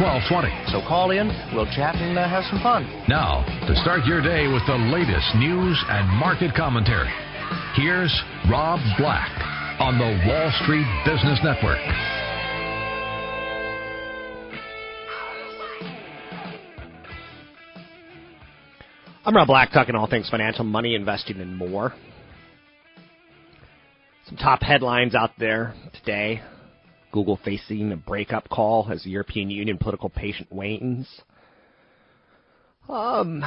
1220. 0.00 0.50
So 0.72 0.80
call 0.86 1.10
in, 1.10 1.28
we'll 1.54 1.70
chat 1.72 1.96
and 1.96 2.18
uh, 2.18 2.28
have 2.28 2.44
some 2.50 2.60
fun. 2.62 2.84
Now, 3.08 3.46
to 3.68 3.74
start 3.80 4.04
your 4.04 4.20
day 4.20 4.46
with 4.48 4.66
the 4.66 4.76
latest 4.90 5.34
news 5.36 5.76
and 5.88 6.06
market 6.18 6.54
commentary, 6.54 7.12
Here's 7.76 8.22
Rob 8.50 8.80
Black 8.98 9.30
on 9.78 9.98
the 9.98 10.26
Wall 10.26 10.50
Street 10.62 10.86
Business 11.04 11.38
Network. 11.44 11.78
I'm 19.24 19.36
Rob 19.36 19.46
Black, 19.46 19.72
talking 19.72 19.94
all 19.94 20.08
things 20.08 20.28
financial, 20.30 20.64
money, 20.64 20.94
investing, 20.94 21.40
and 21.40 21.56
more. 21.56 21.92
Some 24.26 24.38
top 24.38 24.62
headlines 24.62 25.14
out 25.14 25.32
there 25.38 25.74
today. 25.92 26.40
Google 27.16 27.40
facing 27.42 27.92
a 27.92 27.96
breakup 27.96 28.46
call 28.50 28.86
as 28.92 29.02
the 29.02 29.08
European 29.08 29.48
Union 29.48 29.78
political 29.78 30.10
patient 30.10 30.52
wanes. 30.52 31.08
Um, 32.90 33.42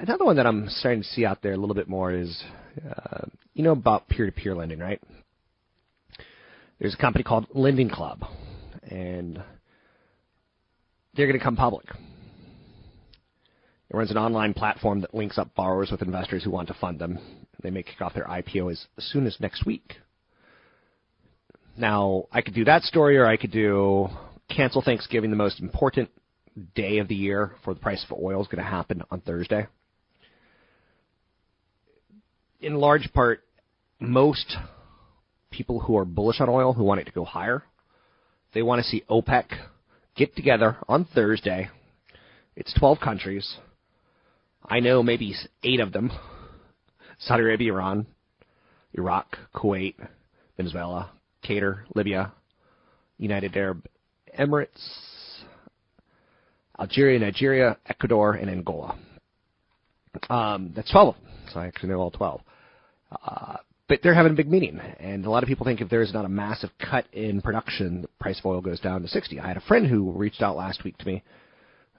another 0.00 0.24
one 0.24 0.36
that 0.36 0.46
I'm 0.46 0.68
starting 0.68 1.02
to 1.02 1.08
see 1.08 1.26
out 1.26 1.42
there 1.42 1.52
a 1.52 1.56
little 1.56 1.74
bit 1.74 1.88
more 1.88 2.12
is, 2.12 2.44
uh, 2.88 3.26
you 3.54 3.64
know 3.64 3.72
about 3.72 4.08
peer-to-peer 4.08 4.54
lending, 4.54 4.78
right? 4.78 5.02
There's 6.78 6.94
a 6.94 6.96
company 6.96 7.24
called 7.24 7.48
Lending 7.52 7.90
Club, 7.90 8.20
and 8.88 9.42
they're 11.16 11.26
going 11.26 11.40
to 11.40 11.44
come 11.44 11.56
public. 11.56 11.86
It 11.90 13.96
runs 13.96 14.12
an 14.12 14.16
online 14.16 14.54
platform 14.54 15.00
that 15.00 15.12
links 15.12 15.38
up 15.38 15.56
borrowers 15.56 15.90
with 15.90 16.02
investors 16.02 16.44
who 16.44 16.52
want 16.52 16.68
to 16.68 16.74
fund 16.74 17.00
them. 17.00 17.18
They 17.64 17.70
may 17.70 17.82
kick 17.82 18.00
off 18.00 18.14
their 18.14 18.26
IPO 18.26 18.70
as 18.70 18.86
soon 18.98 19.26
as 19.26 19.36
next 19.40 19.66
week. 19.66 19.96
Now, 21.78 22.24
I 22.32 22.42
could 22.42 22.54
do 22.54 22.64
that 22.64 22.82
story, 22.82 23.16
or 23.18 23.26
I 23.26 23.36
could 23.36 23.52
do 23.52 24.08
cancel 24.50 24.82
Thanksgiving, 24.82 25.30
the 25.30 25.36
most 25.36 25.60
important 25.60 26.10
day 26.74 26.98
of 26.98 27.06
the 27.06 27.14
year 27.14 27.52
for 27.64 27.72
the 27.72 27.78
price 27.78 28.04
of 28.04 28.18
oil 28.20 28.42
is 28.42 28.48
going 28.48 28.58
to 28.58 28.68
happen 28.68 29.04
on 29.12 29.20
Thursday. 29.20 29.68
In 32.60 32.74
large 32.74 33.12
part, 33.12 33.44
most 34.00 34.56
people 35.52 35.78
who 35.78 35.96
are 35.96 36.04
bullish 36.04 36.40
on 36.40 36.48
oil, 36.48 36.72
who 36.72 36.82
want 36.82 37.00
it 37.00 37.04
to 37.04 37.12
go 37.12 37.24
higher, 37.24 37.62
they 38.54 38.62
want 38.62 38.82
to 38.82 38.88
see 38.88 39.04
OPEC 39.08 39.44
get 40.16 40.34
together 40.34 40.78
on 40.88 41.04
Thursday. 41.04 41.70
It's 42.56 42.74
12 42.76 42.98
countries. 42.98 43.56
I 44.64 44.80
know 44.80 45.04
maybe 45.04 45.32
eight 45.62 45.78
of 45.78 45.92
them 45.92 46.10
Saudi 47.20 47.44
Arabia, 47.44 47.72
Iran, 47.72 48.06
Iraq, 48.94 49.38
Kuwait, 49.54 49.94
Venezuela, 50.56 51.12
Qatar, 51.44 51.80
Libya, 51.94 52.32
United 53.18 53.56
Arab 53.56 53.84
Emirates, 54.38 54.68
Algeria, 56.78 57.18
Nigeria, 57.18 57.76
Ecuador, 57.86 58.34
and 58.34 58.48
Angola. 58.48 58.96
Um, 60.30 60.72
that's 60.74 60.90
12 60.90 61.08
of 61.08 61.22
them, 61.22 61.32
so 61.52 61.60
I 61.60 61.66
actually 61.66 61.90
know 61.90 61.98
all 61.98 62.10
12. 62.10 62.40
Uh, 63.24 63.56
but 63.88 64.00
they're 64.02 64.14
having 64.14 64.32
a 64.32 64.36
big 64.36 64.50
meeting, 64.50 64.78
and 65.00 65.24
a 65.24 65.30
lot 65.30 65.42
of 65.42 65.48
people 65.48 65.64
think 65.64 65.80
if 65.80 65.88
there's 65.88 66.12
not 66.12 66.24
a 66.24 66.28
massive 66.28 66.70
cut 66.78 67.06
in 67.12 67.40
production, 67.40 68.02
the 68.02 68.08
price 68.20 68.38
of 68.38 68.46
oil 68.46 68.60
goes 68.60 68.80
down 68.80 69.02
to 69.02 69.08
60. 69.08 69.40
I 69.40 69.48
had 69.48 69.56
a 69.56 69.62
friend 69.62 69.86
who 69.86 70.12
reached 70.12 70.42
out 70.42 70.56
last 70.56 70.84
week 70.84 70.98
to 70.98 71.06
me 71.06 71.22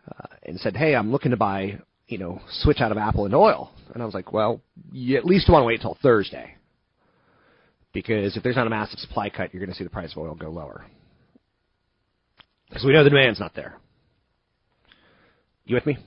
uh, 0.08 0.28
and 0.44 0.60
said, 0.60 0.78
"Hey, 0.78 0.96
I'm 0.96 1.12
looking 1.12 1.32
to 1.32 1.38
buy, 1.38 1.80
you 2.08 2.20
know, 2.20 2.42
switch 2.62 2.80
out 2.80 2.92
of 2.92 3.00
Apple 3.00 3.26
and 3.26 3.34
oil," 3.34 3.72
and 3.94 4.04
I 4.04 4.06
was 4.06 4.14
like, 4.14 4.32
"Well, 4.32 4.62
you 4.92 5.18
at 5.18 5.26
least 5.26 5.50
want 5.50 5.64
to 5.64 5.66
wait 5.66 5.82
till 5.82 5.98
Thursday." 6.02 6.56
Because 7.94 8.38
if 8.38 8.44
there's 8.44 8.56
not 8.56 8.68
a 8.68 8.70
massive 8.70 9.00
supply 9.00 9.30
cut, 9.30 9.54
you're 9.54 9.62
going 9.62 9.72
to 9.72 9.78
see 9.78 9.84
the 9.84 9.90
price 9.90 10.12
of 10.12 10.20
oil 10.20 10.36
go 10.36 10.50
lower. 10.50 10.86
Because 12.68 12.84
we 12.84 12.94
know 12.94 13.04
the 13.04 13.10
demand's 13.10 13.40
not 13.40 13.56
there. 13.56 13.78
You 15.66 15.76
with 15.76 15.86
me? 15.86 15.98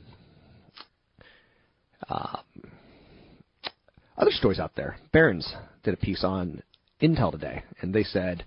Um, 2.09 2.39
other 4.17 4.31
stories 4.31 4.61
out 4.61 4.73
there. 4.77 4.97
Barron's 5.13 5.53
did 5.83 5.95
a 5.95 5.97
piece 5.97 6.23
on 6.25 6.63
Intel 7.01 7.33
today, 7.33 7.65
and 7.81 7.93
they 7.93 8.05
said 8.05 8.45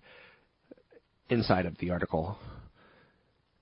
inside 1.29 1.65
of 1.65 1.77
the 1.79 1.91
article, 1.91 2.37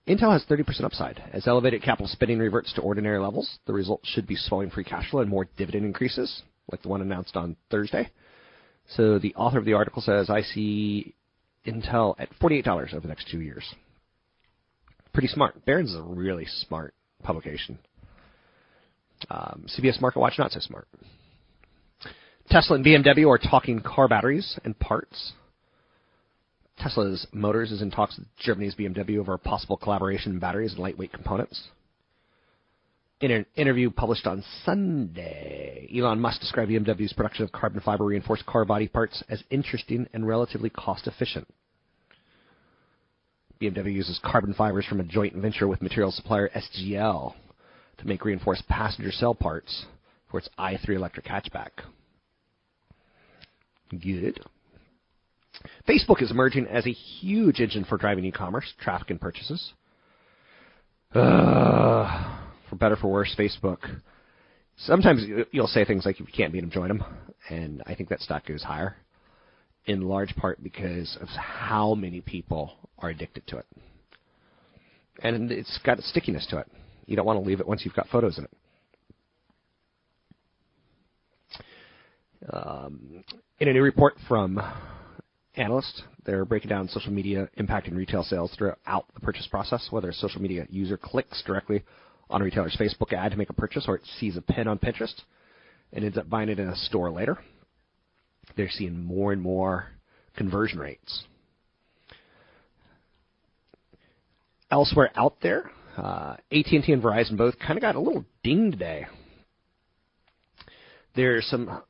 Intel 0.07 0.33
has 0.33 0.43
30% 0.45 0.83
upside. 0.83 1.23
As 1.31 1.47
elevated 1.47 1.81
capital 1.81 2.07
spending 2.07 2.37
reverts 2.37 2.73
to 2.73 2.81
ordinary 2.81 3.19
levels, 3.19 3.57
the 3.65 3.73
result 3.73 4.01
should 4.03 4.27
be 4.27 4.35
slowing 4.35 4.69
free 4.69 4.83
cash 4.83 5.09
flow 5.09 5.21
and 5.21 5.29
more 5.29 5.47
dividend 5.57 5.85
increases, 5.85 6.43
like 6.71 6.81
the 6.81 6.89
one 6.89 7.01
announced 7.01 7.37
on 7.37 7.55
Thursday. 7.71 8.09
So 8.89 9.19
the 9.19 9.33
author 9.35 9.57
of 9.57 9.65
the 9.65 9.73
article 9.73 10.01
says, 10.01 10.29
I 10.29 10.41
see 10.41 11.15
Intel 11.65 12.15
at 12.19 12.29
$48 12.41 12.93
over 12.93 13.01
the 13.01 13.07
next 13.07 13.27
two 13.29 13.41
years. 13.41 13.63
Pretty 15.13 15.27
smart. 15.27 15.65
Barron's 15.65 15.91
is 15.91 15.95
a 15.95 16.01
really 16.01 16.45
smart 16.67 16.93
publication. 17.23 17.79
Um, 19.29 19.65
CBS 19.67 20.01
Market 20.01 20.19
Watch, 20.19 20.33
not 20.37 20.51
so 20.51 20.59
smart. 20.59 20.87
Tesla 22.49 22.75
and 22.75 22.85
BMW 22.85 23.29
are 23.29 23.37
talking 23.37 23.79
car 23.81 24.07
batteries 24.07 24.59
and 24.65 24.77
parts. 24.79 25.33
Tesla's 26.79 27.25
Motors 27.31 27.71
is 27.71 27.81
in 27.81 27.91
talks 27.91 28.17
with 28.17 28.27
Germany's 28.37 28.75
BMW 28.75 29.19
over 29.19 29.33
a 29.33 29.39
possible 29.39 29.77
collaboration 29.77 30.33
in 30.33 30.39
batteries 30.39 30.71
and 30.71 30.81
lightweight 30.81 31.13
components. 31.13 31.63
In 33.21 33.31
an 33.31 33.45
interview 33.55 33.89
published 33.89 34.27
on 34.27 34.43
Sunday, 34.65 35.89
Elon 35.95 36.19
Musk 36.19 36.41
described 36.41 36.69
BMW's 36.69 37.13
production 37.13 37.45
of 37.45 37.51
carbon 37.51 37.79
fiber 37.79 38.03
reinforced 38.03 38.45
car 38.45 38.65
body 38.65 38.87
parts 38.87 39.23
as 39.29 39.43
interesting 39.49 40.07
and 40.13 40.27
relatively 40.27 40.69
cost 40.69 41.07
efficient. 41.07 41.47
BMW 43.61 43.93
uses 43.93 44.19
carbon 44.23 44.53
fibers 44.53 44.85
from 44.85 44.99
a 44.99 45.03
joint 45.03 45.35
venture 45.35 45.67
with 45.67 45.81
material 45.81 46.11
supplier 46.11 46.49
SGL 46.49 47.33
to 47.99 48.07
make 48.07 48.25
reinforced 48.25 48.67
passenger 48.67 49.11
cell 49.11 49.33
parts 49.33 49.85
for 50.29 50.39
its 50.39 50.49
i3 50.59 50.89
electric 50.89 51.25
hatchback. 51.25 51.69
Good. 53.89 54.39
Facebook 55.87 56.21
is 56.21 56.31
emerging 56.31 56.67
as 56.67 56.85
a 56.87 56.91
huge 56.91 57.59
engine 57.61 57.85
for 57.85 57.97
driving 57.97 58.25
e-commerce, 58.25 58.73
traffic, 58.81 59.11
and 59.11 59.21
purchases. 59.21 59.73
Uh, 61.13 62.42
for 62.73 62.77
better 62.77 62.95
for 62.95 63.07
worse, 63.07 63.33
Facebook. 63.37 63.77
Sometimes 64.77 65.23
you'll 65.51 65.67
say 65.67 65.85
things 65.85 66.05
like, 66.05 66.19
"If 66.19 66.27
you 66.27 66.33
can't 66.33 66.51
beat 66.51 66.61
them, 66.61 66.71
join 66.71 66.87
them," 66.87 67.03
and 67.49 67.83
I 67.85 67.93
think 67.93 68.09
that 68.09 68.19
stock 68.19 68.45
goes 68.45 68.63
higher, 68.63 68.95
in 69.85 70.01
large 70.01 70.35
part 70.35 70.63
because 70.63 71.15
of 71.17 71.27
how 71.29 71.93
many 71.93 72.21
people 72.21 72.73
are 72.97 73.09
addicted 73.09 73.45
to 73.47 73.57
it, 73.57 73.65
and 75.21 75.51
it's 75.51 75.77
got 75.79 75.99
a 75.99 76.01
stickiness 76.01 76.47
to 76.47 76.57
it. 76.57 76.67
You 77.05 77.15
don't 77.15 77.27
want 77.27 77.39
to 77.39 77.47
leave 77.47 77.59
it 77.59 77.67
once 77.67 77.85
you've 77.85 77.93
got 77.93 78.07
photos 78.07 78.39
in 78.39 78.45
it. 78.45 78.51
Um, 82.49 83.23
in 83.59 83.67
a 83.67 83.73
new 83.73 83.83
report 83.83 84.15
from 84.27 84.59
analysts, 85.55 86.01
they're 86.25 86.45
breaking 86.45 86.69
down 86.69 86.87
social 86.87 87.11
media 87.11 87.47
impacting 87.59 87.95
retail 87.95 88.23
sales 88.23 88.51
throughout 88.57 89.05
the 89.13 89.19
purchase 89.21 89.47
process, 89.47 89.91
whether 89.91 90.09
a 90.09 90.13
social 90.13 90.41
media 90.41 90.65
user 90.69 90.97
clicks 90.97 91.43
directly 91.43 91.83
on 92.33 92.41
a 92.41 92.43
retailer's 92.43 92.75
Facebook 92.77 93.13
ad 93.13 93.31
to 93.31 93.37
make 93.37 93.51
a 93.51 93.53
purchase 93.53 93.85
or 93.87 93.95
it 93.95 94.01
sees 94.19 94.35
a 94.35 94.41
pin 94.41 94.67
on 94.67 94.79
Pinterest 94.79 95.13
and 95.93 96.03
ends 96.03 96.17
up 96.17 96.27
buying 96.27 96.49
it 96.49 96.59
in 96.59 96.67
a 96.67 96.75
store 96.75 97.11
later. 97.11 97.37
They're 98.57 98.69
seeing 98.69 99.03
more 99.03 99.31
and 99.31 99.41
more 99.41 99.87
conversion 100.35 100.79
rates. 100.79 101.23
Elsewhere 104.71 105.11
out 105.15 105.35
there, 105.43 105.69
uh, 105.95 106.35
AT&T 106.51 106.91
and 106.91 107.03
Verizon 107.03 107.37
both 107.37 107.59
kind 107.59 107.77
of 107.77 107.81
got 107.81 107.95
a 107.95 107.99
little 107.99 108.25
ding 108.43 108.71
today. 108.71 109.05
There's 111.15 111.45
some 111.45 111.83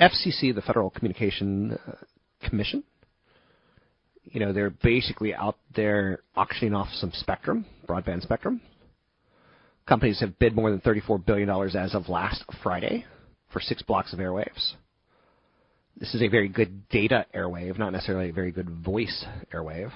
FCC, 0.00 0.54
the 0.54 0.62
Federal 0.62 0.88
Communication 0.88 1.78
uh, 1.86 2.48
Commission. 2.48 2.82
You 4.24 4.40
know, 4.40 4.54
they're 4.54 4.70
basically 4.70 5.34
out 5.34 5.58
there 5.74 6.20
auctioning 6.34 6.74
off 6.74 6.88
some 6.94 7.12
spectrum, 7.12 7.66
broadband 7.86 8.22
spectrum. 8.22 8.62
Companies 9.86 10.18
have 10.20 10.38
bid 10.38 10.56
more 10.56 10.70
than 10.70 10.80
$34 10.80 11.24
billion 11.24 11.48
as 11.76 11.94
of 11.94 12.08
last 12.08 12.44
Friday 12.62 13.04
for 13.52 13.60
six 13.60 13.82
blocks 13.82 14.12
of 14.12 14.18
airwaves. 14.18 14.74
This 15.98 16.12
is 16.12 16.22
a 16.22 16.28
very 16.28 16.48
good 16.48 16.88
data 16.88 17.24
airwave, 17.34 17.78
not 17.78 17.92
necessarily 17.92 18.30
a 18.30 18.32
very 18.32 18.50
good 18.50 18.68
voice 18.68 19.24
airwave. 19.54 19.92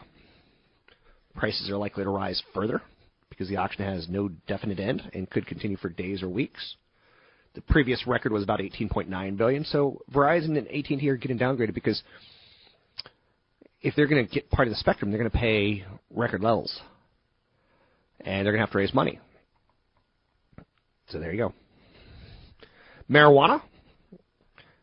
Prices 1.34 1.68
are 1.70 1.76
likely 1.76 2.04
to 2.04 2.10
rise 2.10 2.40
further 2.54 2.80
because 3.28 3.48
the 3.48 3.56
auction 3.56 3.84
has 3.84 4.08
no 4.08 4.28
definite 4.46 4.78
end 4.78 5.02
and 5.12 5.28
could 5.28 5.46
continue 5.46 5.76
for 5.76 5.88
days 5.88 6.22
or 6.22 6.28
weeks. 6.28 6.76
The 7.54 7.60
previous 7.62 8.06
record 8.06 8.30
was 8.32 8.44
about 8.44 8.60
18.9 8.60 9.36
billion. 9.36 9.64
So 9.64 10.02
Verizon 10.14 10.56
and 10.56 10.68
AT&T 10.68 11.08
are 11.08 11.16
getting 11.16 11.38
downgraded 11.38 11.74
because 11.74 12.00
if 13.82 13.94
they're 13.96 14.06
going 14.06 14.26
to 14.26 14.32
get 14.32 14.50
part 14.50 14.68
of 14.68 14.72
the 14.72 14.78
spectrum, 14.78 15.10
they're 15.10 15.18
going 15.18 15.30
to 15.30 15.36
pay 15.36 15.84
record 16.14 16.42
levels, 16.42 16.80
and 18.20 18.46
they're 18.46 18.52
going 18.52 18.60
to 18.60 18.66
have 18.66 18.72
to 18.72 18.78
raise 18.78 18.94
money. 18.94 19.18
So 21.10 21.18
there 21.18 21.32
you 21.32 21.38
go. 21.38 21.54
Marijuana. 23.10 23.60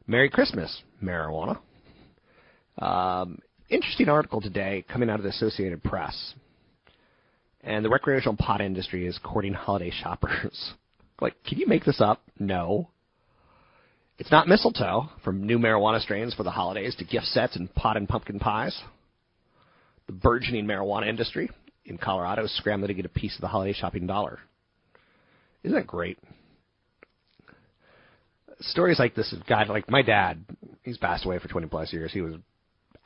Merry 0.06 0.30
Christmas, 0.30 0.82
marijuana. 1.02 1.58
Um, 2.78 3.40
interesting 3.70 4.10
article 4.10 4.42
today 4.42 4.86
coming 4.92 5.10
out 5.10 5.20
of 5.20 5.24
the 5.24 5.30
Associated 5.30 5.84
Press. 5.84 6.34
And 7.62 7.84
the 7.84 7.90
recreational 7.90 8.38
pot 8.38 8.62
industry 8.62 9.06
is 9.06 9.20
courting 9.24 9.54
holiday 9.54 9.92
shoppers. 9.92 10.74
like, 11.22 11.36
can 11.46 11.58
you 11.58 11.68
make 11.68 11.84
this 11.84 12.00
up? 12.00 12.22
No. 12.40 12.90
It's 14.18 14.32
not 14.32 14.48
mistletoe, 14.48 15.10
from 15.24 15.46
new 15.46 15.60
marijuana 15.60 16.02
strains 16.02 16.34
for 16.34 16.44
the 16.44 16.52
holidays 16.52 16.96
to 16.96 17.06
gift 17.06 17.28
sets 17.28 17.56
and 17.56 17.74
pot 17.76 17.98
and 17.98 18.08
pumpkin 18.08 18.40
pies. 18.40 18.78
The 20.08 20.14
burgeoning 20.14 20.66
marijuana 20.66 21.08
industry 21.08 21.50
in 21.86 21.98
Colorado 21.98 22.46
is 22.46 22.58
scrambling 22.58 22.88
to 22.88 22.94
get 22.94 23.06
a 23.06 23.10
piece 23.10 23.36
of 23.36 23.42
the 23.42 23.48
holiday 23.48 23.74
shopping 23.74 24.08
dollar. 24.08 24.40
Isn't 25.68 25.80
that 25.80 25.86
great? 25.86 26.18
Stories 28.62 29.00
like 29.00 29.16
this 29.16 29.34
of 29.34 29.46
guys 29.46 29.68
like 29.68 29.90
my 29.90 30.02
dad, 30.02 30.46
he's 30.84 30.98
passed 30.98 31.26
away 31.26 31.40
for 31.40 31.50
20 31.50 31.68
plus 31.68 31.92
years. 31.92 32.14
He 32.14 32.22
was 32.22 32.36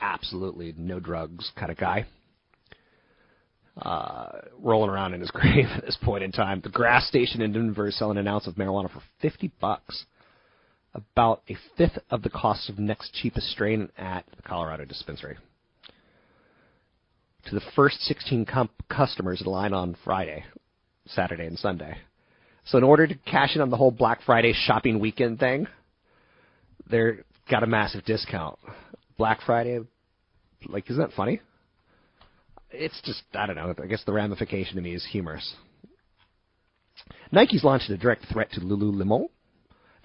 absolutely 0.00 0.72
no 0.78 1.00
drugs 1.00 1.50
kind 1.58 1.72
of 1.72 1.76
guy. 1.76 2.06
Uh, 3.76 4.42
rolling 4.60 4.90
around 4.90 5.12
in 5.12 5.20
his 5.20 5.30
grave 5.32 5.66
at 5.76 5.84
this 5.84 5.98
point 6.04 6.22
in 6.22 6.30
time. 6.30 6.60
The 6.62 6.68
grass 6.68 7.08
station 7.08 7.42
in 7.42 7.52
Denver 7.52 7.88
is 7.88 7.98
selling 7.98 8.16
an 8.16 8.28
ounce 8.28 8.46
of 8.46 8.54
marijuana 8.54 8.92
for 8.92 9.02
50 9.20 9.50
bucks 9.60 10.04
about 10.94 11.42
a 11.50 11.56
fifth 11.76 11.98
of 12.10 12.22
the 12.22 12.30
cost 12.30 12.70
of 12.70 12.78
next 12.78 13.12
cheapest 13.12 13.50
strain 13.50 13.88
at 13.98 14.24
the 14.36 14.42
Colorado 14.42 14.84
dispensary. 14.84 15.36
To 17.46 17.56
the 17.56 17.62
first 17.74 18.02
16 18.02 18.46
com- 18.46 18.70
customers 18.88 19.40
in 19.40 19.50
line 19.50 19.72
on 19.72 19.96
Friday, 20.04 20.44
Saturday, 21.08 21.46
and 21.46 21.58
Sunday. 21.58 21.98
So 22.64 22.78
in 22.78 22.84
order 22.84 23.06
to 23.06 23.14
cash 23.14 23.54
in 23.54 23.60
on 23.60 23.70
the 23.70 23.76
whole 23.76 23.90
Black 23.90 24.20
Friday 24.24 24.52
shopping 24.54 25.00
weekend 25.00 25.38
thing, 25.38 25.66
they're 26.88 27.24
got 27.50 27.62
a 27.62 27.66
massive 27.66 28.04
discount. 28.04 28.58
Black 29.18 29.40
Friday, 29.44 29.80
like, 30.66 30.88
isn't 30.90 31.00
that 31.00 31.12
funny? 31.16 31.40
It's 32.70 33.00
just 33.04 33.22
I 33.34 33.46
don't 33.46 33.56
know. 33.56 33.74
I 33.82 33.86
guess 33.86 34.02
the 34.04 34.12
ramification 34.12 34.76
to 34.76 34.82
me 34.82 34.94
is 34.94 35.06
humorous. 35.10 35.54
Nike's 37.30 37.64
launched 37.64 37.90
a 37.90 37.96
direct 37.96 38.26
threat 38.32 38.50
to 38.52 38.60
Lululemon 38.60 39.26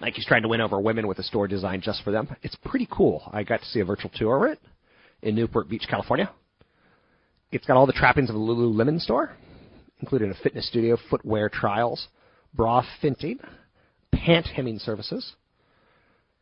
Nike's 0.00 0.26
trying 0.26 0.42
to 0.42 0.48
win 0.48 0.60
over 0.60 0.80
women 0.80 1.08
with 1.08 1.18
a 1.18 1.22
store 1.22 1.48
designed 1.48 1.82
just 1.82 2.02
for 2.04 2.12
them. 2.12 2.28
It's 2.42 2.56
pretty 2.64 2.88
cool. 2.90 3.22
I 3.32 3.42
got 3.42 3.60
to 3.60 3.66
see 3.66 3.80
a 3.80 3.84
virtual 3.84 4.10
tour 4.14 4.46
of 4.46 4.52
it 4.52 4.60
in 5.22 5.34
Newport 5.34 5.68
Beach, 5.68 5.86
California. 5.90 6.30
It's 7.50 7.66
got 7.66 7.76
all 7.76 7.86
the 7.86 7.92
trappings 7.92 8.30
of 8.30 8.36
a 8.36 8.38
Lululemon 8.38 9.00
store, 9.00 9.32
including 10.00 10.30
a 10.30 10.34
fitness 10.34 10.68
studio, 10.68 10.96
footwear 11.10 11.48
trials, 11.48 12.08
bra 12.58 12.84
finting, 13.00 13.38
pant 14.12 14.44
hemming 14.46 14.78
services. 14.80 15.34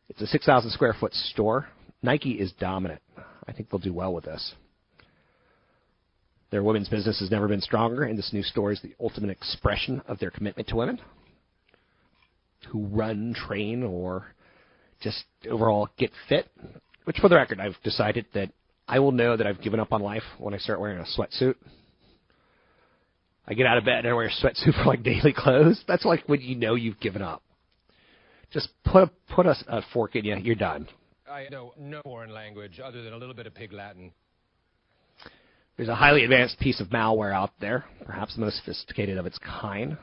It's 0.09 0.21
a 0.21 0.27
6,000 0.27 0.71
square 0.71 0.95
foot 0.99 1.13
store. 1.13 1.67
Nike 2.01 2.31
is 2.31 2.51
dominant. 2.59 3.01
I 3.47 3.53
think 3.53 3.69
they'll 3.69 3.79
do 3.79 3.93
well 3.93 4.13
with 4.13 4.25
this. 4.25 4.55
Their 6.49 6.63
women's 6.63 6.89
business 6.89 7.19
has 7.19 7.29
never 7.29 7.47
been 7.47 7.61
stronger, 7.61 8.03
and 8.03 8.17
this 8.17 8.33
new 8.33 8.41
store 8.41 8.71
is 8.71 8.81
the 8.81 8.95
ultimate 8.99 9.29
expression 9.29 10.01
of 10.07 10.17
their 10.19 10.31
commitment 10.31 10.67
to 10.69 10.75
women 10.75 10.99
who 12.69 12.85
run, 12.87 13.35
train, 13.35 13.83
or 13.83 14.33
just 15.01 15.23
overall 15.49 15.87
get 15.97 16.11
fit. 16.27 16.49
Which, 17.03 17.17
for 17.19 17.29
the 17.29 17.35
record, 17.35 17.59
I've 17.59 17.75
decided 17.83 18.25
that 18.33 18.49
I 18.87 18.99
will 18.99 19.11
know 19.11 19.37
that 19.37 19.45
I've 19.45 19.61
given 19.61 19.79
up 19.79 19.93
on 19.93 20.01
life 20.01 20.23
when 20.39 20.53
I 20.53 20.57
start 20.57 20.79
wearing 20.79 20.99
a 20.99 21.05
sweatsuit. 21.19 21.55
I 23.47 23.53
get 23.53 23.65
out 23.65 23.77
of 23.77 23.85
bed 23.85 23.99
and 23.99 24.07
I 24.09 24.13
wear 24.13 24.27
a 24.27 24.31
sweatsuit 24.31 24.73
for 24.83 24.85
like 24.85 25.03
daily 25.03 25.33
clothes. 25.35 25.81
That's 25.87 26.05
like 26.05 26.23
when 26.27 26.41
you 26.41 26.55
know 26.55 26.75
you've 26.75 26.99
given 26.99 27.21
up. 27.21 27.43
Just 28.51 28.69
put 28.85 29.03
a, 29.03 29.11
put 29.33 29.45
a, 29.45 29.55
a 29.67 29.81
fork 29.93 30.15
in 30.15 30.25
you, 30.25 30.37
you're 30.37 30.55
done. 30.55 30.87
I 31.29 31.47
know 31.51 31.73
no 31.77 32.01
foreign 32.03 32.33
language 32.33 32.79
other 32.83 33.03
than 33.03 33.13
a 33.13 33.17
little 33.17 33.35
bit 33.35 33.47
of 33.47 33.53
pig 33.53 33.73
Latin. 33.73 34.13
There's 35.75 35.89
a 35.89 35.95
highly 35.95 36.23
advanced 36.23 36.59
piece 36.59 36.79
of 36.79 36.87
malware 36.87 37.33
out 37.33 37.51
there, 37.59 37.85
perhaps 38.05 38.35
the 38.35 38.41
most 38.41 38.57
sophisticated 38.57 39.17
of 39.17 39.25
its 39.25 39.37
kind. 39.39 39.97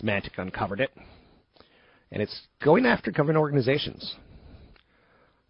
Symantec 0.00 0.36
uncovered 0.36 0.80
it 0.80 0.90
and 2.10 2.22
it's 2.22 2.42
going 2.62 2.86
after 2.86 3.10
government 3.10 3.38
organizations. 3.38 4.14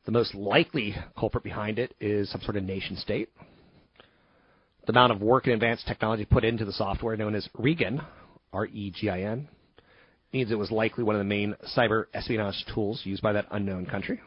The 0.04 0.12
most 0.12 0.34
likely 0.34 0.94
culprit 1.18 1.44
behind 1.44 1.78
it 1.78 1.94
is 2.00 2.30
some 2.30 2.40
sort 2.42 2.56
of 2.56 2.62
nation 2.62 2.96
state. 2.96 3.28
The 4.86 4.92
amount 4.92 5.12
of 5.12 5.20
work 5.20 5.46
and 5.46 5.54
advanced 5.54 5.86
technology 5.88 6.24
put 6.24 6.44
into 6.44 6.64
the 6.64 6.72
software, 6.72 7.16
known 7.16 7.34
as 7.34 7.48
Regin, 7.58 8.00
R-E-G-I-N, 8.52 9.48
means 10.32 10.50
it 10.50 10.58
was 10.58 10.70
likely 10.70 11.02
one 11.02 11.16
of 11.16 11.20
the 11.20 11.24
main 11.24 11.56
cyber 11.76 12.04
espionage 12.14 12.64
tools 12.72 13.00
used 13.02 13.20
by 13.20 13.32
that 13.32 13.46
unknown 13.50 13.86
country. 13.86 14.20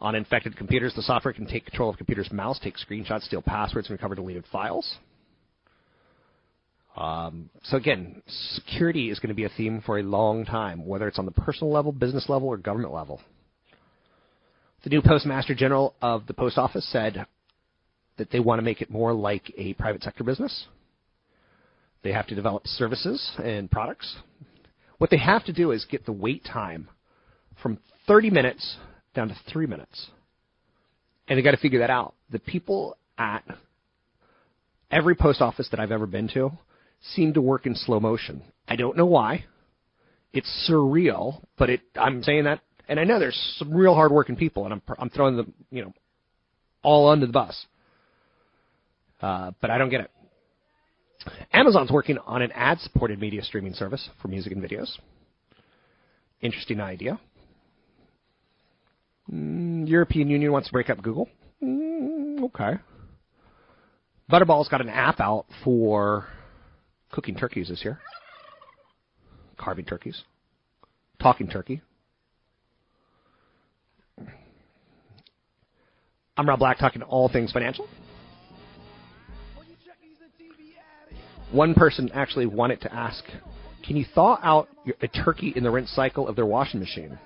On 0.00 0.14
infected 0.14 0.56
computers, 0.56 0.94
the 0.96 1.02
software 1.02 1.34
can 1.34 1.46
take 1.46 1.66
control 1.66 1.90
of 1.90 1.98
computer's 1.98 2.32
mouse, 2.32 2.58
take 2.58 2.76
screenshots, 2.76 3.22
steal 3.22 3.42
passwords, 3.42 3.88
and 3.88 3.94
recover 3.94 4.14
deleted 4.14 4.44
files. 4.50 4.96
Um, 6.96 7.50
so 7.64 7.76
again, 7.76 8.22
security 8.54 9.10
is 9.10 9.18
going 9.18 9.28
to 9.28 9.34
be 9.34 9.44
a 9.44 9.50
theme 9.50 9.82
for 9.84 9.98
a 9.98 10.02
long 10.02 10.46
time, 10.46 10.86
whether 10.86 11.08
it's 11.08 11.18
on 11.18 11.26
the 11.26 11.32
personal 11.32 11.72
level, 11.72 11.92
business 11.92 12.28
level, 12.28 12.48
or 12.48 12.56
government 12.56 12.94
level. 12.94 13.20
The 14.82 14.90
new 14.90 15.02
Postmaster 15.02 15.54
General 15.54 15.94
of 16.00 16.26
the 16.26 16.34
Post 16.34 16.56
Office 16.56 16.86
said 16.90 17.26
that 18.16 18.30
they 18.30 18.40
want 18.40 18.58
to 18.58 18.62
make 18.62 18.80
it 18.80 18.90
more 18.90 19.12
like 19.12 19.52
a 19.56 19.74
private 19.74 20.02
sector 20.02 20.24
business. 20.24 20.66
They 22.02 22.12
have 22.12 22.26
to 22.28 22.34
develop 22.34 22.66
services 22.66 23.32
and 23.42 23.70
products. 23.70 24.16
What 24.98 25.10
they 25.10 25.18
have 25.18 25.44
to 25.46 25.52
do 25.52 25.72
is 25.72 25.84
get 25.86 26.06
the 26.06 26.12
wait 26.12 26.44
time 26.44 26.88
from 27.62 27.78
30 28.06 28.30
minutes 28.30 28.76
down 29.14 29.28
to 29.28 29.36
three 29.50 29.66
minutes. 29.66 30.10
And 31.26 31.38
they 31.38 31.42
got 31.42 31.52
to 31.52 31.56
figure 31.56 31.80
that 31.80 31.90
out. 31.90 32.14
The 32.30 32.38
people 32.38 32.96
at 33.16 33.44
every 34.90 35.14
post 35.14 35.40
office 35.40 35.68
that 35.70 35.80
I've 35.80 35.92
ever 35.92 36.06
been 36.06 36.28
to 36.34 36.52
seem 37.14 37.32
to 37.34 37.40
work 37.40 37.66
in 37.66 37.74
slow 37.74 38.00
motion. 38.00 38.42
I 38.68 38.76
don't 38.76 38.96
know 38.96 39.06
why. 39.06 39.44
It's 40.32 40.68
surreal, 40.68 41.42
but 41.56 41.70
it. 41.70 41.80
I'm 41.96 42.22
saying 42.22 42.44
that, 42.44 42.60
and 42.88 42.98
I 42.98 43.04
know 43.04 43.18
there's 43.18 43.38
some 43.58 43.72
real 43.72 43.94
hardworking 43.94 44.36
people, 44.36 44.64
and 44.64 44.72
I'm 44.74 44.82
I'm 44.98 45.10
throwing 45.10 45.36
them, 45.36 45.54
you 45.70 45.82
know, 45.82 45.92
all 46.82 47.08
under 47.08 47.26
the 47.26 47.32
bus. 47.32 47.66
Uh, 49.24 49.52
but 49.62 49.70
I 49.70 49.78
don't 49.78 49.88
get 49.88 50.02
it. 50.02 50.10
Amazon's 51.50 51.90
working 51.90 52.18
on 52.26 52.42
an 52.42 52.52
ad-supported 52.52 53.18
media 53.18 53.42
streaming 53.42 53.72
service 53.72 54.10
for 54.20 54.28
music 54.28 54.52
and 54.52 54.62
videos. 54.62 54.98
Interesting 56.42 56.78
idea. 56.78 57.18
Mm, 59.32 59.88
European 59.88 60.28
Union 60.28 60.52
wants 60.52 60.68
to 60.68 60.72
break 60.72 60.90
up 60.90 61.00
Google. 61.00 61.30
Mm, 61.62 62.44
okay. 62.44 62.74
Butterball's 64.30 64.68
got 64.68 64.82
an 64.82 64.90
app 64.90 65.20
out 65.20 65.46
for 65.64 66.26
cooking 67.10 67.34
turkeys 67.34 67.70
this 67.70 67.82
year, 67.82 68.00
carving 69.56 69.86
turkeys, 69.86 70.22
talking 71.18 71.48
turkey. 71.48 71.80
I'm 76.36 76.46
Rob 76.46 76.58
Black, 76.58 76.78
talking 76.78 77.00
all 77.00 77.30
things 77.30 77.52
financial. 77.52 77.88
One 81.54 81.74
person 81.74 82.10
actually 82.12 82.46
wanted 82.46 82.80
to 82.80 82.92
ask, 82.92 83.22
can 83.86 83.96
you 83.96 84.04
thaw 84.12 84.40
out 84.42 84.68
a 85.00 85.06
turkey 85.06 85.52
in 85.54 85.62
the 85.62 85.70
rinse 85.70 85.88
cycle 85.90 86.26
of 86.26 86.34
their 86.34 86.46
washing 86.46 86.80
machine? 86.80 87.16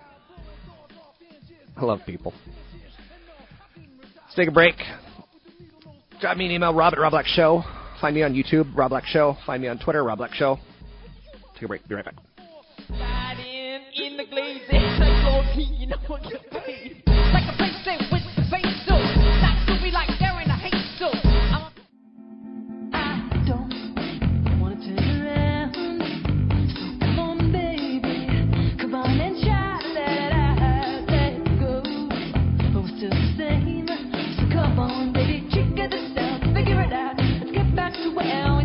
I 1.75 1.83
love 1.83 2.01
people. 2.05 2.35
Let's 3.75 4.35
take 4.37 4.49
a 4.49 4.53
break. 4.53 4.75
Drop 6.21 6.37
me 6.37 6.45
an 6.45 6.51
email, 6.51 6.75
rob 6.75 6.93
at 6.93 6.99
Rob 6.99 7.13
Black 7.13 7.25
Show. 7.25 7.65
Find 8.03 8.15
me 8.15 8.23
on 8.23 8.35
YouTube, 8.35 8.77
Rob 8.77 8.91
Black 8.91 9.07
Show. 9.07 9.35
Find 9.47 9.63
me 9.63 9.69
on 9.69 9.79
Twitter, 9.79 10.05
Rob 10.05 10.19
Black 10.19 10.35
Show. 10.35 10.59
Take 11.55 11.63
a 11.63 11.69
break. 11.69 11.89
Be 11.89 11.95
right 11.95 12.05
back. 12.05 12.17
So 34.99 35.05
I 38.21 38.58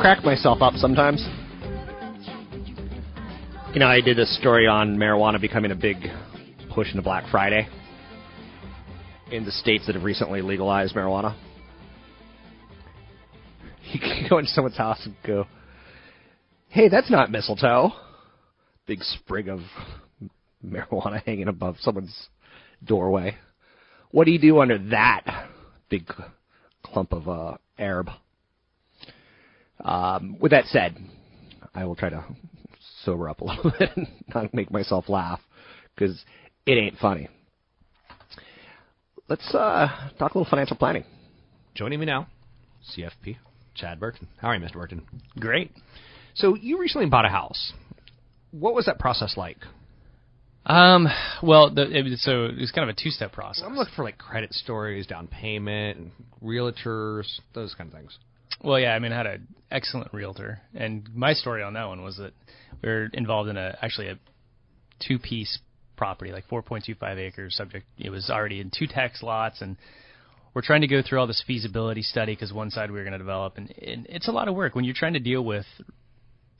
crack 0.00 0.24
myself 0.24 0.62
up 0.62 0.74
sometimes. 0.74 1.20
You 3.74 3.80
know, 3.80 3.86
I 3.86 4.00
did 4.00 4.18
a 4.18 4.26
story 4.26 4.66
on 4.66 4.96
marijuana 4.96 5.40
becoming 5.40 5.72
a 5.72 5.74
big 5.74 5.96
push 6.72 6.90
into 6.90 7.02
Black 7.02 7.28
Friday. 7.30 7.68
in 9.30 9.44
the 9.44 9.50
states 9.50 9.86
that 9.86 9.94
have 9.94 10.04
recently 10.04 10.40
legalized 10.40 10.94
marijuana. 10.94 11.36
You 13.90 14.00
can 14.00 14.26
go 14.28 14.36
into 14.36 14.50
someone's 14.50 14.76
house 14.76 15.00
and 15.06 15.14
go, 15.26 15.46
"Hey, 16.68 16.88
that's 16.90 17.10
not 17.10 17.30
mistletoe." 17.30 17.90
Big 18.86 19.02
sprig 19.02 19.48
of 19.48 19.60
marijuana 20.66 21.22
hanging 21.24 21.48
above 21.48 21.76
someone's 21.80 22.28
doorway. 22.84 23.36
What 24.10 24.26
do 24.26 24.30
you 24.30 24.38
do 24.38 24.60
under 24.60 24.76
that 24.90 25.48
big 25.88 26.04
clump 26.82 27.12
of 27.12 27.28
uh, 27.30 27.56
herb? 27.78 28.10
Um, 29.84 30.36
with 30.40 30.50
that 30.52 30.66
said, 30.66 30.96
I 31.74 31.84
will 31.84 31.96
try 31.96 32.10
to 32.10 32.24
sober 33.04 33.28
up 33.28 33.40
a 33.40 33.44
little 33.46 33.72
bit 33.78 33.90
and 33.96 34.06
not 34.34 34.52
make 34.54 34.70
myself 34.70 35.08
laugh 35.08 35.40
because 35.94 36.24
it 36.66 36.72
ain't 36.72 36.98
funny. 36.98 37.28
Let's 39.28 39.54
uh, 39.54 39.88
talk 40.18 40.34
a 40.34 40.38
little 40.38 40.48
financial 40.48 40.76
planning. 40.76 41.04
Joining 41.74 42.00
me 42.00 42.06
now, 42.06 42.26
CFP, 42.96 43.36
Chad 43.74 44.00
Burton. 44.00 44.26
How 44.38 44.48
are 44.48 44.56
you, 44.56 44.60
Mr. 44.64 44.72
Burton? 44.74 45.02
Great. 45.38 45.70
So 46.34 46.54
you 46.54 46.78
recently 46.78 47.06
bought 47.08 47.26
a 47.26 47.28
house. 47.28 47.72
What 48.50 48.74
was 48.74 48.86
that 48.86 48.98
process 48.98 49.36
like? 49.36 49.58
Um, 50.64 51.08
well, 51.42 51.72
the, 51.72 51.82
it, 51.90 52.02
was- 52.04 52.22
so 52.22 52.46
it 52.46 52.56
was 52.58 52.72
kind 52.72 52.88
of 52.88 52.96
a 52.96 53.00
two-step 53.02 53.32
process. 53.32 53.64
I'm 53.66 53.76
looking 53.76 53.94
for 53.94 54.04
like 54.04 54.18
credit 54.18 54.52
stories, 54.54 55.06
down 55.06 55.26
payment, 55.28 56.10
realtors, 56.42 57.26
those 57.54 57.74
kind 57.74 57.92
of 57.92 57.94
things. 57.98 58.18
Well, 58.62 58.78
yeah, 58.78 58.94
I 58.94 58.98
mean, 58.98 59.12
I 59.12 59.16
had 59.16 59.26
an 59.26 59.48
excellent 59.70 60.12
realtor, 60.12 60.60
and 60.74 61.08
my 61.14 61.32
story 61.32 61.62
on 61.62 61.74
that 61.74 61.86
one 61.86 62.02
was 62.02 62.16
that 62.16 62.32
we 62.82 62.88
were 62.88 63.08
involved 63.12 63.48
in 63.48 63.56
a 63.56 63.76
actually 63.80 64.08
a 64.08 64.18
two-piece 65.06 65.58
property, 65.96 66.32
like 66.32 66.48
4.25 66.48 67.18
acres. 67.18 67.56
Subject, 67.56 67.86
it 67.98 68.10
was 68.10 68.30
already 68.30 68.60
in 68.60 68.70
two 68.76 68.86
tax 68.86 69.22
lots, 69.22 69.60
and 69.60 69.76
we're 70.54 70.62
trying 70.62 70.80
to 70.80 70.86
go 70.86 71.02
through 71.02 71.20
all 71.20 71.26
this 71.26 71.42
feasibility 71.46 72.02
study 72.02 72.32
because 72.32 72.52
one 72.52 72.70
side 72.70 72.90
we 72.90 72.98
were 72.98 73.04
going 73.04 73.12
to 73.12 73.18
develop, 73.18 73.58
and, 73.58 73.72
and 73.80 74.06
it's 74.08 74.28
a 74.28 74.32
lot 74.32 74.48
of 74.48 74.54
work 74.54 74.74
when 74.74 74.84
you're 74.84 74.94
trying 74.94 75.12
to 75.12 75.20
deal 75.20 75.44
with 75.44 75.66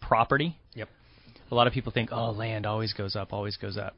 property. 0.00 0.56
Yep. 0.74 0.88
A 1.50 1.54
lot 1.54 1.66
of 1.66 1.72
people 1.72 1.92
think, 1.92 2.10
oh, 2.12 2.30
land 2.30 2.66
always 2.66 2.92
goes 2.92 3.16
up, 3.16 3.32
always 3.32 3.56
goes 3.56 3.78
up. 3.78 3.96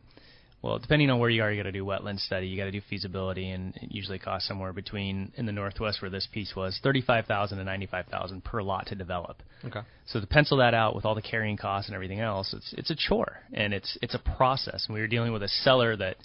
Well, 0.62 0.78
depending 0.78 1.08
on 1.08 1.18
where 1.18 1.30
you 1.30 1.42
are, 1.42 1.50
you 1.50 1.58
got 1.58 1.68
to 1.68 1.72
do 1.72 1.84
wetland 1.84 2.20
study, 2.20 2.46
you 2.46 2.56
got 2.58 2.66
to 2.66 2.70
do 2.70 2.82
feasibility, 2.90 3.48
and 3.48 3.74
it 3.76 3.90
usually 3.90 4.18
costs 4.18 4.46
somewhere 4.46 4.74
between 4.74 5.32
in 5.36 5.46
the 5.46 5.52
northwest 5.52 6.02
where 6.02 6.10
this 6.10 6.28
piece 6.30 6.54
was 6.54 6.78
thirty-five 6.82 7.24
thousand 7.24 7.58
to 7.58 7.64
ninety-five 7.64 8.06
thousand 8.06 8.44
per 8.44 8.62
lot 8.62 8.86
to 8.88 8.94
develop. 8.94 9.42
Okay. 9.64 9.80
So 10.06 10.20
to 10.20 10.26
pencil 10.26 10.58
that 10.58 10.74
out 10.74 10.94
with 10.94 11.06
all 11.06 11.14
the 11.14 11.22
carrying 11.22 11.56
costs 11.56 11.88
and 11.88 11.94
everything 11.94 12.20
else, 12.20 12.52
it's 12.52 12.74
it's 12.76 12.90
a 12.90 12.96
chore 12.96 13.38
and 13.54 13.72
it's 13.72 13.96
it's 14.02 14.14
a 14.14 14.18
process. 14.18 14.84
And 14.86 14.94
we 14.94 15.00
were 15.00 15.06
dealing 15.06 15.32
with 15.32 15.42
a 15.42 15.48
seller 15.48 15.96
that 15.96 16.16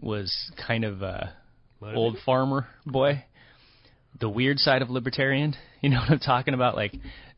was 0.00 0.52
kind 0.66 0.84
of 0.84 1.00
a 1.00 1.32
old 1.82 2.18
farmer 2.26 2.66
boy, 2.84 3.24
the 4.20 4.28
weird 4.28 4.58
side 4.58 4.82
of 4.82 4.90
libertarian. 4.90 5.54
You 5.82 5.90
know 5.90 6.00
what 6.00 6.10
I'm 6.10 6.18
talking 6.18 6.54
about? 6.54 6.74
Like 6.74 6.94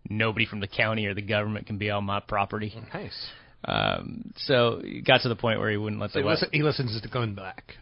nobody 0.08 0.46
from 0.46 0.60
the 0.60 0.68
county 0.68 1.04
or 1.04 1.12
the 1.12 1.20
government 1.20 1.66
can 1.66 1.76
be 1.76 1.90
on 1.90 2.04
my 2.04 2.20
property. 2.20 2.72
Nice. 2.94 3.30
Um, 3.68 4.32
so 4.36 4.80
it 4.82 5.04
got 5.04 5.20
to 5.22 5.28
the 5.28 5.36
point 5.36 5.60
where 5.60 5.70
he 5.70 5.76
wouldn't 5.76 6.00
let 6.00 6.12
So 6.12 6.20
the 6.20 6.22
he, 6.22 6.28
listen, 6.28 6.48
he 6.52 6.62
listens 6.62 6.98
to 6.98 7.08
Glenn 7.08 7.34
Beck. 7.34 7.74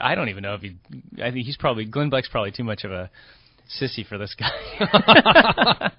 I 0.00 0.14
don't 0.14 0.28
even 0.28 0.44
know 0.44 0.54
if 0.54 0.60
he. 0.60 0.76
I 1.20 1.32
think 1.32 1.46
he's 1.46 1.56
probably 1.56 1.84
Glenn 1.84 2.10
Beck's 2.10 2.28
probably 2.28 2.52
too 2.52 2.62
much 2.62 2.84
of 2.84 2.92
a 2.92 3.10
sissy 3.80 4.06
for 4.06 4.18
this 4.18 4.36
guy. 4.38 4.50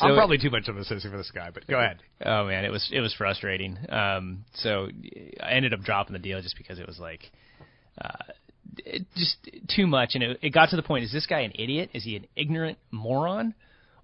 I'm 0.00 0.14
probably 0.14 0.38
too 0.38 0.50
much 0.50 0.66
of 0.66 0.76
a 0.76 0.80
sissy 0.80 1.08
for 1.08 1.16
this 1.16 1.30
guy, 1.32 1.50
but 1.54 1.68
go 1.68 1.78
ahead. 1.78 2.02
Oh 2.24 2.46
man, 2.46 2.64
it 2.64 2.72
was 2.72 2.88
it 2.92 3.00
was 3.00 3.14
frustrating. 3.14 3.78
Um, 3.88 4.44
so 4.54 4.88
I 5.40 5.52
ended 5.52 5.72
up 5.72 5.80
dropping 5.80 6.14
the 6.14 6.18
deal 6.18 6.42
just 6.42 6.56
because 6.56 6.80
it 6.80 6.86
was 6.86 6.98
like, 6.98 7.30
uh, 8.00 8.32
it, 8.78 9.06
just 9.16 9.36
too 9.68 9.86
much, 9.86 10.10
and 10.14 10.24
it, 10.24 10.38
it 10.42 10.50
got 10.50 10.70
to 10.70 10.76
the 10.76 10.82
point: 10.82 11.04
is 11.04 11.12
this 11.12 11.26
guy 11.26 11.40
an 11.40 11.52
idiot? 11.54 11.90
Is 11.94 12.02
he 12.02 12.16
an 12.16 12.26
ignorant 12.34 12.78
moron, 12.90 13.54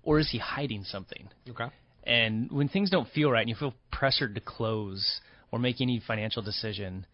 or 0.04 0.20
is 0.20 0.30
he 0.30 0.38
hiding 0.38 0.84
something? 0.84 1.28
Okay. 1.48 1.66
And 2.06 2.50
when 2.52 2.68
things 2.68 2.90
don't 2.90 3.08
feel 3.08 3.30
right, 3.30 3.40
and 3.40 3.48
you 3.48 3.54
feel 3.54 3.74
pressured 3.90 4.34
to 4.34 4.40
close 4.40 5.20
or 5.50 5.58
make 5.58 5.80
any 5.80 6.02
financial 6.06 6.42
decision, 6.42 7.06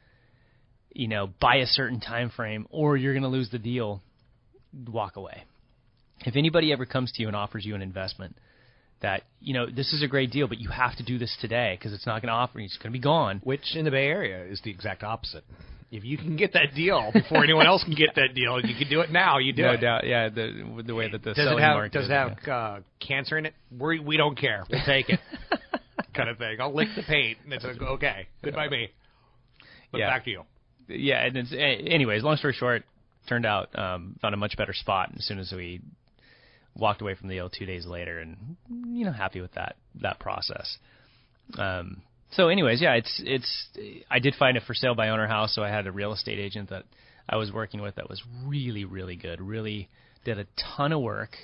you 0.92 1.08
know, 1.08 1.30
by 1.40 1.56
a 1.56 1.66
certain 1.66 2.00
time 2.00 2.30
frame, 2.30 2.66
or 2.70 2.96
you're 2.96 3.12
going 3.12 3.22
to 3.22 3.28
lose 3.28 3.50
the 3.50 3.58
deal, 3.58 4.02
walk 4.88 5.16
away. 5.16 5.44
If 6.26 6.36
anybody 6.36 6.72
ever 6.72 6.86
comes 6.86 7.12
to 7.12 7.22
you 7.22 7.28
and 7.28 7.36
offers 7.36 7.64
you 7.64 7.74
an 7.74 7.82
investment 7.82 8.36
that 9.00 9.22
you 9.40 9.54
know 9.54 9.66
this 9.66 9.92
is 9.92 10.02
a 10.02 10.08
great 10.08 10.30
deal, 10.30 10.46
but 10.46 10.58
you 10.58 10.68
have 10.68 10.96
to 10.96 11.02
do 11.02 11.18
this 11.18 11.34
today 11.40 11.76
because 11.78 11.92
it's 11.92 12.06
not 12.06 12.20
going 12.20 12.28
to 12.28 12.34
offer 12.34 12.58
you, 12.58 12.66
it's 12.66 12.76
going 12.76 12.92
to 12.92 12.98
be 12.98 13.02
gone. 13.02 13.40
Which 13.44 13.74
in 13.74 13.84
the 13.84 13.90
Bay 13.90 14.06
Area 14.06 14.44
is 14.44 14.60
the 14.62 14.70
exact 14.70 15.02
opposite. 15.02 15.44
If 15.92 16.04
you 16.04 16.16
can 16.16 16.36
get 16.36 16.52
that 16.52 16.74
deal 16.76 17.10
before 17.12 17.42
anyone 17.42 17.66
else 17.66 17.82
can 17.82 17.94
get 17.94 18.14
that 18.14 18.32
deal, 18.34 18.60
you 18.64 18.76
can 18.76 18.88
do 18.88 19.00
it 19.00 19.10
now, 19.10 19.38
you 19.38 19.52
do 19.52 19.62
no 19.62 19.72
it. 19.72 19.78
doubt, 19.80 20.06
yeah. 20.06 20.28
The 20.28 20.82
the 20.86 20.94
way 20.94 21.10
that 21.10 21.22
the 21.24 21.34
does 21.34 21.50
it 21.50 21.58
have 21.58 21.74
market 21.76 21.92
does 21.92 22.08
it 22.08 22.12
have 22.12 22.38
uh, 22.48 22.80
cancer 23.00 23.36
in 23.38 23.46
it? 23.46 23.54
We 23.76 23.98
we 23.98 24.16
don't 24.16 24.38
care. 24.38 24.64
We'll 24.70 24.84
take 24.86 25.08
it. 25.10 25.18
kind 26.14 26.28
of 26.28 26.38
thing. 26.38 26.60
I'll 26.60 26.74
lick 26.74 26.88
the 26.96 27.02
paint. 27.02 27.38
And 27.44 27.52
it's 27.52 27.64
like, 27.64 27.80
okay. 27.80 28.28
Good 28.42 28.54
by 28.54 28.68
me. 28.68 28.90
But 29.90 29.98
Yeah. 29.98 30.10
back 30.10 30.24
to 30.24 30.30
you. 30.30 30.42
yeah, 30.88 31.24
and 31.24 31.36
it's, 31.36 31.52
a- 31.52 31.56
anyways, 31.56 32.22
long 32.22 32.36
story 32.36 32.52
short, 32.52 32.84
turned 33.28 33.44
out 33.46 33.76
um, 33.78 34.16
found 34.22 34.34
a 34.34 34.36
much 34.36 34.56
better 34.56 34.72
spot 34.72 35.10
as 35.16 35.24
soon 35.24 35.38
as 35.40 35.52
we 35.52 35.80
walked 36.76 37.00
away 37.02 37.14
from 37.16 37.28
the 37.28 37.34
deal 37.34 37.50
two 37.50 37.66
days 37.66 37.84
later, 37.86 38.20
and 38.20 38.36
you 38.86 39.04
know 39.04 39.12
happy 39.12 39.40
with 39.40 39.52
that 39.54 39.74
that 40.00 40.20
process. 40.20 40.78
Um, 41.58 42.02
so, 42.30 42.48
anyways, 42.48 42.80
yeah, 42.80 42.94
it's 42.94 43.22
it's 43.24 43.68
I 44.10 44.18
did 44.18 44.34
find 44.34 44.56
a 44.56 44.60
for 44.60 44.74
sale 44.74 44.94
by 44.94 45.08
owner 45.08 45.26
house, 45.26 45.54
so 45.54 45.62
I 45.62 45.68
had 45.68 45.86
a 45.86 45.92
real 45.92 46.12
estate 46.12 46.38
agent 46.38 46.70
that 46.70 46.84
I 47.28 47.36
was 47.36 47.52
working 47.52 47.80
with 47.80 47.96
that 47.96 48.08
was 48.08 48.22
really 48.46 48.84
really 48.84 49.16
good, 49.16 49.40
really 49.40 49.88
did 50.24 50.38
a 50.38 50.46
ton 50.76 50.92
of 50.92 51.00
work. 51.00 51.36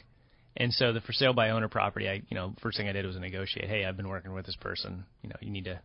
And 0.59 0.72
so 0.72 0.93
the 0.93 1.03
for 1.03 1.12
sale 1.12 1.34
by 1.34 1.51
owner 1.51 1.68
property, 1.68 2.09
I 2.09 2.22
you 2.28 2.34
know 2.34 2.55
first 2.62 2.78
thing 2.78 2.89
I 2.89 2.93
did 2.93 3.05
was 3.07 3.16
negotiate. 3.16 3.68
Hey, 3.68 3.84
I've 3.84 3.97
been 3.97 4.09
working 4.09 4.32
with 4.32 4.47
this 4.47 4.57
person. 4.57 5.05
You 5.22 5.28
know, 5.28 5.37
you 5.41 5.51
need 5.51 5.64
to 5.64 5.80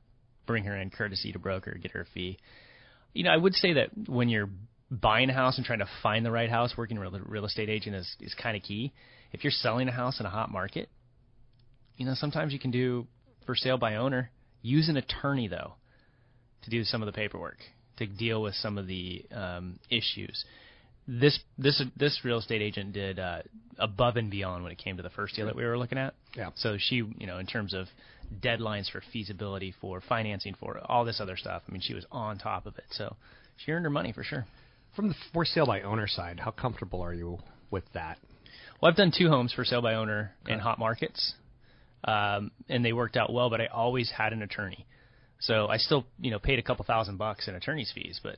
bring 0.46 0.64
her 0.64 0.76
in 0.76 0.90
courtesy 0.90 1.32
to 1.32 1.40
broker, 1.40 1.78
get 1.82 1.92
her 1.92 2.02
a 2.02 2.06
fee 2.14 2.38
you 3.14 3.24
know, 3.24 3.32
I 3.32 3.38
would 3.38 3.54
say 3.56 3.74
that 3.74 3.90
when 4.08 4.30
you're 4.30 4.50
buying 4.90 5.30
a 5.30 5.34
house 5.34 5.58
and 5.58 5.66
trying 5.66 5.80
to 5.80 5.90
find 6.02 6.26
the 6.26 6.32
right 6.32 6.50
house, 6.50 6.74
working 6.78 7.00
with 7.00 7.14
a 7.14 7.22
real 7.26 7.46
estate 7.46 7.70
agent 7.70 7.96
is, 7.96 8.16
is 8.20 8.34
kind 8.34 8.56
of 8.56 8.64
key. 8.64 8.94
If 9.32 9.44
you're 9.44 9.52
selling 9.52 9.88
a 9.88 9.92
house 9.92 10.20
in 10.20 10.26
a 10.26 10.30
hot 10.30 10.52
market, 10.52 10.90
you 11.98 12.06
know, 12.06 12.14
sometimes 12.16 12.54
you 12.54 12.60
can 12.60 12.72
do 12.72 13.08
for 13.46 13.56
sale 13.56 13.78
by 13.78 13.96
owner. 13.96 14.32
Use 14.62 14.90
an 14.90 14.98
attorney 14.98 15.48
though 15.48 15.74
to 16.64 16.70
do 16.70 16.84
some 16.84 17.02
of 17.02 17.06
the 17.06 17.12
paperwork 17.12 17.58
to 17.98 18.08
deal 18.08 18.42
with 18.42 18.56
some 18.56 18.78
of 18.78 18.88
the 18.88 19.26
um, 19.34 19.80
issues. 19.90 20.44
This 21.08 21.40
this 21.58 21.82
this 21.98 22.20
real 22.24 22.38
estate 22.40 22.62
agent 22.62 22.94
did 22.94 23.20
uh, 23.20 23.42
above 23.80 24.18
and 24.18 24.30
beyond 24.30 24.64
when 24.64 24.72
it 24.72 24.78
came 24.78 24.98
to 24.98 25.04
the 25.04 25.10
first 25.10 25.36
deal 25.36 25.48
that 25.48 25.56
we 25.56 25.66
were 25.66 25.78
looking 25.78 25.98
at. 25.98 26.14
Yeah. 26.36 26.52
So 26.56 26.78
she, 26.80 26.96
you 26.96 27.28
know, 27.28 27.40
in 27.40 27.48
terms 27.48 27.74
of 27.74 27.88
deadlines 28.40 28.90
for 28.90 29.02
feasibility, 29.12 29.74
for 29.82 30.02
financing, 30.02 30.56
for 30.60 30.80
all 30.86 31.04
this 31.04 31.20
other 31.20 31.36
stuff. 31.36 31.64
I 31.68 31.72
mean, 31.72 31.82
she 31.82 31.94
was 31.94 32.06
on 32.12 32.38
top 32.38 32.66
of 32.66 32.78
it. 32.78 32.86
So 32.92 33.16
she 33.58 33.72
earned 33.72 33.86
her 33.86 33.90
money 33.90 34.14
for 34.14 34.24
sure. 34.24 34.46
From 34.96 35.10
the 35.10 35.16
for 35.34 35.46
sale 35.46 35.66
by 35.66 35.82
owner 35.82 36.08
side, 36.08 36.40
how 36.40 36.52
comfortable 36.52 37.02
are 37.02 37.14
you 37.14 37.40
with 37.72 37.84
that? 37.94 38.18
Well, 38.82 38.92
I've 38.92 38.98
done 38.98 39.12
two 39.16 39.30
homes 39.30 39.54
for 39.54 39.64
sale 39.64 39.82
by 39.82 39.96
owner 39.96 40.34
in 40.48 40.60
hot 40.60 40.80
markets, 40.80 41.34
um, 42.04 42.52
and 42.70 42.84
they 42.84 42.94
worked 42.94 43.18
out 43.18 43.32
well. 43.32 43.50
But 43.50 43.62
I 43.62 43.68
always 43.68 44.12
had 44.12 44.34
an 44.34 44.42
attorney, 44.42 44.86
so 45.40 45.68
I 45.68 45.78
still, 45.78 46.06
you 46.20 46.32
know, 46.32 46.40
paid 46.40 46.60
a 46.60 46.64
couple 46.64 46.86
thousand 46.86 47.18
bucks 47.18 47.48
in 47.48 47.56
attorney's 47.56 47.92
fees. 47.94 48.20
But 48.22 48.38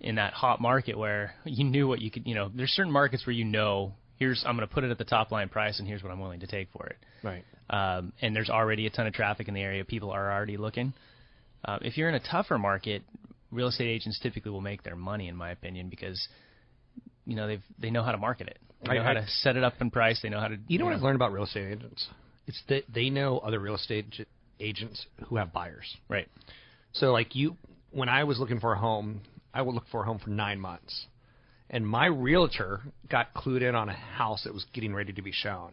in 0.00 0.16
that 0.16 0.32
hot 0.32 0.60
market 0.60 0.98
where 0.98 1.34
you 1.44 1.64
knew 1.64 1.88
what 1.88 2.00
you 2.00 2.10
could, 2.10 2.26
you 2.26 2.34
know, 2.34 2.50
there's 2.54 2.70
certain 2.70 2.92
markets 2.92 3.26
where 3.26 3.32
you 3.34 3.44
know, 3.44 3.92
here's 4.18 4.44
I'm 4.46 4.56
going 4.56 4.66
to 4.68 4.74
put 4.74 4.84
it 4.84 4.90
at 4.90 4.98
the 4.98 5.04
top 5.04 5.30
line 5.30 5.48
price, 5.48 5.78
and 5.78 5.88
here's 5.88 6.02
what 6.02 6.12
I'm 6.12 6.20
willing 6.20 6.40
to 6.40 6.46
take 6.46 6.68
for 6.72 6.86
it. 6.86 6.96
Right. 7.22 7.44
Um, 7.68 8.12
and 8.22 8.34
there's 8.36 8.50
already 8.50 8.86
a 8.86 8.90
ton 8.90 9.06
of 9.06 9.12
traffic 9.12 9.48
in 9.48 9.54
the 9.54 9.60
area. 9.60 9.84
People 9.84 10.10
are 10.10 10.32
already 10.32 10.56
looking. 10.56 10.92
Uh, 11.64 11.78
if 11.82 11.96
you're 11.96 12.08
in 12.08 12.14
a 12.14 12.20
tougher 12.20 12.58
market, 12.58 13.02
real 13.50 13.68
estate 13.68 13.88
agents 13.88 14.20
typically 14.22 14.50
will 14.50 14.60
make 14.60 14.82
their 14.82 14.96
money, 14.96 15.28
in 15.28 15.36
my 15.36 15.50
opinion, 15.50 15.88
because 15.88 16.28
you 17.24 17.34
know 17.34 17.46
they've 17.46 17.62
they 17.78 17.90
know 17.90 18.02
how 18.02 18.12
to 18.12 18.18
market 18.18 18.48
it. 18.48 18.58
They 18.84 18.94
know 18.94 19.00
I- 19.00 19.04
how 19.04 19.10
I- 19.10 19.14
to 19.14 19.26
set 19.26 19.56
it 19.56 19.64
up 19.64 19.74
in 19.80 19.90
price. 19.90 20.20
They 20.22 20.28
know 20.28 20.40
how 20.40 20.48
to. 20.48 20.56
You 20.68 20.78
know 20.78 20.84
what 20.84 20.94
I've 20.94 21.02
learned 21.02 21.16
about 21.16 21.32
real 21.32 21.44
estate 21.44 21.72
agents? 21.72 22.06
It's 22.46 22.62
that 22.68 22.84
they 22.92 23.10
know 23.10 23.38
other 23.38 23.58
real 23.58 23.74
estate 23.74 24.06
ag- 24.18 24.26
agents 24.60 25.06
who 25.26 25.36
have 25.36 25.52
buyers. 25.52 25.96
Right. 26.08 26.28
So 26.92 27.12
like 27.12 27.34
you, 27.34 27.56
when 27.90 28.08
I 28.08 28.24
was 28.24 28.38
looking 28.38 28.60
for 28.60 28.72
a 28.72 28.78
home, 28.78 29.20
I 29.52 29.62
would 29.62 29.74
look 29.74 29.86
for 29.90 30.02
a 30.02 30.04
home 30.04 30.18
for 30.18 30.30
nine 30.30 30.60
months, 30.60 31.06
and 31.70 31.86
my 31.86 32.06
realtor 32.06 32.80
got 33.10 33.34
clued 33.34 33.62
in 33.62 33.74
on 33.74 33.88
a 33.88 33.94
house 33.94 34.44
that 34.44 34.54
was 34.54 34.64
getting 34.72 34.94
ready 34.94 35.12
to 35.14 35.22
be 35.22 35.32
shown. 35.32 35.72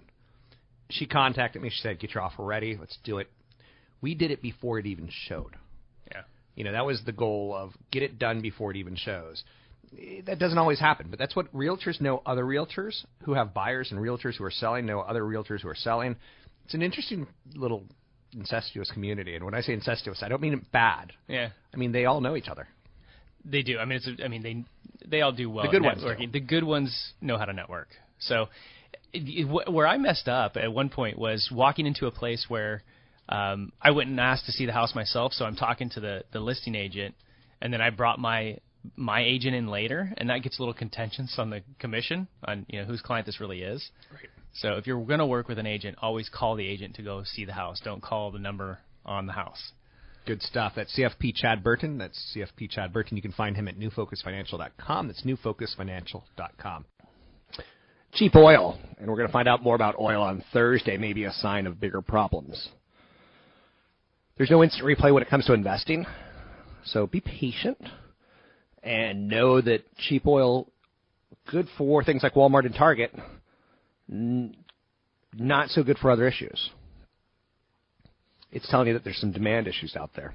She 0.90 1.06
contacted 1.06 1.62
me. 1.62 1.70
She 1.70 1.82
said, 1.82 2.00
"Get 2.00 2.14
your 2.14 2.24
offer 2.24 2.44
ready. 2.44 2.78
Let's 2.78 2.98
do 3.04 3.18
it." 3.18 3.30
We 4.02 4.16
did 4.16 4.32
it 4.32 4.42
before 4.42 4.80
it 4.80 4.86
even 4.86 5.10
showed. 5.28 5.56
Yeah. 6.12 6.24
You 6.56 6.66
know, 6.66 6.74
that 6.74 6.86
was 6.86 7.02
the 7.06 7.12
goal 7.12 7.56
of 7.56 7.72
get 7.92 8.04
it 8.04 8.20
done 8.20 8.42
before 8.42 8.72
it 8.72 8.78
even 8.78 8.96
shows. 8.96 9.44
That 10.26 10.40
doesn't 10.40 10.58
always 10.58 10.80
happen, 10.80 11.08
but 11.10 11.20
that's 11.20 11.36
what 11.36 11.54
realtors 11.54 12.02
know 12.02 12.22
other 12.26 12.44
realtors 12.44 13.06
who 13.24 13.34
have 13.34 13.54
buyers 13.54 13.92
and 13.92 14.00
realtors 14.00 14.36
who 14.36 14.44
are 14.44 14.52
selling 14.52 14.86
know 14.86 15.02
other 15.02 15.22
realtors 15.24 15.62
who 15.62 15.70
are 15.70 15.76
selling. 15.76 16.16
It's 16.66 16.74
an 16.74 16.82
interesting 16.82 17.28
little 17.56 17.84
incestuous 18.34 18.90
community. 18.92 19.36
And 19.36 19.46
when 19.46 19.54
I 19.54 19.62
say 19.62 19.74
incestuous, 19.74 20.24
I 20.24 20.30
don't 20.30 20.42
mean 20.42 20.54
it 20.54 20.72
bad. 20.72 21.14
Yeah. 21.28 21.50
I 21.74 21.78
mean 21.78 21.92
they 21.92 22.06
all 22.06 22.22
know 22.22 22.36
each 22.36 22.48
other. 22.48 22.68
They 23.46 23.62
do. 23.62 23.78
I 23.78 23.86
mean, 23.86 23.98
it's. 23.98 24.08
A, 24.08 24.24
I 24.24 24.28
mean, 24.28 24.42
they 24.42 24.64
they 25.06 25.22
all 25.22 25.32
do 25.32 25.50
well. 25.50 25.66
The 25.66 25.72
good 25.72 25.86
at 25.86 25.98
ones 25.98 26.04
networking. 26.04 26.32
The 26.32 26.40
good 26.40 26.64
ones 26.64 27.14
know 27.22 27.38
how 27.38 27.46
to 27.46 27.54
network. 27.54 27.90
So, 28.20 28.48
it, 29.12 29.24
it, 29.24 29.44
wh- 29.46 29.72
where 29.72 29.86
I 29.86 29.98
messed 29.98 30.28
up 30.28 30.56
at 30.56 30.72
one 30.72 30.90
point 30.90 31.18
was 31.18 31.50
walking 31.52 31.86
into 31.86 32.08
a 32.08 32.12
place 32.12 32.46
where 32.48 32.84
um, 33.28 33.74
I 33.82 33.92
went 33.92 34.10
and 34.10 34.20
asked 34.20 34.46
to 34.46 34.52
see 34.52 34.66
the 34.66 34.72
house 34.72 34.96
myself. 34.96 35.34
So 35.34 35.46
I'm 35.46 35.56
talking 35.56 35.90
to 35.92 36.00
the 36.00 36.24
the 36.32 36.40
listing 36.40 36.76
agent, 36.76 37.16
and 37.62 37.74
then 37.74 37.82
I 37.82 37.90
brought 37.90 38.18
my 38.18 38.60
my 38.96 39.22
agent 39.22 39.56
in 39.56 39.68
later, 39.68 40.14
and 40.18 40.30
that 40.30 40.42
gets 40.42 40.58
a 40.60 40.62
little 40.62 40.74
contentious 40.74 41.36
on 41.38 41.50
the 41.50 41.62
commission 41.80 42.28
on 42.46 42.66
you 42.70 42.80
know 42.80 42.86
whose 42.86 43.02
client 43.02 43.26
this 43.26 43.42
really 43.42 43.62
is. 43.62 43.90
Right. 44.12 44.30
So 44.54 44.74
if 44.74 44.86
you're 44.86 45.04
going 45.04 45.20
to 45.20 45.26
work 45.26 45.48
with 45.48 45.58
an 45.58 45.66
agent, 45.66 45.98
always 46.02 46.30
call 46.30 46.56
the 46.56 46.68
agent 46.68 46.96
to 46.96 47.02
go 47.02 47.24
see 47.24 47.46
the 47.46 47.54
house. 47.54 47.82
Don't 47.84 48.02
call 48.02 48.32
the 48.32 48.40
number 48.40 48.80
on 49.06 49.26
the 49.26 49.34
house. 49.34 49.72
Good 50.26 50.42
stuff. 50.42 50.74
That's 50.76 50.98
CFP 50.98 51.36
Chad 51.36 51.64
Burton. 51.64 51.98
That's 51.98 52.36
CFP 52.36 52.70
Chad 52.70 52.94
Burton. 52.94 53.18
You 53.18 53.22
can 53.22 53.34
find 53.34 53.56
him 53.56 53.68
at 53.68 53.78
newfocusfinancial.com. 53.78 55.08
That's 55.08 55.24
newfocusfinancial.com. 55.24 56.86
Cheap 58.14 58.36
oil, 58.36 58.78
and 59.00 59.08
we're 59.08 59.18
going 59.18 59.28
to 59.28 59.34
find 59.34 59.48
out 59.48 59.64
more 59.64 59.76
about 59.76 59.96
oil 60.00 60.22
on 60.22 60.44
Thursday, 60.54 60.98
maybe 60.98 61.24
a 61.24 61.32
sign 61.32 61.66
of 61.66 61.80
bigger 61.80 62.02
problems. 62.02 62.70
There's 64.38 64.52
no 64.52 64.64
instant 64.64 64.86
replay 64.86 65.12
when 65.12 65.24
it 65.24 65.30
comes 65.30 65.46
to 65.46 65.54
investing, 65.54 66.06
so 66.86 67.08
be 67.08 67.22
patient 67.22 67.78
and 68.84 69.28
know 69.28 69.62
that 69.62 69.82
cheap 69.98 70.28
oil, 70.28 70.68
good 71.50 71.68
for 71.76 72.04
things 72.04 72.22
like 72.22 72.36
Walmart 72.36 72.66
and 72.66 72.76
Target, 72.76 73.14
not 74.08 75.70
so 75.70 75.84
good 75.84 75.98
for 75.98 76.12
other 76.12 76.28
issues. 76.28 76.70
It's 78.52 78.70
telling 78.70 78.88
you 78.88 78.94
that 78.94 79.04
there's 79.04 79.20
some 79.20 79.32
demand 79.32 79.68
issues 79.68 79.96
out 79.96 80.12
there. 80.16 80.34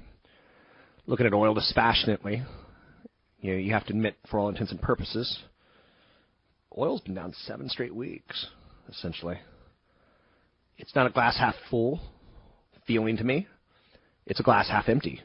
Looking 1.07 1.25
at 1.25 1.33
oil 1.33 1.53
dispassionately, 1.53 2.43
you 3.39 3.51
know, 3.51 3.57
you 3.57 3.73
have 3.73 3.85
to 3.85 3.93
admit, 3.93 4.15
for 4.29 4.39
all 4.39 4.49
intents 4.49 4.71
and 4.71 4.81
purposes, 4.81 5.39
oil's 6.77 7.01
been 7.01 7.15
down 7.15 7.33
seven 7.45 7.69
straight 7.69 7.95
weeks, 7.95 8.47
essentially. 8.89 9.39
It's 10.77 10.95
not 10.95 11.07
a 11.07 11.11
glass 11.11 11.37
half 11.37 11.55
full 11.69 11.99
feeling 12.85 13.17
to 13.17 13.23
me. 13.23 13.47
It's 14.25 14.39
a 14.39 14.43
glass 14.43 14.67
half 14.69 14.89
empty. 14.89 15.21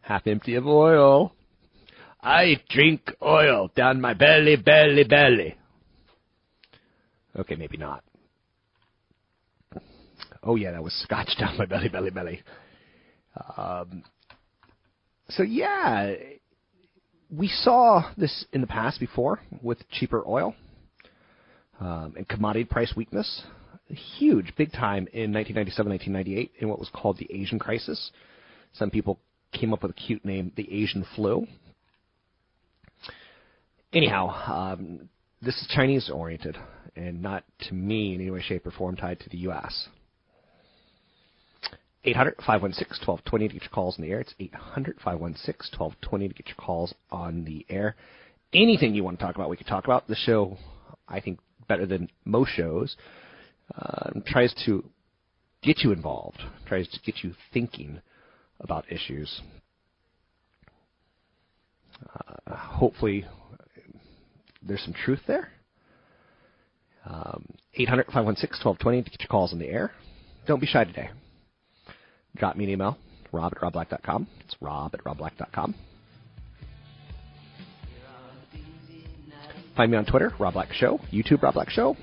Half 0.00 0.26
empty 0.26 0.54
of 0.54 0.66
oil. 0.66 1.34
I 2.22 2.56
drink 2.68 3.10
oil 3.22 3.70
down 3.76 4.00
my 4.00 4.14
belly, 4.14 4.56
belly, 4.56 5.04
belly. 5.04 5.56
Okay, 7.40 7.56
maybe 7.56 7.76
not. 7.78 8.04
Oh 10.42 10.56
yeah, 10.56 10.72
that 10.72 10.82
was 10.82 10.92
scotch 11.02 11.30
down 11.38 11.56
my 11.58 11.66
belly, 11.66 11.88
belly, 11.88 12.10
belly. 12.10 12.42
Um, 13.56 14.04
so 15.30 15.42
yeah, 15.42 16.14
we 17.30 17.48
saw 17.48 18.10
this 18.16 18.44
in 18.52 18.60
the 18.60 18.66
past 18.66 19.00
before 19.00 19.40
with 19.62 19.78
cheaper 19.90 20.22
oil 20.26 20.54
um, 21.80 22.14
and 22.16 22.28
commodity 22.28 22.64
price 22.64 22.92
weakness. 22.96 23.42
Huge, 24.18 24.52
big 24.56 24.72
time 24.72 25.08
in 25.12 25.32
1997, 25.32 25.90
1998 25.90 26.52
in 26.60 26.68
what 26.68 26.78
was 26.78 26.90
called 26.92 27.18
the 27.18 27.28
Asian 27.32 27.58
crisis. 27.58 28.10
Some 28.74 28.90
people 28.90 29.18
came 29.52 29.72
up 29.72 29.82
with 29.82 29.90
a 29.92 29.94
cute 29.94 30.24
name, 30.24 30.52
the 30.56 30.72
Asian 30.72 31.04
flu. 31.16 31.46
Anyhow, 33.92 34.74
um, 34.74 35.08
this 35.42 35.56
is 35.56 35.66
Chinese 35.74 36.08
oriented 36.08 36.56
and 36.96 37.22
not 37.22 37.44
to 37.68 37.74
me 37.74 38.14
in 38.14 38.20
any 38.20 38.30
way, 38.30 38.42
shape, 38.42 38.66
or 38.66 38.70
form 38.70 38.96
tied 38.96 39.20
to 39.20 39.28
the 39.28 39.38
U.S. 39.38 39.88
800 42.04 42.36
516 42.38 43.06
1220 43.06 43.48
to 43.48 43.54
get 43.54 43.62
your 43.62 43.70
calls 43.70 43.98
in 43.98 44.04
the 44.04 44.10
air. 44.10 44.20
It's 44.20 44.34
800 44.38 44.96
516 44.96 45.78
1220 45.78 46.28
to 46.28 46.34
get 46.34 46.46
your 46.48 46.56
calls 46.56 46.94
on 47.10 47.44
the 47.44 47.66
air. 47.68 47.94
Anything 48.54 48.94
you 48.94 49.04
want 49.04 49.18
to 49.18 49.24
talk 49.24 49.34
about, 49.34 49.50
we 49.50 49.56
can 49.56 49.66
talk 49.66 49.84
about. 49.84 50.08
The 50.08 50.16
show, 50.16 50.56
I 51.08 51.20
think, 51.20 51.38
better 51.68 51.86
than 51.86 52.08
most 52.24 52.50
shows, 52.52 52.96
uh, 53.76 54.10
tries 54.26 54.54
to 54.66 54.84
get 55.62 55.80
you 55.80 55.92
involved, 55.92 56.40
tries 56.66 56.88
to 56.88 57.00
get 57.04 57.22
you 57.22 57.34
thinking 57.52 58.00
about 58.60 58.90
issues. 58.90 59.40
Uh, 62.46 62.56
hopefully, 62.56 63.26
there's 64.62 64.82
some 64.82 64.94
truth 64.94 65.20
there. 65.26 65.50
Um, 67.06 67.44
800 67.74 68.06
516 68.06 68.64
1220 68.64 69.02
to 69.02 69.10
get 69.10 69.20
your 69.20 69.28
calls 69.28 69.52
in 69.52 69.58
the 69.58 69.68
air. 69.68 69.92
Don't 70.46 70.60
be 70.60 70.66
shy 70.66 70.84
today. 70.84 71.10
Drop 72.36 72.56
me 72.56 72.64
an 72.64 72.70
email, 72.70 72.98
rob 73.32 73.52
at 73.54 73.62
robblack.com. 73.62 74.26
It's 74.44 74.56
rob 74.60 74.94
at 74.94 75.04
robblack.com. 75.04 75.74
Find 79.76 79.90
me 79.90 79.96
on 79.96 80.04
Twitter, 80.04 80.32
Rob 80.38 80.54
Black 80.54 80.72
Show, 80.72 80.98
YouTube, 81.10 81.42
Rob 81.42 81.54
Black 81.54 81.70
Show, 81.70 81.96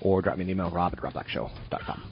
or 0.00 0.22
drop 0.22 0.38
me 0.38 0.44
an 0.44 0.50
email, 0.50 0.70
rob 0.70 0.94
at 0.94 1.00
robblackshow.com. 1.00 2.11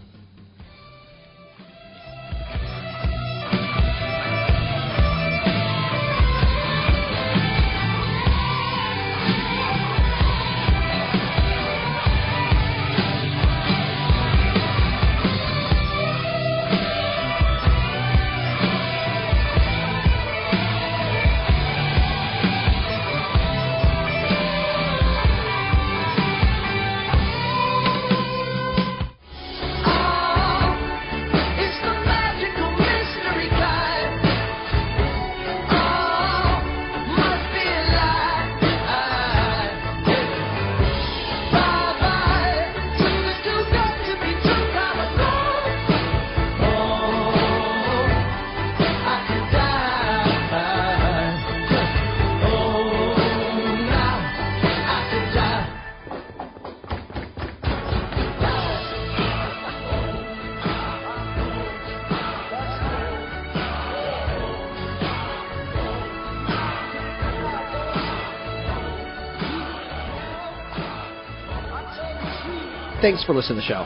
Thanks 73.11 73.25
for 73.25 73.35
listening 73.35 73.61
to 73.61 73.63
the 73.63 73.67
show. 73.67 73.83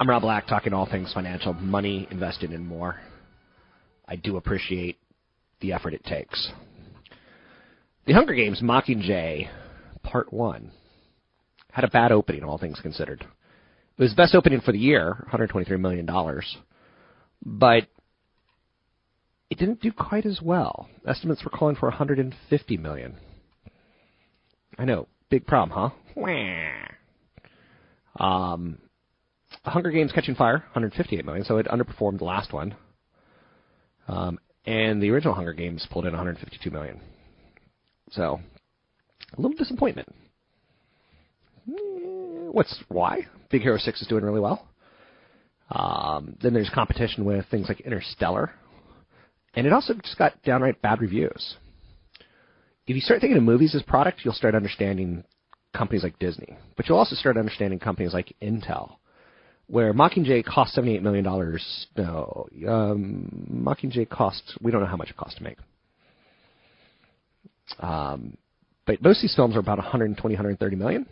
I'm 0.00 0.10
Rob 0.10 0.22
Black, 0.22 0.48
talking 0.48 0.72
all 0.72 0.84
things 0.84 1.12
financial, 1.12 1.52
money, 1.52 2.08
invested, 2.10 2.50
and 2.50 2.66
more. 2.66 2.98
I 4.08 4.16
do 4.16 4.36
appreciate 4.36 4.98
the 5.60 5.72
effort 5.72 5.94
it 5.94 6.02
takes. 6.02 6.50
The 8.06 8.14
Hunger 8.14 8.34
Games 8.34 8.62
Mockingjay 8.62 9.48
Part 10.02 10.32
1 10.32 10.72
had 11.70 11.84
a 11.84 11.88
bad 11.88 12.10
opening, 12.10 12.42
all 12.42 12.58
things 12.58 12.80
considered. 12.82 13.20
It 13.20 14.02
was 14.02 14.10
the 14.10 14.16
best 14.16 14.34
opening 14.34 14.60
for 14.60 14.72
the 14.72 14.78
year, 14.80 15.24
$123 15.32 15.78
million, 15.78 16.10
but 17.44 17.86
it 19.50 19.58
didn't 19.58 19.82
do 19.82 19.92
quite 19.92 20.26
as 20.26 20.42
well. 20.42 20.88
Estimates 21.06 21.44
were 21.44 21.50
calling 21.56 21.76
for 21.76 21.88
150 21.90 22.76
million. 22.76 23.14
I 24.76 24.84
know, 24.84 25.06
big 25.30 25.46
problem, 25.46 25.70
huh? 25.78 26.22
Um, 28.24 28.78
Hunger 29.64 29.90
Games 29.90 30.12
Catching 30.12 30.34
Fire, 30.34 30.58
158 30.72 31.24
million, 31.24 31.44
so 31.44 31.58
it 31.58 31.66
underperformed 31.66 32.18
the 32.18 32.24
last 32.24 32.52
one. 32.52 32.74
Um, 34.08 34.38
and 34.64 35.02
the 35.02 35.10
original 35.10 35.34
Hunger 35.34 35.52
Games 35.52 35.86
pulled 35.90 36.06
in 36.06 36.12
152 36.12 36.70
million. 36.70 37.00
So, 38.10 38.40
a 39.36 39.40
little 39.40 39.56
disappointment. 39.56 40.08
Eh, 41.68 41.72
What's 42.50 42.82
why? 42.88 43.26
Big 43.50 43.62
Hero 43.62 43.76
6 43.78 44.00
is 44.00 44.08
doing 44.08 44.24
really 44.24 44.40
well. 44.40 44.66
Um, 45.70 46.36
then 46.40 46.54
there's 46.54 46.70
competition 46.70 47.24
with 47.24 47.44
things 47.50 47.68
like 47.68 47.80
Interstellar. 47.80 48.52
And 49.54 49.66
it 49.66 49.72
also 49.72 49.94
just 49.94 50.16
got 50.18 50.40
downright 50.42 50.80
bad 50.80 51.00
reviews. 51.00 51.56
If 52.86 52.94
you 52.94 53.00
start 53.00 53.20
thinking 53.20 53.36
of 53.36 53.42
movies 53.42 53.74
as 53.74 53.82
product, 53.82 54.20
you'll 54.24 54.34
start 54.34 54.54
understanding 54.54 55.24
companies 55.76 56.02
like 56.02 56.18
Disney. 56.18 56.56
But 56.76 56.88
you'll 56.88 56.98
also 56.98 57.16
start 57.16 57.36
understanding 57.36 57.78
companies 57.78 58.14
like 58.14 58.34
Intel 58.40 58.96
where 59.68 59.92
Mockingjay 59.92 60.44
cost 60.44 60.74
seventy-eight 60.74 61.02
million 61.02 61.24
dollars. 61.24 61.86
No, 61.96 62.46
um, 62.68 63.48
Mockingjay 63.52 64.08
cost. 64.08 64.56
We 64.60 64.70
don't 64.70 64.80
know 64.80 64.86
how 64.86 64.96
much 64.96 65.10
it 65.10 65.16
cost 65.16 65.38
to 65.38 65.42
make. 65.42 65.58
Um, 67.80 68.36
but 68.86 69.02
most 69.02 69.18
of 69.18 69.22
these 69.22 69.34
films 69.34 69.56
are 69.56 69.60
about 69.60 69.78
120, 69.78 70.34
130 70.34 70.76
million 70.76 71.06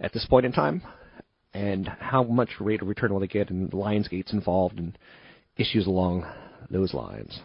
at 0.00 0.12
this 0.12 0.26
point 0.28 0.44
in 0.44 0.52
time. 0.52 0.82
And 1.54 1.86
how 1.86 2.24
much 2.24 2.48
rate 2.58 2.82
of 2.82 2.88
return 2.88 3.12
will 3.12 3.20
they 3.20 3.28
get? 3.28 3.50
And 3.50 3.70
the 3.70 3.76
Lionsgate's 3.76 4.32
involved 4.32 4.78
and 4.78 4.98
issues 5.56 5.86
along 5.86 6.26
those 6.70 6.94
lines. 6.94 7.38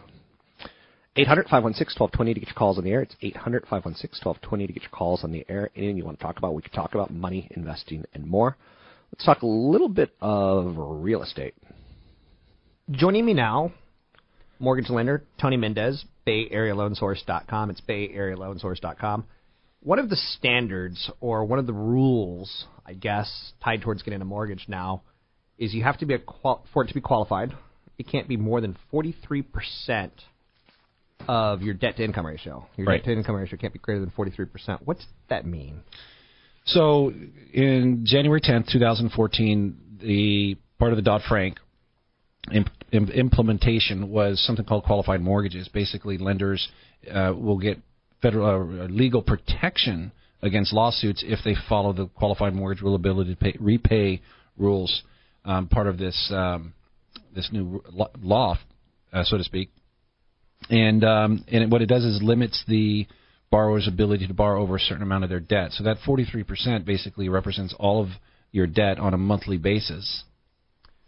800 1.16 1.44
516 1.44 2.00
1220 2.00 2.34
to 2.34 2.40
get 2.40 2.48
your 2.48 2.54
calls 2.54 2.78
on 2.78 2.84
the 2.84 2.90
air. 2.90 3.02
It's 3.02 3.16
800 3.20 3.62
516 3.62 4.20
1220 4.24 4.66
to 4.66 4.72
get 4.72 4.82
your 4.82 4.90
calls 4.90 5.24
on 5.24 5.32
the 5.32 5.44
air. 5.48 5.70
Anything 5.74 5.96
you 5.96 6.04
want 6.04 6.18
to 6.18 6.24
talk 6.24 6.38
about, 6.38 6.54
we 6.54 6.62
can 6.62 6.72
talk 6.72 6.94
about 6.94 7.12
money, 7.12 7.48
investing, 7.56 8.04
and 8.14 8.26
more. 8.26 8.56
Let's 9.12 9.24
talk 9.24 9.42
a 9.42 9.46
little 9.46 9.88
bit 9.88 10.14
of 10.20 10.74
real 10.76 11.22
estate. 11.22 11.54
Joining 12.90 13.24
me 13.24 13.34
now, 13.34 13.72
mortgage 14.58 14.90
lender 14.90 15.24
Tony 15.40 15.56
Mendez, 15.56 16.04
BayAreaLoanSource.com. 16.26 17.70
It's 17.70 17.80
BayAreaLoanSource.com. 17.80 19.24
One 19.80 19.98
of 19.98 20.10
the 20.10 20.16
standards, 20.16 21.10
or 21.20 21.44
one 21.44 21.58
of 21.58 21.66
the 21.66 21.72
rules, 21.72 22.66
I 22.84 22.94
guess, 22.94 23.52
tied 23.62 23.82
towards 23.82 24.02
getting 24.02 24.20
a 24.20 24.24
mortgage 24.24 24.66
now, 24.68 25.02
is 25.56 25.72
you 25.72 25.82
have 25.84 25.98
to 25.98 26.06
be 26.06 26.14
a 26.14 26.18
qual- 26.18 26.64
for 26.72 26.84
it 26.84 26.88
to 26.88 26.94
be 26.94 27.00
qualified. 27.00 27.52
It 27.96 28.08
can't 28.08 28.28
be 28.28 28.36
more 28.36 28.60
than 28.60 28.76
43 28.90 29.42
percent 29.42 30.12
of 31.26 31.62
your 31.62 31.74
debt 31.74 31.96
to 31.96 32.04
income 32.04 32.26
ratio. 32.26 32.66
Your 32.76 32.86
Right. 32.86 32.98
debt 32.98 33.06
to 33.06 33.12
income 33.12 33.36
ratio 33.36 33.58
can't 33.58 33.72
be 33.72 33.78
greater 33.78 34.00
than 34.00 34.10
43 34.10 34.46
percent. 34.46 34.80
What's 34.84 35.06
that 35.28 35.46
mean? 35.46 35.80
So 36.66 37.12
in 37.52 38.04
January 38.04 38.40
10th, 38.40 38.70
2014, 38.70 39.76
the 40.02 40.56
part 40.78 40.92
of 40.92 40.96
the 40.96 41.02
Dodd 41.02 41.22
Frank 41.28 41.58
imp- 42.52 42.70
implementation 42.92 44.10
was 44.10 44.40
something 44.44 44.64
called 44.64 44.84
qualified 44.84 45.20
mortgages. 45.20 45.68
Basically, 45.68 46.18
lenders 46.18 46.68
uh, 47.10 47.32
will 47.36 47.58
get 47.58 47.78
federal 48.20 48.82
uh, 48.82 48.86
legal 48.88 49.22
protection 49.22 50.12
against 50.42 50.72
lawsuits 50.72 51.24
if 51.26 51.40
they 51.44 51.54
follow 51.68 51.92
the 51.92 52.06
qualified 52.06 52.54
mortgage 52.54 52.82
rule 52.82 52.94
ability 52.94 53.34
to 53.34 53.40
pay, 53.40 53.56
repay 53.58 54.20
rules. 54.56 55.02
Um, 55.44 55.68
part 55.68 55.86
of 55.86 55.98
this 55.98 56.30
um, 56.34 56.74
this 57.34 57.48
new 57.52 57.82
law, 58.20 58.58
uh, 59.12 59.24
so 59.24 59.38
to 59.38 59.44
speak, 59.44 59.70
and 60.70 61.04
um, 61.04 61.44
and 61.48 61.70
what 61.70 61.82
it 61.82 61.86
does 61.86 62.04
is 62.04 62.20
limits 62.22 62.62
the 62.68 63.06
borrower's 63.50 63.88
ability 63.88 64.26
to 64.26 64.34
borrow 64.34 64.62
over 64.62 64.76
a 64.76 64.80
certain 64.80 65.02
amount 65.02 65.24
of 65.24 65.30
their 65.30 65.40
debt. 65.40 65.72
So 65.72 65.84
that 65.84 65.96
43% 66.06 66.84
basically 66.84 67.28
represents 67.28 67.74
all 67.78 68.02
of 68.02 68.10
your 68.52 68.66
debt 68.66 68.98
on 68.98 69.14
a 69.14 69.18
monthly 69.18 69.56
basis. 69.56 70.24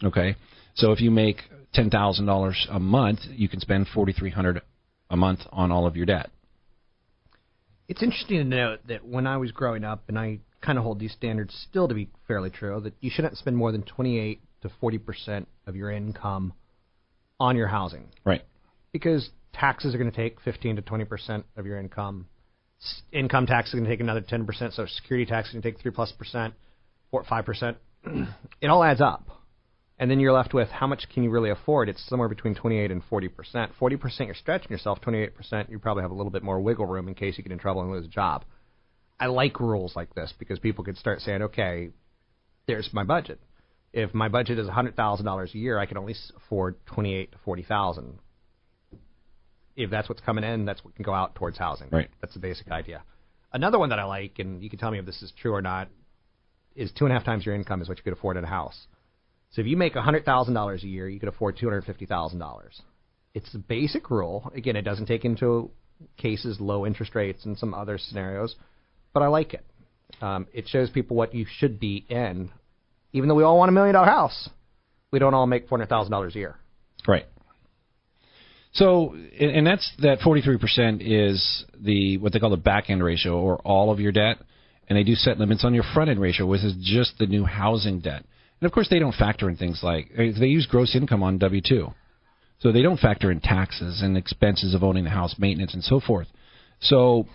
Okay, 0.03 0.37
so 0.75 0.93
if 0.93 1.01
you 1.01 1.11
make 1.11 1.39
ten 1.75 1.91
thousand 1.91 2.27
dollars 2.27 2.67
a 2.71 2.81
month, 2.81 3.21
you 3.31 3.49
can 3.49 3.61
spend 3.61 3.87
4,300 3.95 4.63
a 5.11 5.17
month 5.17 5.41
on 5.53 5.71
all 5.71 5.87
of 5.87 5.97
your 5.97 6.07
debt. 6.07 6.31
It's 7.89 8.03
interesting 8.03 8.39
to 8.39 8.45
note 8.45 8.87
that 8.87 9.05
when 9.05 9.27
I 9.27 9.37
was 9.37 9.51
growing 9.51 9.85
up, 9.85 10.05
and 10.09 10.19
I 10.19 10.39
kind 10.63 10.79
of 10.79 10.85
hold 10.85 11.01
these 11.01 11.13
standards 11.13 11.55
still 11.69 11.89
to 11.89 11.95
be 11.95 12.09
fairly 12.29 12.51
true, 12.51 12.81
that 12.81 12.95
you 13.01 13.11
shouldn't 13.13 13.37
spend 13.37 13.57
more 13.57 13.73
than 13.73 13.83
28 13.83 14.41
to 14.63 14.71
40 14.81 14.99
percent 14.99 15.49
of 15.67 15.77
your 15.77 15.91
income 15.91 16.53
on 17.39 17.57
your 17.57 17.67
housing. 17.67 18.09
Right. 18.25 18.43
Because 18.93 19.31
taxes 19.53 19.95
are 19.95 19.99
going 19.99 20.11
to 20.11 20.17
take 20.17 20.41
15 20.41 20.77
to 20.77 20.83
20 20.83 21.05
percent 21.05 21.45
of 21.57 21.67
your 21.67 21.79
income. 21.79 22.27
S- 22.81 23.03
Income 23.13 23.47
tax 23.47 23.69
is 23.69 23.75
going 23.75 23.85
to 23.85 23.91
take 23.91 24.01
another 24.01 24.21
10 24.23 24.47
percent. 24.47 24.73
Social 24.73 24.95
security 24.95 25.27
tax 25.27 25.49
is 25.49 25.55
going 25.55 25.63
to 25.63 25.71
take 25.71 25.81
three 25.81 25.91
plus 25.91 26.13
percent, 26.13 26.55
or 27.13 27.25
five 27.25 27.45
percent. 27.45 27.77
it 28.61 28.67
all 28.69 28.83
adds 28.83 29.01
up, 29.01 29.29
and 29.99 30.11
then 30.11 30.19
you're 30.21 30.33
left 30.33 30.55
with 30.55 30.69
how 30.69 30.87
much 30.87 31.05
can 31.13 31.23
you 31.23 31.31
really 31.31 31.51
afford? 31.51 31.89
It's 31.89 32.03
somewhere 32.09 32.29
between 32.29 32.55
28 32.55 32.91
and 32.91 33.03
40 33.11 33.29
percent. 33.29 33.73
40 33.79 33.97
percent 33.97 34.27
you're 34.29 34.35
stretching 34.35 34.71
yourself. 34.71 35.01
28 35.01 35.35
percent 35.35 35.71
you 35.71 35.79
probably 35.79 36.03
have 36.03 36.11
a 36.11 36.15
little 36.15 36.33
bit 36.33 36.43
more 36.43 36.61
wiggle 36.61 36.87
room 36.87 37.09
in 37.09 37.15
case 37.15 37.37
you 37.37 37.45
get 37.45 37.53
in 37.53 37.59
trouble 37.59 37.83
and 37.83 37.91
lose 37.91 38.07
a 38.07 38.09
job. 38.09 38.45
I 39.19 39.27
like 39.27 39.61
rules 39.61 39.95
like 39.95 40.15
this 40.15 40.33
because 40.39 40.59
people 40.59 40.83
could 40.83 40.97
start 40.97 41.21
saying, 41.21 41.43
okay, 41.43 41.91
there's 42.67 42.89
my 42.95 43.05
budget. 43.05 43.39
If 43.93 44.15
my 44.15 44.29
budget 44.29 44.59
is 44.59 44.69
hundred 44.69 44.97
thousand 44.97 45.27
dollars 45.27 45.51
a 45.55 45.59
year, 45.59 45.79
I 45.79 45.85
can 45.85 45.99
only 45.99 46.15
afford 46.37 46.77
twenty 46.87 47.15
eight 47.15 47.33
to 47.33 47.39
forty 47.45 47.63
thousand. 47.63 48.19
If 49.85 49.91
that's 49.91 50.09
what's 50.09 50.21
coming 50.21 50.45
in, 50.45 50.65
that's 50.65 50.85
what 50.85 50.95
can 50.95 51.05
go 51.05 51.15
out 51.15 51.35
towards 51.35 51.59
housing. 51.59 51.89
Right. 51.91 52.09
That's 52.21 52.35
the 52.35 52.41
basic 52.41 52.71
idea. 52.71 53.03
Another 53.53 53.79
one 53.79 53.89
that 53.89 53.99
I 53.99 54.05
like, 54.05 54.39
and 54.39 54.63
you 54.63 54.71
can 54.71 54.79
tell 54.79 54.91
me 54.91 54.99
if 54.99 55.07
this 55.07 55.23
is 55.23 55.33
true 55.41 55.53
or 55.53 55.63
not, 55.63 55.89
is 56.77 56.93
two 56.93 57.05
and 57.05 57.13
a 57.13 57.17
half 57.17 57.25
times 57.25 57.45
your 57.45 57.55
income 57.55 57.83
is 57.83 57.89
what 57.89 57.99
you 57.99 58.05
could 58.05 58.13
afford 58.13 58.37
in 58.37 58.45
a 58.45 58.49
house. 58.49 58.87
So 59.51 59.61
if 59.61 59.67
you 59.67 59.77
make 59.77 59.95
hundred 59.95 60.25
thousand 60.25 60.55
dollars 60.55 60.85
a 60.85 60.87
year, 60.87 61.09
you 61.09 61.19
could 61.19 61.29
afford 61.29 61.57
two 61.57 61.67
hundred 61.67 61.85
fifty 61.85 62.07
thousand 62.07 62.39
dollars. 62.39 62.81
It's 63.35 63.53
the 63.53 63.59
basic 63.59 64.11
rule. 64.11 64.51
Again, 64.55 64.77
it 64.77 64.83
doesn't 64.83 65.07
take 65.07 65.25
into 65.25 65.71
cases 66.17 66.61
low 66.61 66.87
interest 66.87 67.15
rates 67.15 67.45
and 67.45 67.59
some 67.59 67.75
other 67.75 67.99
scenarios, 67.99 68.57
but 69.13 69.23
I 69.23 69.27
like 69.27 69.55
it. 69.55 69.65
Um, 70.23 70.47
it 70.53 70.69
shows 70.69 70.91
people 70.91 71.17
what 71.17 71.35
you 71.35 71.47
should 71.59 71.79
be 71.79 72.05
in, 72.09 72.51
even 73.13 73.29
though 73.29 73.35
we 73.35 73.43
all 73.43 73.59
want 73.59 73.69
a 73.69 73.73
million 73.73 73.95
dollar 73.95 74.07
house. 74.07 74.49
We 75.11 75.19
don't 75.19 75.35
all 75.35 75.47
make 75.47 75.69
four 75.69 75.79
hundred 75.79 75.89
thousand 75.89 76.13
dollars 76.13 76.37
a 76.37 76.39
year. 76.39 76.57
Right. 77.07 77.27
So, 78.73 79.17
and 79.39 79.67
that's 79.67 79.91
that 80.01 80.21
43% 80.21 81.01
is 81.01 81.65
the 81.81 82.19
what 82.19 82.33
they 82.33 82.39
call 82.39 82.51
the 82.51 82.57
back 82.57 82.89
end 82.89 83.03
ratio, 83.03 83.39
or 83.39 83.57
all 83.59 83.91
of 83.91 83.99
your 83.99 84.13
debt, 84.13 84.39
and 84.89 84.97
they 84.97 85.03
do 85.03 85.15
set 85.15 85.39
limits 85.39 85.65
on 85.65 85.75
your 85.75 85.83
front 85.93 86.11
end 86.11 86.21
ratio, 86.21 86.47
which 86.47 86.63
is 86.63 86.75
just 86.81 87.19
the 87.19 87.27
new 87.27 87.45
housing 87.45 88.01
debt. 88.01 88.25
And 88.61 88.67
of 88.67 88.73
course, 88.73 88.89
they 88.89 89.01
don't 89.01 89.15
factor 89.15 89.49
in 89.49 89.57
things 89.57 89.81
like 89.83 90.11
eh, 90.17 90.33
they 90.39 90.47
use 90.47 90.67
gross 90.67 90.95
income 90.95 91.23
on 91.23 91.39
W 91.39 91.61
two, 91.61 91.89
so 92.61 92.71
they 92.71 92.83
don't 92.83 93.01
factor 93.01 93.33
in 93.33 93.41
taxes 93.41 94.03
and 94.03 94.17
expenses 94.17 94.73
of 94.73 94.85
owning 94.85 95.05
the 95.05 95.11
house, 95.11 95.35
maintenance, 95.39 95.75
and 95.75 95.83
so 95.83 95.99
forth. 95.99 96.29
So, 96.81 97.27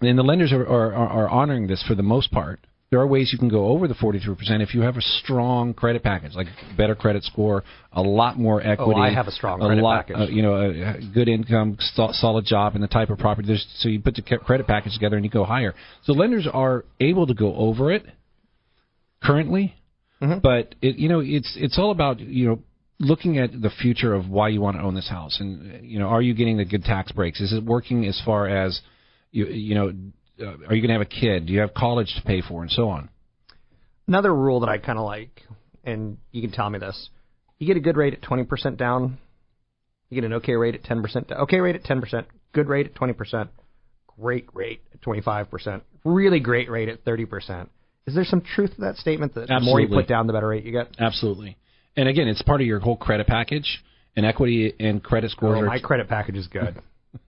and 0.00 0.18
the 0.18 0.22
lenders 0.24 0.52
are, 0.52 0.66
are 0.66 0.92
are 0.92 1.28
honoring 1.28 1.68
this 1.68 1.84
for 1.86 1.94
the 1.94 2.02
most 2.02 2.32
part. 2.32 2.58
There 2.90 2.98
are 2.98 3.06
ways 3.06 3.30
you 3.32 3.38
can 3.38 3.48
go 3.48 3.66
over 3.66 3.86
the 3.86 3.94
43% 3.94 4.36
if 4.62 4.74
you 4.74 4.80
have 4.80 4.96
a 4.96 5.00
strong 5.00 5.74
credit 5.74 6.02
package, 6.02 6.34
like 6.34 6.48
better 6.76 6.96
credit 6.96 7.22
score, 7.22 7.62
a 7.92 8.02
lot 8.02 8.36
more 8.36 8.60
equity. 8.60 8.98
Oh, 8.98 9.02
I 9.02 9.14
have 9.14 9.28
a 9.28 9.30
strong 9.30 9.60
credit 9.60 9.80
lot, 9.80 10.08
package. 10.08 10.16
Uh, 10.16 10.32
you 10.32 10.42
know, 10.42 10.56
a, 10.56 10.96
a 10.96 11.00
good 11.14 11.28
income, 11.28 11.76
so, 11.94 12.08
solid 12.10 12.46
job, 12.46 12.74
and 12.74 12.82
the 12.82 12.88
type 12.88 13.08
of 13.10 13.18
property. 13.18 13.46
There's, 13.46 13.64
so 13.78 13.88
you 13.88 14.00
put 14.00 14.16
the 14.16 14.22
credit 14.22 14.66
package 14.66 14.94
together 14.94 15.14
and 15.14 15.24
you 15.24 15.30
go 15.30 15.44
higher. 15.44 15.72
So 16.02 16.14
lenders 16.14 16.48
are 16.52 16.84
able 16.98 17.28
to 17.28 17.34
go 17.34 17.54
over 17.54 17.92
it 17.92 18.04
currently, 19.22 19.76
but 20.40 20.74
it, 20.82 20.96
you 20.96 21.08
know, 21.08 21.20
it's 21.20 21.56
it's 21.56 21.78
all 21.78 21.92
about 21.92 22.18
you 22.18 22.48
know 22.48 22.58
looking 22.98 23.38
at 23.38 23.52
the 23.52 23.70
future 23.70 24.14
of 24.14 24.28
why 24.28 24.48
you 24.48 24.60
want 24.60 24.76
to 24.76 24.82
own 24.82 24.96
this 24.96 25.08
house, 25.08 25.38
and 25.38 25.74
uh, 25.74 25.78
you 25.80 26.00
know, 26.00 26.06
are 26.06 26.20
you 26.22 26.34
getting 26.34 26.56
the 26.56 26.64
good 26.64 26.82
tax 26.82 27.12
breaks? 27.12 27.40
Is 27.40 27.52
it 27.52 27.64
working 27.64 28.04
as 28.06 28.20
far 28.24 28.48
as 28.48 28.80
you 29.30 29.46
you 29.46 29.76
know, 29.76 29.92
uh, 30.40 30.68
are 30.68 30.74
you 30.74 30.82
going 30.82 30.88
to 30.88 30.92
have 30.94 31.00
a 31.00 31.04
kid? 31.04 31.46
Do 31.46 31.52
you 31.52 31.60
have 31.60 31.74
college 31.74 32.12
to 32.16 32.22
pay 32.22 32.42
for, 32.42 32.62
and 32.62 32.70
so 32.70 32.88
on? 32.88 33.08
Another 34.06 34.34
rule 34.34 34.60
that 34.60 34.68
I 34.68 34.78
kind 34.78 34.98
of 34.98 35.04
like, 35.04 35.42
and 35.84 36.18
you 36.32 36.42
can 36.42 36.50
tell 36.50 36.68
me 36.68 36.78
this: 36.78 37.10
you 37.58 37.66
get 37.66 37.76
a 37.76 37.80
good 37.80 37.96
rate 37.96 38.14
at 38.14 38.22
twenty 38.22 38.44
percent 38.44 38.76
down, 38.76 39.18
you 40.08 40.20
get 40.20 40.24
an 40.24 40.34
okay 40.34 40.54
rate 40.54 40.74
at 40.74 40.84
ten 40.84 41.02
percent. 41.02 41.30
Okay 41.30 41.60
rate 41.60 41.76
at 41.76 41.84
ten 41.84 42.00
percent, 42.00 42.26
good 42.52 42.68
rate 42.68 42.86
at 42.86 42.94
twenty 42.94 43.12
percent, 43.12 43.50
great 44.18 44.46
rate 44.52 44.82
at 44.92 45.02
twenty 45.02 45.20
five 45.20 45.50
percent, 45.50 45.82
really 46.04 46.40
great 46.40 46.70
rate 46.70 46.88
at 46.88 47.04
thirty 47.04 47.26
percent. 47.26 47.70
Is 48.06 48.14
there 48.14 48.24
some 48.24 48.40
truth 48.40 48.74
to 48.74 48.80
that 48.82 48.96
statement 48.96 49.34
that 49.34 49.48
the 49.48 49.60
more 49.60 49.80
you 49.80 49.88
put 49.88 50.08
down, 50.08 50.26
the 50.26 50.32
better 50.32 50.48
rate 50.48 50.64
you 50.64 50.72
get? 50.72 50.88
Absolutely. 50.98 51.56
And 51.96 52.08
again, 52.08 52.28
it's 52.28 52.42
part 52.42 52.60
of 52.60 52.66
your 52.66 52.80
whole 52.80 52.96
credit 52.96 53.26
package, 53.26 53.82
and 54.16 54.26
equity 54.26 54.72
and 54.78 55.02
credit 55.02 55.30
scores. 55.30 55.58
Oh, 55.62 55.66
my 55.66 55.78
credit 55.78 56.08
package 56.08 56.36
is 56.36 56.46
good. 56.48 56.80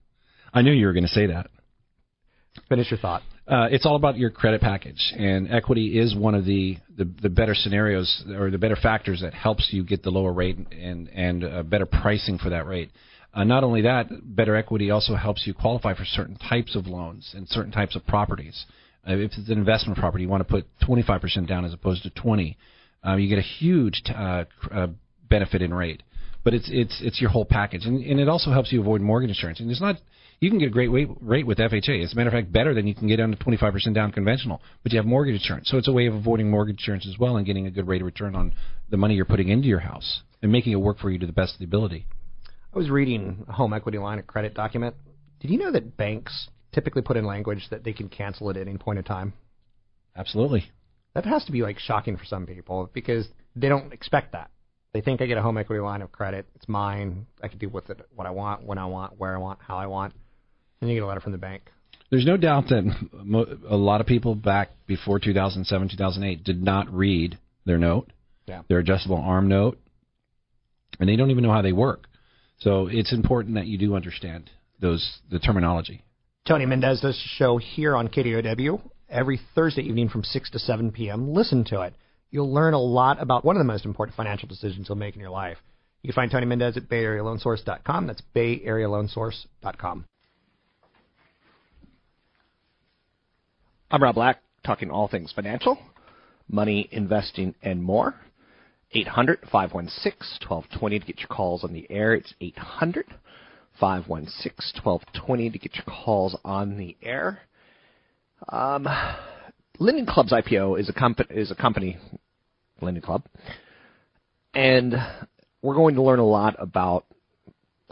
I 0.53 0.61
knew 0.61 0.71
you 0.71 0.87
were 0.87 0.93
going 0.93 1.03
to 1.03 1.09
say 1.09 1.27
that. 1.27 1.47
Finish 2.69 2.91
your 2.91 2.99
thought. 2.99 3.21
Uh, 3.47 3.67
it's 3.71 3.85
all 3.85 3.95
about 3.95 4.17
your 4.17 4.29
credit 4.29 4.61
package, 4.61 5.13
and 5.17 5.51
equity 5.51 5.99
is 5.99 6.15
one 6.15 6.33
of 6.33 6.45
the, 6.45 6.77
the, 6.97 7.09
the 7.21 7.29
better 7.29 7.53
scenarios 7.53 8.23
or 8.37 8.49
the 8.49 8.57
better 8.57 8.75
factors 8.75 9.21
that 9.21 9.33
helps 9.33 9.69
you 9.71 9.83
get 9.83 10.01
the 10.01 10.09
lower 10.09 10.31
rate 10.31 10.57
and 10.71 11.09
and 11.09 11.43
uh, 11.43 11.61
better 11.63 11.85
pricing 11.85 12.37
for 12.37 12.49
that 12.49 12.65
rate. 12.65 12.89
Uh, 13.33 13.43
not 13.43 13.63
only 13.63 13.81
that, 13.81 14.05
better 14.23 14.55
equity 14.55 14.91
also 14.91 15.15
helps 15.15 15.45
you 15.45 15.53
qualify 15.53 15.93
for 15.93 16.05
certain 16.05 16.37
types 16.37 16.75
of 16.75 16.87
loans 16.87 17.33
and 17.35 17.49
certain 17.49 17.71
types 17.71 17.95
of 17.95 18.05
properties. 18.05 18.65
Uh, 19.07 19.13
if 19.13 19.31
it's 19.37 19.49
an 19.49 19.57
investment 19.57 19.99
property, 19.99 20.23
you 20.23 20.29
want 20.29 20.47
to 20.47 20.49
put 20.49 20.65
25% 20.87 21.47
down 21.47 21.65
as 21.65 21.73
opposed 21.73 22.03
to 22.03 22.09
20. 22.11 22.57
Uh, 23.05 23.15
you 23.15 23.27
get 23.27 23.39
a 23.39 23.41
huge 23.41 24.03
t- 24.05 24.13
uh, 24.13 24.45
benefit 25.29 25.61
in 25.61 25.73
rate. 25.73 26.03
But 26.43 26.53
it's 26.53 26.69
it's 26.71 27.01
it's 27.01 27.19
your 27.19 27.29
whole 27.29 27.45
package, 27.45 27.85
and, 27.85 28.03
and 28.03 28.19
it 28.19 28.29
also 28.29 28.51
helps 28.51 28.71
you 28.71 28.81
avoid 28.81 29.01
mortgage 29.01 29.29
insurance. 29.29 29.59
And 29.59 29.71
it's 29.71 29.81
not 29.81 29.95
you 30.43 30.49
can 30.49 30.59
get 30.59 30.67
a 30.67 30.71
great 30.71 30.89
rate, 30.89 31.07
rate 31.21 31.47
with 31.47 31.57
FHA. 31.57 32.03
As 32.03 32.11
a 32.11 32.15
matter 32.17 32.27
of 32.27 32.33
fact, 32.33 32.51
better 32.51 32.73
than 32.73 32.85
you 32.85 32.93
can 32.93 33.07
get 33.07 33.21
on 33.21 33.31
the 33.31 33.37
25% 33.37 33.93
down 33.93 34.11
conventional. 34.11 34.61
But 34.83 34.91
you 34.91 34.97
have 34.97 35.05
mortgage 35.05 35.35
insurance, 35.35 35.69
so 35.69 35.77
it's 35.77 35.87
a 35.87 35.93
way 35.93 36.07
of 36.07 36.13
avoiding 36.13 36.51
mortgage 36.51 36.79
insurance 36.79 37.07
as 37.07 37.17
well 37.17 37.37
and 37.37 37.45
getting 37.45 37.65
a 37.65 37.71
good 37.71 37.87
rate 37.87 38.01
of 38.01 38.05
return 38.05 38.35
on 38.35 38.53
the 38.89 38.97
money 38.97 39.15
you're 39.15 39.23
putting 39.23 39.47
into 39.47 39.69
your 39.69 39.79
house 39.79 40.21
and 40.41 40.51
making 40.51 40.73
it 40.73 40.81
work 40.81 40.99
for 40.99 41.09
you 41.09 41.17
to 41.17 41.25
the 41.25 41.31
best 41.31 41.53
of 41.53 41.59
the 41.59 41.65
ability. 41.65 42.05
I 42.73 42.77
was 42.77 42.89
reading 42.89 43.45
a 43.47 43.53
home 43.53 43.73
equity 43.73 43.97
line 43.99 44.19
of 44.19 44.27
credit 44.27 44.53
document. 44.53 44.95
Did 45.39 45.49
you 45.49 45.57
know 45.57 45.71
that 45.71 45.95
banks 45.95 46.49
typically 46.73 47.03
put 47.03 47.15
in 47.15 47.25
language 47.25 47.67
that 47.71 47.85
they 47.85 47.93
can 47.93 48.09
cancel 48.09 48.49
it 48.49 48.57
at 48.57 48.67
any 48.67 48.77
point 48.77 48.97
in 48.97 49.05
time? 49.05 49.31
Absolutely. 50.13 50.65
That 51.13 51.25
has 51.25 51.45
to 51.45 51.53
be 51.53 51.61
like 51.61 51.79
shocking 51.79 52.17
for 52.17 52.25
some 52.25 52.45
people 52.45 52.89
because 52.93 53.29
they 53.55 53.69
don't 53.69 53.93
expect 53.93 54.33
that. 54.33 54.51
They 54.93 54.99
think 54.99 55.21
I 55.21 55.25
get 55.25 55.37
a 55.37 55.41
home 55.41 55.57
equity 55.57 55.81
line 55.81 56.01
of 56.01 56.11
credit. 56.11 56.47
It's 56.55 56.67
mine. 56.67 57.27
I 57.41 57.47
can 57.47 57.59
do 57.59 57.69
with 57.69 57.89
it 57.89 58.01
what 58.13 58.27
I 58.27 58.31
want, 58.31 58.65
when 58.65 58.77
I 58.77 58.85
want, 58.85 59.17
where 59.17 59.35
I 59.35 59.39
want, 59.39 59.59
how 59.61 59.77
I 59.77 59.85
want. 59.85 60.13
And 60.83 60.89
you 60.91 60.97
get 60.97 61.03
a 61.03 61.07
letter 61.07 61.21
from 61.21 61.31
the 61.31 61.37
bank. 61.37 61.61
There's 62.11 62.25
no 62.25 62.35
doubt 62.35 62.65
that 62.67 62.83
a 63.69 63.77
lot 63.77 64.01
of 64.01 64.07
people 64.07 64.35
back 64.35 64.71
before 64.85 65.17
2007, 65.17 65.87
2008 65.89 66.43
did 66.43 66.61
not 66.61 66.93
read 66.93 67.37
their 67.65 67.77
note, 67.77 68.11
Yeah. 68.47 68.63
their 68.67 68.79
adjustable 68.79 69.15
arm 69.15 69.47
note, 69.47 69.79
and 70.99 71.07
they 71.07 71.15
don't 71.15 71.31
even 71.31 71.43
know 71.45 71.53
how 71.53 71.61
they 71.61 71.71
work. 71.71 72.07
So 72.59 72.87
it's 72.87 73.13
important 73.13 73.55
that 73.55 73.65
you 73.67 73.77
do 73.77 73.95
understand 73.95 74.49
those 74.81 75.21
the 75.31 75.39
terminology. 75.39 76.03
Tony 76.45 76.65
Mendez 76.65 76.99
does 76.99 77.15
a 77.15 77.37
show 77.37 77.57
here 77.57 77.95
on 77.95 78.09
KDOW 78.09 78.81
every 79.09 79.39
Thursday 79.55 79.83
evening 79.83 80.09
from 80.09 80.25
6 80.25 80.49
to 80.51 80.59
7 80.59 80.91
p.m. 80.91 81.29
Listen 81.33 81.63
to 81.65 81.81
it. 81.83 81.93
You'll 82.29 82.53
learn 82.53 82.73
a 82.73 82.81
lot 82.81 83.21
about 83.21 83.45
one 83.45 83.55
of 83.55 83.61
the 83.61 83.71
most 83.71 83.85
important 83.85 84.17
financial 84.17 84.49
decisions 84.49 84.89
you'll 84.89 84.97
make 84.97 85.15
in 85.15 85.21
your 85.21 85.29
life. 85.29 85.57
You 86.01 86.09
can 86.09 86.15
find 86.15 86.29
Tony 86.29 86.45
Mendez 86.45 86.75
at 86.75 86.89
BayAreaLoanSource.com. 86.89 88.07
That's 88.07 88.21
BayAreaLoanSource.com. 88.35 90.05
I'm 93.93 94.01
Rob 94.01 94.15
Black, 94.15 94.41
talking 94.65 94.89
all 94.89 95.07
things 95.07 95.31
financial, 95.35 95.77
money, 96.49 96.89
investing, 96.91 97.53
and 97.61 97.83
more. 97.83 98.15
800 98.91 99.41
516 99.51 100.47
1220 100.49 100.99
to 100.99 101.05
get 101.05 101.19
your 101.19 101.27
calls 101.27 101.63
on 101.63 101.73
the 101.73 101.85
air. 101.91 102.15
It's 102.15 102.33
800 102.41 103.05
516 103.79 104.81
1220 104.83 105.49
to 105.51 105.59
get 105.59 105.75
your 105.75 105.85
calls 105.85 106.35
on 106.43 106.75
the 106.75 106.97
air. 107.03 107.41
Um, 108.49 108.87
Lending 109.77 110.07
Club's 110.07 110.33
IPO 110.33 110.79
is 110.79 110.89
a, 110.89 110.93
comp- 110.93 111.29
is 111.29 111.51
a 111.51 111.55
company, 111.55 111.99
Lending 112.81 113.03
Club, 113.03 113.21
and 114.55 114.95
we're 115.61 115.75
going 115.75 115.93
to 115.93 116.01
learn 116.01 116.17
a 116.17 116.25
lot 116.25 116.55
about 116.57 117.05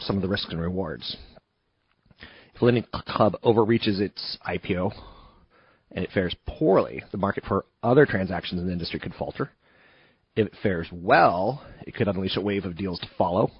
some 0.00 0.16
of 0.16 0.22
the 0.22 0.28
risks 0.28 0.50
and 0.50 0.60
rewards. 0.60 1.16
If 2.56 2.60
Lending 2.60 2.86
Club 2.92 3.36
overreaches 3.44 4.00
its 4.00 4.36
IPO 4.44 4.90
and 5.94 6.04
it 6.04 6.10
fares 6.12 6.34
poorly, 6.46 7.02
the 7.12 7.18
market 7.18 7.44
for 7.46 7.64
other 7.82 8.06
transactions 8.06 8.60
in 8.60 8.66
the 8.66 8.72
industry 8.72 8.98
could 8.98 9.14
falter. 9.14 9.50
If 10.34 10.46
it 10.46 10.54
fares 10.62 10.88
well, 10.90 11.62
it 11.86 11.94
could 11.94 12.08
unleash 12.08 12.36
a 12.36 12.40
wave 12.40 12.64
of 12.64 12.76
deals 12.76 12.98
to 13.00 13.08
follow. 13.18 13.50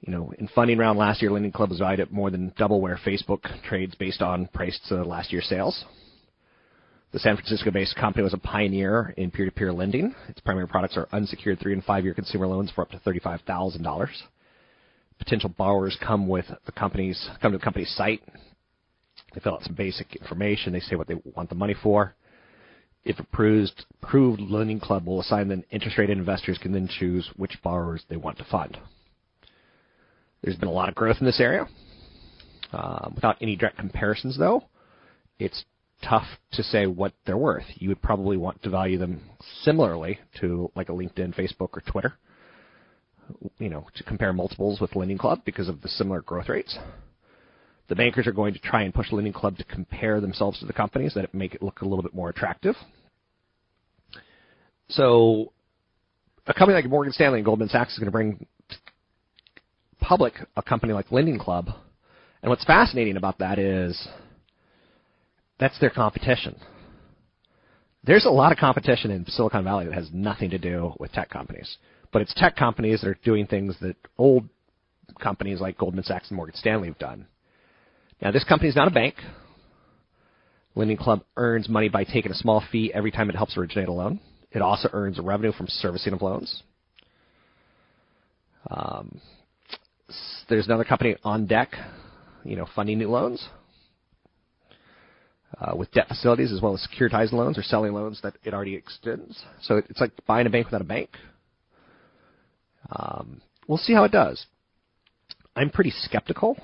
You 0.00 0.12
know, 0.12 0.32
in 0.38 0.48
funding 0.48 0.78
round 0.78 0.98
last 0.98 1.22
year, 1.22 1.30
Lending 1.30 1.52
Club 1.52 1.70
was 1.70 1.78
valued 1.78 2.00
at 2.00 2.12
more 2.12 2.30
than 2.30 2.52
double 2.56 2.80
where 2.80 2.98
Facebook 3.04 3.40
trades 3.64 3.94
based 3.94 4.22
on 4.22 4.46
price 4.48 4.78
to 4.88 5.02
last 5.02 5.32
year's 5.32 5.46
sales. 5.48 5.84
The 7.12 7.18
San 7.18 7.36
Francisco-based 7.36 7.94
company 7.96 8.22
was 8.22 8.32
a 8.32 8.38
pioneer 8.38 9.12
in 9.16 9.30
peer-to-peer 9.30 9.72
lending. 9.72 10.14
Its 10.28 10.40
primary 10.40 10.66
products 10.66 10.96
are 10.96 11.08
unsecured 11.12 11.60
three 11.60 11.74
and 11.74 11.84
five-year 11.84 12.14
consumer 12.14 12.46
loans 12.46 12.70
for 12.70 12.82
up 12.82 12.90
to 12.90 12.98
thirty-five 13.00 13.42
thousand 13.42 13.82
dollars. 13.82 14.22
Potential 15.18 15.50
borrowers 15.50 15.96
come 16.04 16.26
with 16.26 16.46
the 16.66 16.72
company's 16.72 17.28
come 17.40 17.52
to 17.52 17.58
the 17.58 17.64
company's 17.64 17.94
site. 17.94 18.22
They 19.34 19.40
fill 19.40 19.54
out 19.54 19.62
some 19.62 19.74
basic 19.74 20.14
information. 20.16 20.72
They 20.72 20.80
say 20.80 20.96
what 20.96 21.08
they 21.08 21.16
want 21.24 21.48
the 21.48 21.54
money 21.54 21.74
for. 21.82 22.14
If 23.04 23.18
approved, 23.18 23.84
approved 24.02 24.40
lending 24.40 24.78
club 24.78 25.06
will 25.06 25.20
assign 25.20 25.48
them 25.48 25.64
interest 25.70 25.98
rate, 25.98 26.10
investors 26.10 26.58
can 26.58 26.72
then 26.72 26.88
choose 26.88 27.28
which 27.36 27.58
borrowers 27.62 28.04
they 28.08 28.16
want 28.16 28.38
to 28.38 28.44
fund. 28.44 28.78
There's 30.42 30.56
been 30.56 30.68
a 30.68 30.72
lot 30.72 30.88
of 30.88 30.94
growth 30.94 31.16
in 31.20 31.26
this 31.26 31.40
area. 31.40 31.66
Uh, 32.72 33.10
without 33.14 33.36
any 33.40 33.56
direct 33.56 33.78
comparisons, 33.78 34.38
though, 34.38 34.64
it's 35.38 35.64
tough 36.02 36.26
to 36.52 36.62
say 36.62 36.86
what 36.86 37.12
they're 37.26 37.36
worth. 37.36 37.64
You 37.74 37.88
would 37.88 38.02
probably 38.02 38.36
want 38.36 38.62
to 38.62 38.70
value 38.70 38.98
them 38.98 39.20
similarly 39.62 40.18
to 40.40 40.70
like 40.74 40.88
a 40.88 40.92
LinkedIn, 40.92 41.34
Facebook, 41.34 41.70
or 41.72 41.82
Twitter. 41.86 42.14
You 43.58 43.68
know, 43.68 43.86
to 43.94 44.04
compare 44.04 44.32
multiples 44.32 44.80
with 44.80 44.96
Lending 44.96 45.18
Club 45.18 45.42
because 45.44 45.68
of 45.68 45.80
the 45.80 45.88
similar 45.88 46.22
growth 46.22 46.48
rates. 46.48 46.76
The 47.88 47.96
bankers 47.96 48.26
are 48.26 48.32
going 48.32 48.54
to 48.54 48.60
try 48.60 48.82
and 48.82 48.94
push 48.94 49.12
Lending 49.12 49.32
Club 49.32 49.58
to 49.58 49.64
compare 49.64 50.20
themselves 50.20 50.58
to 50.60 50.66
the 50.66 50.72
companies 50.72 51.14
that 51.14 51.32
make 51.34 51.54
it 51.54 51.62
look 51.62 51.80
a 51.80 51.84
little 51.84 52.02
bit 52.02 52.14
more 52.14 52.28
attractive. 52.28 52.74
So, 54.88 55.52
a 56.46 56.54
company 56.54 56.74
like 56.74 56.88
Morgan 56.88 57.12
Stanley 57.12 57.38
and 57.38 57.44
Goldman 57.44 57.68
Sachs 57.68 57.92
is 57.92 57.98
going 57.98 58.06
to 58.06 58.12
bring 58.12 58.46
public 60.00 60.34
a 60.56 60.62
company 60.62 60.92
like 60.92 61.10
Lending 61.10 61.38
Club. 61.38 61.68
And 62.42 62.50
what's 62.50 62.64
fascinating 62.64 63.16
about 63.16 63.38
that 63.38 63.58
is 63.58 64.08
that's 65.58 65.78
their 65.78 65.90
competition. 65.90 66.56
There's 68.04 68.24
a 68.24 68.30
lot 68.30 68.50
of 68.50 68.58
competition 68.58 69.12
in 69.12 69.24
Silicon 69.26 69.62
Valley 69.62 69.86
that 69.86 69.94
has 69.94 70.08
nothing 70.12 70.50
to 70.50 70.58
do 70.58 70.92
with 70.98 71.12
tech 71.12 71.30
companies. 71.30 71.76
But 72.12 72.22
it's 72.22 72.34
tech 72.34 72.56
companies 72.56 73.00
that 73.00 73.08
are 73.08 73.18
doing 73.24 73.46
things 73.46 73.76
that 73.80 73.96
old 74.18 74.48
companies 75.20 75.60
like 75.60 75.78
Goldman 75.78 76.04
Sachs 76.04 76.28
and 76.28 76.36
Morgan 76.36 76.56
Stanley 76.56 76.88
have 76.88 76.98
done. 76.98 77.26
Now, 78.22 78.30
this 78.30 78.44
company 78.44 78.70
is 78.70 78.76
not 78.76 78.86
a 78.86 78.92
bank. 78.92 79.16
Lending 80.76 80.96
Club 80.96 81.24
earns 81.36 81.68
money 81.68 81.88
by 81.88 82.04
taking 82.04 82.30
a 82.30 82.36
small 82.36 82.62
fee 82.70 82.92
every 82.94 83.10
time 83.10 83.28
it 83.28 83.34
helps 83.34 83.56
originate 83.56 83.88
a 83.88 83.92
loan. 83.92 84.20
It 84.52 84.62
also 84.62 84.88
earns 84.92 85.18
revenue 85.18 85.50
from 85.52 85.66
servicing 85.66 86.12
of 86.12 86.22
loans. 86.22 86.62
Um, 88.70 89.20
there's 90.48 90.66
another 90.66 90.84
company 90.84 91.16
on 91.24 91.46
deck, 91.46 91.72
you 92.44 92.54
know, 92.54 92.66
funding 92.76 92.98
new 92.98 93.10
loans 93.10 93.48
uh, 95.60 95.74
with 95.76 95.90
debt 95.90 96.06
facilities 96.06 96.52
as 96.52 96.60
well 96.60 96.74
as 96.74 96.86
securitized 96.86 97.32
loans 97.32 97.58
or 97.58 97.62
selling 97.62 97.92
loans 97.92 98.20
that 98.22 98.34
it 98.44 98.54
already 98.54 98.76
extends. 98.76 99.42
So 99.62 99.78
it- 99.78 99.86
it's 99.90 100.00
like 100.00 100.12
buying 100.26 100.46
a 100.46 100.50
bank 100.50 100.66
without 100.66 100.80
a 100.80 100.84
bank. 100.84 101.10
Um, 102.94 103.40
we'll 103.66 103.78
see 103.78 103.94
how 103.94 104.04
it 104.04 104.12
does. 104.12 104.46
I'm 105.56 105.70
pretty 105.70 105.90
skeptical. 105.90 106.56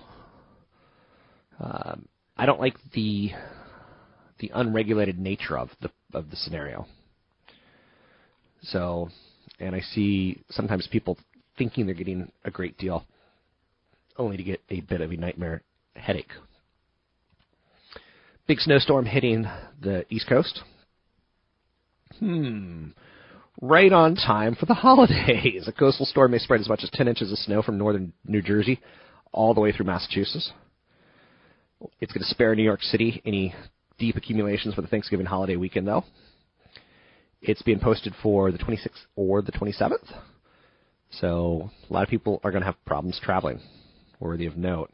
Um, 1.60 2.08
I 2.36 2.46
don't 2.46 2.60
like 2.60 2.76
the 2.94 3.30
the 4.38 4.50
unregulated 4.54 5.18
nature 5.18 5.58
of 5.58 5.70
the 5.80 5.90
of 6.14 6.30
the 6.30 6.36
scenario. 6.36 6.86
So, 8.62 9.08
and 9.60 9.74
I 9.74 9.80
see 9.80 10.42
sometimes 10.50 10.88
people 10.90 11.18
thinking 11.56 11.86
they're 11.86 11.94
getting 11.94 12.30
a 12.44 12.50
great 12.50 12.78
deal, 12.78 13.04
only 14.16 14.36
to 14.36 14.42
get 14.42 14.60
a 14.70 14.80
bit 14.80 15.00
of 15.00 15.10
a 15.10 15.16
nightmare 15.16 15.62
headache. 15.96 16.30
Big 18.46 18.60
snowstorm 18.60 19.04
hitting 19.04 19.46
the 19.80 20.04
East 20.08 20.28
Coast. 20.28 20.62
Hmm. 22.18 22.88
Right 23.60 23.92
on 23.92 24.14
time 24.14 24.54
for 24.54 24.66
the 24.66 24.74
holidays. 24.74 25.66
A 25.66 25.72
coastal 25.72 26.06
storm 26.06 26.30
may 26.30 26.38
spread 26.38 26.60
as 26.60 26.68
much 26.68 26.80
as 26.82 26.90
10 26.90 27.08
inches 27.08 27.30
of 27.30 27.38
snow 27.38 27.62
from 27.62 27.76
northern 27.76 28.12
New 28.24 28.40
Jersey 28.40 28.80
all 29.32 29.52
the 29.52 29.60
way 29.60 29.72
through 29.72 29.86
Massachusetts. 29.86 30.52
It's 32.00 32.12
going 32.12 32.22
to 32.22 32.28
spare 32.28 32.54
New 32.54 32.62
York 32.62 32.82
City 32.82 33.22
any 33.24 33.54
deep 33.98 34.16
accumulations 34.16 34.74
for 34.74 34.82
the 34.82 34.88
Thanksgiving 34.88 35.26
holiday 35.26 35.56
weekend, 35.56 35.86
though. 35.86 36.04
It's 37.40 37.62
being 37.62 37.78
posted 37.78 38.14
for 38.22 38.50
the 38.50 38.58
26th 38.58 39.06
or 39.14 39.42
the 39.42 39.52
27th. 39.52 40.12
So 41.10 41.70
a 41.88 41.92
lot 41.92 42.02
of 42.02 42.08
people 42.08 42.40
are 42.42 42.50
going 42.50 42.62
to 42.62 42.66
have 42.66 42.84
problems 42.84 43.20
traveling, 43.22 43.60
worthy 44.20 44.46
of 44.46 44.56
note. 44.56 44.90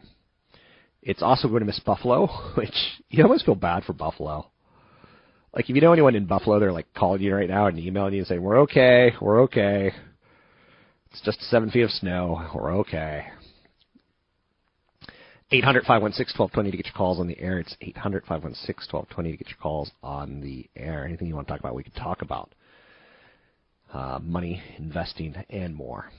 It's 1.03 1.23
also 1.23 1.49
going 1.49 1.61
to 1.61 1.67
miss 1.67 1.81
Buffalo, 1.81 2.27
which 2.57 2.75
you 3.09 3.23
almost 3.23 3.45
feel 3.45 3.55
bad 3.55 3.85
for 3.85 3.93
Buffalo. 3.93 4.51
Like 5.55 5.71
if 5.71 5.77
you 5.77 5.83
know 5.83 5.93
anyone 5.93 6.17
in 6.17 6.27
Buffalo, 6.27 6.59
they're 6.59 6.73
like 6.73 6.93
calling 6.95 7.23
you 7.23 7.35
right 7.35 7.49
now 7.49 7.67
and 7.67 7.79
emailing 7.79 8.15
you 8.15 8.21
and 8.21 8.27
saying, 8.27 8.43
"We're 8.43 8.61
okay, 8.63 9.13
we're 9.21 9.43
okay. 9.43 9.93
It's 11.13 11.21
just 11.21 11.41
seven 11.43 11.71
feet 11.71 11.83
of 11.83 11.91
snow. 11.91 12.51
We're 12.53 12.79
okay." 12.79 13.27
800-516-1220 15.53 16.71
to 16.71 16.77
get 16.77 16.87
your 16.87 16.95
calls 16.97 17.21
on 17.21 17.27
the 17.27 17.39
air. 17.39 17.59
It's 17.59 17.77
800-516-1220 17.83 19.17
to 19.17 19.37
get 19.37 19.49
your 19.49 19.59
calls 19.61 19.91
on 20.03 20.41
the 20.41 20.69
air. 20.75 21.05
Anything 21.05 21.29
you 21.29 21.35
want 21.35 21.47
to 21.47 21.53
talk 21.53 21.61
about, 21.61 21.75
we 21.75 21.83
can 21.83 21.93
talk 21.93 22.23
about. 22.23 22.55
Uh, 23.93 24.19
money, 24.23 24.61
investing, 24.79 25.35
and 25.51 25.75
more. 25.75 26.11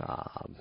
Um, 0.00 0.56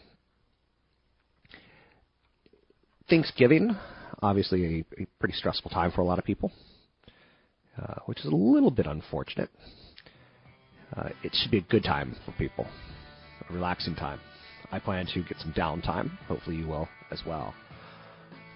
Thanksgiving, 3.10 3.76
obviously 4.22 4.86
a, 4.98 5.02
a 5.02 5.06
pretty 5.20 5.34
stressful 5.36 5.70
time 5.70 5.92
for 5.92 6.02
a 6.02 6.06
lot 6.06 6.18
of 6.18 6.26
people, 6.26 6.52
uh, 7.78 7.96
which 8.06 8.20
is 8.20 8.26
a 8.26 8.36
little 8.36 8.72
bit 8.72 8.88
unfortunate. 8.88 9.50
Uh, 10.96 11.10
it 11.24 11.36
should 11.36 11.52
be 11.52 11.58
a 11.58 11.62
good 11.70 11.84
time 11.84 12.16
for 12.26 12.32
people, 12.34 12.66
a 13.50 13.54
relaxing 13.54 13.96
time. 13.96 14.20
I 14.72 14.80
plan 14.80 15.06
to 15.14 15.24
get 15.24 15.38
some 15.40 15.54
downtime. 15.54 16.18
Hopefully, 16.28 16.56
you 16.56 16.68
will 16.68 16.88
as 17.12 17.22
well. 17.26 17.54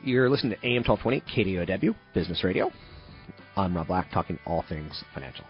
You're 0.04 0.30
listening 0.30 0.58
to 0.58 0.68
AM 0.68 0.84
1220 0.84 1.22
KDOW 1.66 1.96
Business 2.14 2.44
Radio. 2.44 2.72
I'm 3.58 3.76
Rob 3.76 3.88
Black, 3.88 4.12
talking 4.12 4.38
all 4.46 4.64
things 4.68 5.04
financial. 5.14 5.46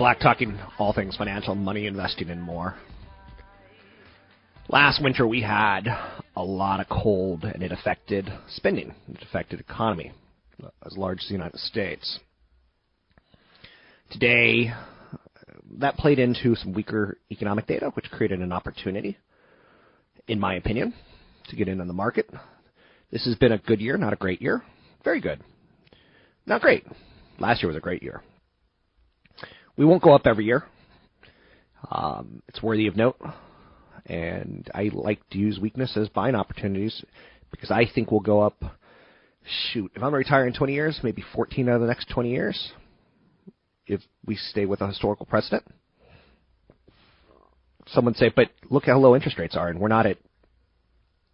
Black, 0.00 0.18
talking 0.18 0.58
all 0.78 0.94
things 0.94 1.14
financial, 1.14 1.54
money, 1.54 1.84
investing, 1.84 2.30
and 2.30 2.40
more. 2.40 2.74
Last 4.70 5.02
winter, 5.02 5.28
we 5.28 5.42
had 5.42 5.82
a 6.36 6.42
lot 6.42 6.80
of 6.80 6.88
cold, 6.88 7.44
and 7.44 7.62
it 7.62 7.70
affected 7.70 8.32
spending. 8.48 8.94
It 9.08 9.22
affected 9.22 9.60
economy, 9.60 10.12
as 10.86 10.96
large 10.96 11.18
as 11.18 11.26
the 11.28 11.34
United 11.34 11.60
States. 11.60 12.18
Today, 14.10 14.72
that 15.80 15.98
played 15.98 16.18
into 16.18 16.54
some 16.54 16.72
weaker 16.72 17.18
economic 17.30 17.66
data, 17.66 17.90
which 17.92 18.10
created 18.10 18.40
an 18.40 18.52
opportunity, 18.52 19.18
in 20.28 20.40
my 20.40 20.54
opinion, 20.54 20.94
to 21.48 21.56
get 21.56 21.68
in 21.68 21.78
on 21.78 21.88
the 21.88 21.92
market. 21.92 22.30
This 23.12 23.26
has 23.26 23.34
been 23.34 23.52
a 23.52 23.58
good 23.58 23.82
year, 23.82 23.98
not 23.98 24.14
a 24.14 24.16
great 24.16 24.40
year. 24.40 24.62
Very 25.04 25.20
good. 25.20 25.42
Not 26.46 26.62
great. 26.62 26.86
Last 27.38 27.62
year 27.62 27.68
was 27.68 27.76
a 27.76 27.80
great 27.80 28.02
year. 28.02 28.22
We 29.80 29.86
won't 29.86 30.02
go 30.02 30.12
up 30.12 30.26
every 30.26 30.44
year. 30.44 30.64
Um, 31.90 32.42
it's 32.48 32.62
worthy 32.62 32.86
of 32.86 32.98
note. 32.98 33.16
And 34.04 34.70
I 34.74 34.90
like 34.92 35.26
to 35.30 35.38
use 35.38 35.58
weakness 35.58 35.96
as 35.96 36.10
buying 36.10 36.34
opportunities 36.34 37.02
because 37.50 37.70
I 37.70 37.86
think 37.94 38.10
we'll 38.10 38.20
go 38.20 38.42
up. 38.42 38.62
Shoot, 39.72 39.90
if 39.94 40.02
I'm 40.02 40.14
retiring 40.14 40.48
in 40.52 40.58
20 40.58 40.74
years, 40.74 41.00
maybe 41.02 41.24
14 41.34 41.66
out 41.70 41.76
of 41.76 41.80
the 41.80 41.86
next 41.86 42.10
20 42.10 42.30
years, 42.30 42.72
if 43.86 44.02
we 44.26 44.36
stay 44.36 44.66
with 44.66 44.82
a 44.82 44.86
historical 44.86 45.24
precedent. 45.24 45.64
Someone 47.86 48.12
say, 48.16 48.30
but 48.36 48.50
look 48.68 48.84
how 48.84 48.98
low 48.98 49.16
interest 49.16 49.38
rates 49.38 49.56
are, 49.56 49.68
and 49.68 49.80
we're 49.80 49.88
not 49.88 50.04
at 50.04 50.18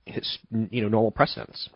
his, 0.04 0.38
you 0.70 0.82
know 0.82 0.88
normal 0.88 1.10
precedents. 1.10 1.68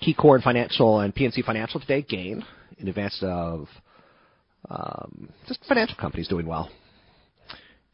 KeyCorp 0.00 0.36
and 0.36 0.44
financial 0.44 1.00
and 1.00 1.12
PNC 1.12 1.44
Financial 1.44 1.80
today 1.80 2.02
gain 2.02 2.44
in 2.78 2.86
advance 2.86 3.18
of 3.20 3.66
um, 4.70 5.28
just 5.46 5.64
financial 5.66 5.96
companies 5.96 6.28
doing 6.28 6.46
well. 6.46 6.70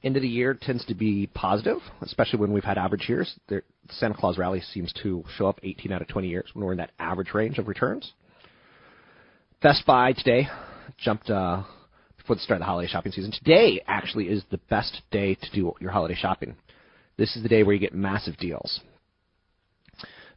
End 0.04 0.16
of 0.16 0.22
the 0.22 0.28
year 0.28 0.54
tends 0.54 0.84
to 0.84 0.94
be 0.94 1.28
positive, 1.34 1.78
especially 2.02 2.38
when 2.38 2.52
we've 2.52 2.62
had 2.62 2.78
average 2.78 3.08
years. 3.08 3.34
The 3.48 3.62
Santa 3.90 4.14
Claus 4.14 4.38
rally 4.38 4.60
seems 4.60 4.92
to 5.02 5.24
show 5.36 5.48
up 5.48 5.58
18 5.62 5.90
out 5.90 6.02
of 6.02 6.08
20 6.08 6.28
years 6.28 6.48
when 6.52 6.64
we're 6.64 6.72
in 6.72 6.78
that 6.78 6.92
average 7.00 7.34
range 7.34 7.58
of 7.58 7.66
returns. 7.66 8.12
Best 9.60 9.84
Buy 9.86 10.12
today 10.12 10.46
jumped 10.98 11.28
uh, 11.30 11.64
before 12.16 12.36
the 12.36 12.42
start 12.42 12.58
of 12.58 12.60
the 12.60 12.66
holiday 12.66 12.88
shopping 12.88 13.10
season. 13.10 13.32
Today 13.32 13.82
actually 13.88 14.28
is 14.28 14.44
the 14.50 14.60
best 14.70 15.02
day 15.10 15.34
to 15.34 15.50
do 15.52 15.72
your 15.80 15.90
holiday 15.90 16.14
shopping. 16.14 16.54
This 17.16 17.34
is 17.34 17.42
the 17.42 17.48
day 17.48 17.64
where 17.64 17.74
you 17.74 17.80
get 17.80 17.92
massive 17.92 18.36
deals. 18.36 18.80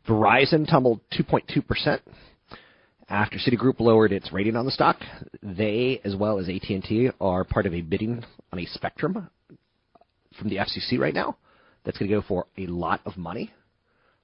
Verizon 0.08 0.68
tumbled 0.68 1.02
2.2% 1.14 2.00
after 3.12 3.38
Citigroup 3.38 3.80
lowered 3.82 4.14
its 4.14 4.32
rating 4.32 4.56
on 4.56 4.66
the 4.66 4.72
stock. 4.72 4.98
They, 5.44 6.00
as 6.06 6.16
well 6.16 6.40
as 6.40 6.48
AT&T, 6.48 7.10
are 7.20 7.44
part 7.44 7.66
of 7.66 7.74
a 7.74 7.82
bidding 7.82 8.24
on 8.54 8.60
a 8.60 8.66
spectrum 8.68 9.30
from 10.40 10.50
the 10.50 10.56
FCC 10.56 10.98
right 10.98 11.14
now 11.14 11.36
that's 11.84 11.98
going 11.98 12.10
to 12.10 12.16
go 12.16 12.24
for 12.26 12.46
a 12.58 12.68
lot 12.68 13.02
of 13.06 13.18
money. 13.18 13.52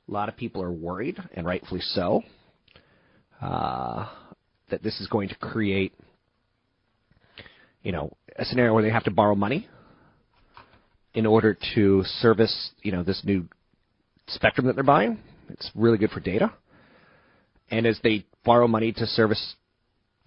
A 0.07 0.11
lot 0.11 0.29
of 0.29 0.37
people 0.37 0.63
are 0.63 0.71
worried, 0.71 1.17
and 1.33 1.45
rightfully 1.45 1.81
so, 1.81 2.23
uh, 3.41 4.07
that 4.69 4.81
this 4.81 5.01
is 5.01 5.07
going 5.07 5.27
to 5.27 5.35
create, 5.35 5.93
you 7.83 7.91
know, 7.91 8.15
a 8.37 8.45
scenario 8.45 8.73
where 8.73 8.83
they 8.83 8.89
have 8.89 9.03
to 9.03 9.11
borrow 9.11 9.35
money 9.35 9.67
in 11.13 11.25
order 11.25 11.57
to 11.75 12.03
service, 12.21 12.71
you 12.83 12.93
know, 12.93 13.03
this 13.03 13.21
new 13.25 13.49
spectrum 14.27 14.65
that 14.67 14.75
they're 14.75 14.83
buying. 14.83 15.19
It's 15.49 15.69
really 15.75 15.97
good 15.97 16.11
for 16.11 16.21
data. 16.21 16.53
And 17.69 17.85
as 17.85 17.99
they 18.03 18.25
borrow 18.45 18.67
money 18.67 18.91
to 18.93 19.05
service 19.05 19.55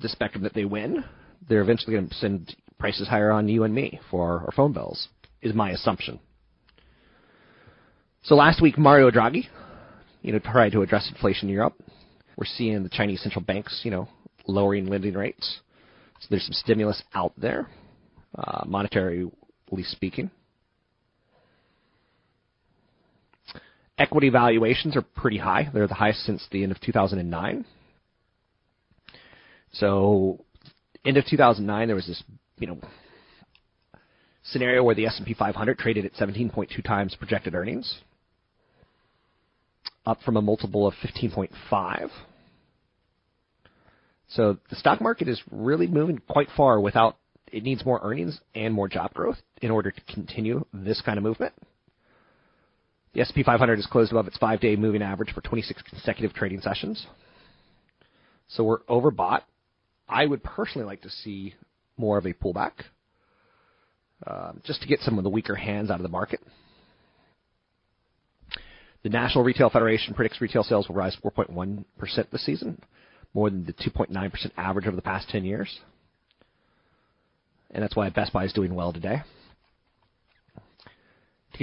the 0.01 0.09
spectrum 0.09 0.45
that 0.45 0.55
they 0.55 0.65
win, 0.65 1.05
they're 1.49 1.62
eventually 1.62 1.95
going 1.95 2.09
to 2.09 2.15
send 2.15 2.55
prices 2.79 3.09
higher 3.09 3.31
on 3.31 3.49
you 3.49 3.65
and 3.65 3.75
me 3.75 4.01
for 4.11 4.45
our 4.47 4.53
phone 4.53 4.73
bills, 4.73 5.09
is 5.43 5.55
my 5.55 5.71
assumption. 5.71 6.19
So 8.23 8.35
last 8.35 8.61
week, 8.61 8.77
Mario 8.77 9.11
Draghi, 9.11 9.47
you 10.23 10.33
know, 10.33 10.39
tried 10.39 10.73
to 10.73 10.83
address 10.83 11.09
inflation 11.11 11.49
in 11.49 11.55
Europe. 11.55 11.75
We're 12.37 12.45
seeing 12.45 12.83
the 12.83 12.89
Chinese 12.89 13.23
central 13.23 13.45
banks, 13.45 13.81
you 13.85 13.91
know, 13.91 14.09
lowering 14.47 14.87
lending 14.87 15.15
rates. 15.15 15.61
So 16.21 16.27
there's 16.31 16.45
some 16.45 16.53
stimulus 16.53 17.03
out 17.15 17.33
there, 17.39 17.69
uh, 18.37 18.65
monetarily 18.65 19.31
speaking. 19.85 20.31
Equity 24.01 24.31
valuations 24.31 24.97
are 24.97 25.02
pretty 25.02 25.36
high. 25.36 25.68
They're 25.74 25.86
the 25.86 25.93
highest 25.93 26.20
since 26.24 26.47
the 26.51 26.62
end 26.62 26.72
of 26.72 26.81
2009. 26.81 27.66
So, 29.72 30.43
end 31.05 31.18
of 31.18 31.27
2009, 31.27 31.86
there 31.86 31.94
was 31.94 32.06
this, 32.06 32.22
you 32.59 32.66
know, 32.66 32.81
scenario 34.43 34.82
where 34.82 34.94
the 34.94 35.05
S&P 35.05 35.35
500 35.35 35.78
traded 35.78 36.06
at 36.06 36.14
17.2 36.14 36.82
times 36.82 37.14
projected 37.14 37.55
earnings, 37.55 37.98
up 40.06 40.22
from 40.22 40.39
a 40.39 40.43
multiple 40.43 40.86
of 40.86 40.94
15.5. 40.94 42.09
So 44.28 44.56
the 44.70 44.77
stock 44.77 45.02
market 45.02 45.28
is 45.28 45.43
really 45.51 45.89
moving 45.89 46.22
quite 46.27 46.48
far 46.56 46.81
without 46.81 47.18
it 47.52 47.64
needs 47.64 47.85
more 47.85 48.01
earnings 48.02 48.40
and 48.55 48.72
more 48.72 48.89
job 48.89 49.12
growth 49.12 49.39
in 49.60 49.70
order 49.70 49.90
to 49.90 50.01
continue 50.14 50.64
this 50.72 51.02
kind 51.02 51.18
of 51.18 51.24
movement. 51.24 51.52
The 53.12 53.20
S&P 53.23 53.43
500 53.43 53.77
has 53.77 53.87
closed 53.87 54.12
above 54.12 54.28
its 54.28 54.37
five-day 54.39 54.77
moving 54.77 55.03
average 55.03 55.32
for 55.32 55.41
26 55.41 55.82
consecutive 55.82 56.32
trading 56.32 56.61
sessions. 56.61 57.07
So 58.49 58.65
we're 58.65 58.82
overbought. 58.85 59.43
I 60.09 60.27
would 60.27 60.43
personally 60.43 60.87
like 60.87 61.03
to 61.03 61.11
see 61.11 61.55
more 61.97 62.19
of 62.19 62.27
a 62.27 62.32
pullback, 62.32 62.73
um, 64.27 64.61
just 64.65 64.82
to 64.82 64.89
get 64.89 65.01
some 65.01 65.19
of 65.19 65.24
the 65.24 65.31
weaker 65.31 65.55
hands 65.55 65.91
out 65.91 65.97
of 65.97 66.03
the 66.03 66.09
market. 66.09 66.41
The 69.03 69.09
National 69.09 69.45
Retail 69.45 69.70
Federation 69.70 70.15
predicts 70.15 70.41
retail 70.41 70.62
sales 70.62 70.89
will 70.89 70.97
rise 70.97 71.16
4.1% 71.24 71.85
this 72.31 72.45
season, 72.45 72.81
more 73.35 73.51
than 73.51 73.65
the 73.65 73.73
2.9% 73.73 74.51
average 74.57 74.87
over 74.87 74.97
the 74.97 75.03
past 75.03 75.28
10 75.31 75.45
years. 75.45 75.81
And 77.70 77.82
that's 77.82 77.97
why 77.97 78.09
Best 78.11 78.32
Buy 78.32 78.45
is 78.45 78.53
doing 78.53 78.74
well 78.74 78.93
today. 78.93 79.23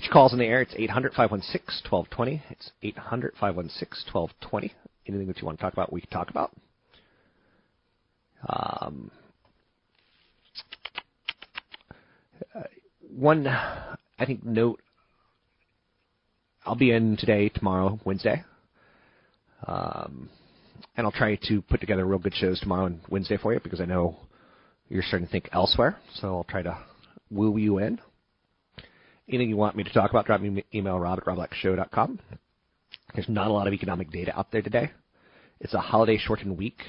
Your 0.03 0.14
calls 0.14 0.32
in 0.32 0.40
the 0.40 0.45
air, 0.45 0.61
it's 0.61 0.76
800 0.78 1.14
516 1.14 1.91
1220. 1.91 2.44
It's 2.52 2.72
800 2.84 3.34
516 3.40 4.14
1220. 4.14 4.74
Anything 5.07 5.28
that 5.28 5.40
you 5.40 5.45
want 5.45 5.57
to 5.57 5.61
talk 5.61 5.74
about, 5.74 5.91
we 5.91 6.02
can 6.02 6.10
talk 6.11 6.30
about. 6.30 6.52
Um, 8.48 9.10
uh, 12.56 12.64
one, 13.10 13.48
I 13.48 14.26
think, 14.26 14.45
note 14.45 14.80
I'll 16.64 16.76
be 16.76 16.91
in 16.91 17.18
today, 17.18 17.49
tomorrow, 17.49 17.99
Wednesday. 18.06 18.44
Um, 19.65 20.30
and 20.95 21.07
I'll 21.07 21.11
try 21.11 21.40
to 21.48 21.61
put 21.64 21.80
together 21.80 22.06
real 22.06 22.19
good 22.19 22.36
shows 22.36 22.60
tomorrow 22.60 22.86
and 22.86 22.99
Wednesday 23.10 23.38
for 23.38 23.52
you 23.52 23.60
because 23.60 23.82
I 23.82 23.86
know 23.86 24.15
you're 24.90 25.02
starting 25.02 25.28
to 25.28 25.32
think 25.32 25.49
elsewhere. 25.53 25.98
So 26.14 26.36
I'll 26.36 26.44
try 26.44 26.61
to 26.61 26.78
woo 27.32 27.57
you 27.57 27.80
in. 27.80 27.99
Anything 29.30 29.49
you 29.49 29.58
want 29.58 29.76
me 29.76 29.84
to 29.84 29.94
talk 29.94 30.10
about, 30.10 30.26
drop 30.26 30.40
me 30.40 30.64
email, 30.74 30.99
rob 30.99 31.20
at 31.20 31.26
robblackshow.com. 31.26 32.20
There's 33.14 33.28
not 33.28 33.48
a 33.48 33.54
lot 33.54 33.68
of 33.68 33.74
economic 33.74 34.10
data 34.10 34.38
out 34.38 34.52
there 34.52 34.62
today. 34.62 34.91
It's 35.60 35.74
a 35.74 35.80
holiday 35.80 36.18
shortened 36.18 36.58
week. 36.58 36.80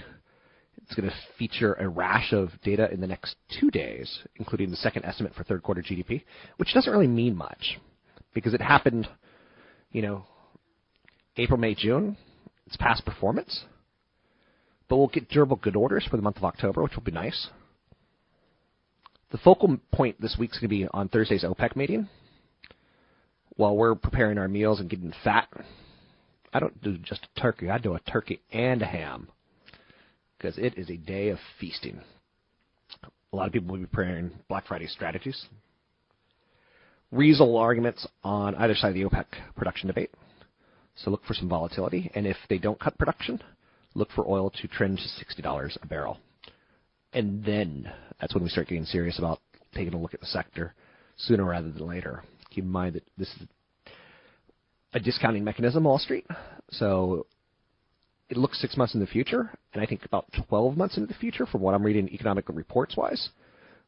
It's 0.83 0.95
going 0.95 1.09
to 1.09 1.15
feature 1.37 1.75
a 1.75 1.89
rash 1.89 2.33
of 2.33 2.51
data 2.63 2.91
in 2.93 3.01
the 3.01 3.07
next 3.07 3.37
two 3.61 3.71
days, 3.71 4.21
including 4.37 4.71
the 4.71 4.77
second 4.77 5.05
estimate 5.05 5.35
for 5.35 5.43
third 5.45 5.63
quarter 5.63 5.83
GDP, 5.83 6.23
which 6.59 6.73
doesn't 6.73 6.93
really 6.93 7.09
mean 7.09 7.37
much 7.37 7.79
because 8.35 8.55
it 8.55 8.61
happened, 8.61 9.09
you 9.91 10.03
know, 10.03 10.25
April, 11.37 11.59
May, 11.59 11.75
June. 11.75 12.17
It's 12.67 12.77
past 12.77 13.05
performance. 13.05 13.65
But 14.89 14.97
we'll 14.97 15.09
get 15.09 15.29
durable 15.29 15.57
good 15.57 15.77
orders 15.77 16.07
for 16.09 16.17
the 16.17 16.23
month 16.23 16.37
of 16.37 16.45
October, 16.45 16.83
which 16.83 16.95
will 16.95 17.03
be 17.03 17.11
nice. 17.11 17.49
The 19.31 19.39
focal 19.39 19.77
point 19.93 20.21
this 20.21 20.37
week's 20.39 20.59
going 20.59 20.71
to 20.71 20.77
be 20.77 20.87
on 20.93 21.09
Thursday's 21.09 21.45
OPEC 21.45 21.77
meeting, 21.77 22.09
while 23.59 23.77
we're 23.77 23.97
preparing 23.97 24.39
our 24.39 24.47
meals 24.47 24.79
and 24.79 24.89
getting 24.89 25.13
fat, 25.25 25.49
I 26.55 26.61
don't 26.61 26.81
do 26.81 26.97
just 26.97 27.27
a 27.37 27.41
turkey. 27.41 27.69
I 27.69 27.79
do 27.79 27.95
a 27.95 28.01
turkey 28.01 28.41
and 28.53 28.81
a 28.81 28.87
ham 28.87 29.29
because 30.39 30.57
it 30.59 30.79
is 30.79 30.89
a 30.89 30.97
day 30.97 31.31
of 31.31 31.39
feasting. 31.59 32.01
A 33.33 33.37
lot 33.37 33.49
of 33.49 33.53
people 33.53 33.73
will 33.73 33.81
be 33.81 33.87
preparing 33.87 34.31
Black 34.49 34.65
Friday 34.69 34.87
strategies. 34.87 35.47
Reasonable 37.11 37.57
arguments 37.57 38.07
on 38.23 38.55
either 38.55 38.77
side 38.77 38.91
of 38.91 38.95
the 38.95 39.03
OPEC 39.03 39.25
production 39.57 39.89
debate. 39.89 40.13
So 40.95 41.11
look 41.11 41.25
for 41.25 41.35
some 41.35 41.49
volatility. 41.49 42.13
And 42.15 42.29
if 42.29 42.37
they 42.49 42.59
don't 42.59 42.79
cut 42.79 42.97
production, 42.97 43.43
look 43.95 44.13
for 44.13 44.25
oil 44.31 44.51
to 44.51 44.69
trend 44.69 44.99
to 44.99 45.43
$60 45.43 45.79
a 45.83 45.87
barrel. 45.87 46.19
And 47.13 47.45
then 47.45 47.91
that's 48.21 48.35
when 48.35 48.45
we 48.45 48.51
start 48.51 48.69
getting 48.69 48.85
serious 48.85 49.19
about 49.19 49.41
taking 49.75 49.95
a 49.95 49.99
look 49.99 50.15
at 50.15 50.21
the 50.21 50.27
sector 50.27 50.75
sooner 51.17 51.45
rather 51.45 51.73
than 51.73 51.89
later. 51.89 52.23
Keep 52.51 52.65
in 52.65 52.71
mind 52.71 52.95
that 52.95 53.05
this 53.17 53.29
is 53.29 53.49
a 54.95 55.01
discounting 55.01 55.45
mechanism, 55.45 55.85
Wall 55.85 55.99
Street. 55.99 56.27
So 56.71 57.27
it 58.31 58.37
looks 58.37 58.61
six 58.61 58.77
months 58.77 58.95
in 58.95 59.01
the 59.01 59.07
future, 59.07 59.51
and 59.73 59.83
I 59.83 59.87
think 59.87 60.05
about 60.05 60.27
12 60.49 60.77
months 60.77 60.97
into 60.97 61.07
the 61.07 61.19
future, 61.19 61.47
from 61.47 61.63
what 61.63 61.75
I'm 61.75 61.83
reading 61.83 62.09
economic 62.09 62.49
reports 62.49 62.97
wise, 62.97 63.31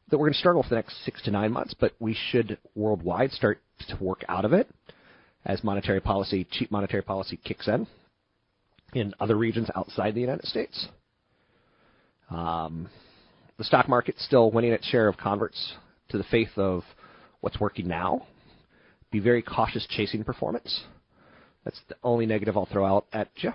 that 0.09 0.17
we're 0.17 0.27
going 0.27 0.33
to 0.33 0.39
struggle 0.39 0.63
for 0.63 0.69
the 0.69 0.75
next 0.75 1.03
six 1.05 1.21
to 1.23 1.31
nine 1.31 1.51
months, 1.51 1.73
but 1.79 1.93
we 1.99 2.17
should 2.29 2.57
worldwide 2.75 3.31
start 3.31 3.61
to 3.87 3.97
work 4.03 4.23
out 4.27 4.45
of 4.45 4.53
it 4.53 4.67
as 5.45 5.63
monetary 5.63 5.99
policy, 5.99 6.47
cheap 6.51 6.71
monetary 6.71 7.01
policy 7.01 7.39
kicks 7.43 7.67
in 7.67 7.87
in 8.93 9.13
other 9.19 9.37
regions 9.37 9.69
outside 9.75 10.13
the 10.13 10.21
United 10.21 10.45
States. 10.45 10.87
Um, 12.29 12.89
the 13.57 13.63
stock 13.63 13.87
market's 13.87 14.23
still 14.25 14.51
winning 14.51 14.71
its 14.71 14.85
share 14.87 15.07
of 15.07 15.17
converts 15.17 15.73
to 16.09 16.17
the 16.17 16.23
faith 16.25 16.57
of 16.57 16.83
what's 17.41 17.59
working 17.59 17.87
now. 17.87 18.25
Be 19.11 19.19
very 19.19 19.41
cautious 19.41 19.85
chasing 19.89 20.23
performance. 20.23 20.83
That's 21.63 21.79
the 21.89 21.95
only 22.03 22.25
negative 22.25 22.57
I'll 22.57 22.65
throw 22.65 22.85
out 22.85 23.05
at 23.13 23.29
you. 23.37 23.51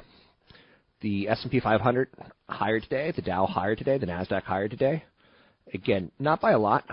The 1.00 1.28
S&P 1.28 1.60
500 1.60 2.08
higher 2.48 2.80
today, 2.80 3.12
the 3.14 3.22
Dow 3.22 3.46
higher 3.46 3.74
today, 3.74 3.98
the 3.98 4.06
Nasdaq 4.06 4.42
higher 4.42 4.68
today. 4.68 5.04
Again, 5.74 6.10
not 6.18 6.40
by 6.40 6.52
a 6.52 6.58
lot. 6.58 6.84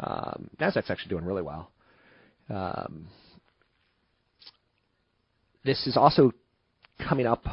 Um, 0.00 0.50
Nasdaq's 0.60 0.90
actually 0.90 1.10
doing 1.10 1.24
really 1.24 1.42
well. 1.42 1.70
Um, 2.50 3.06
this 5.64 5.86
is 5.86 5.96
also 5.96 6.32
coming 7.06 7.26
up 7.26 7.44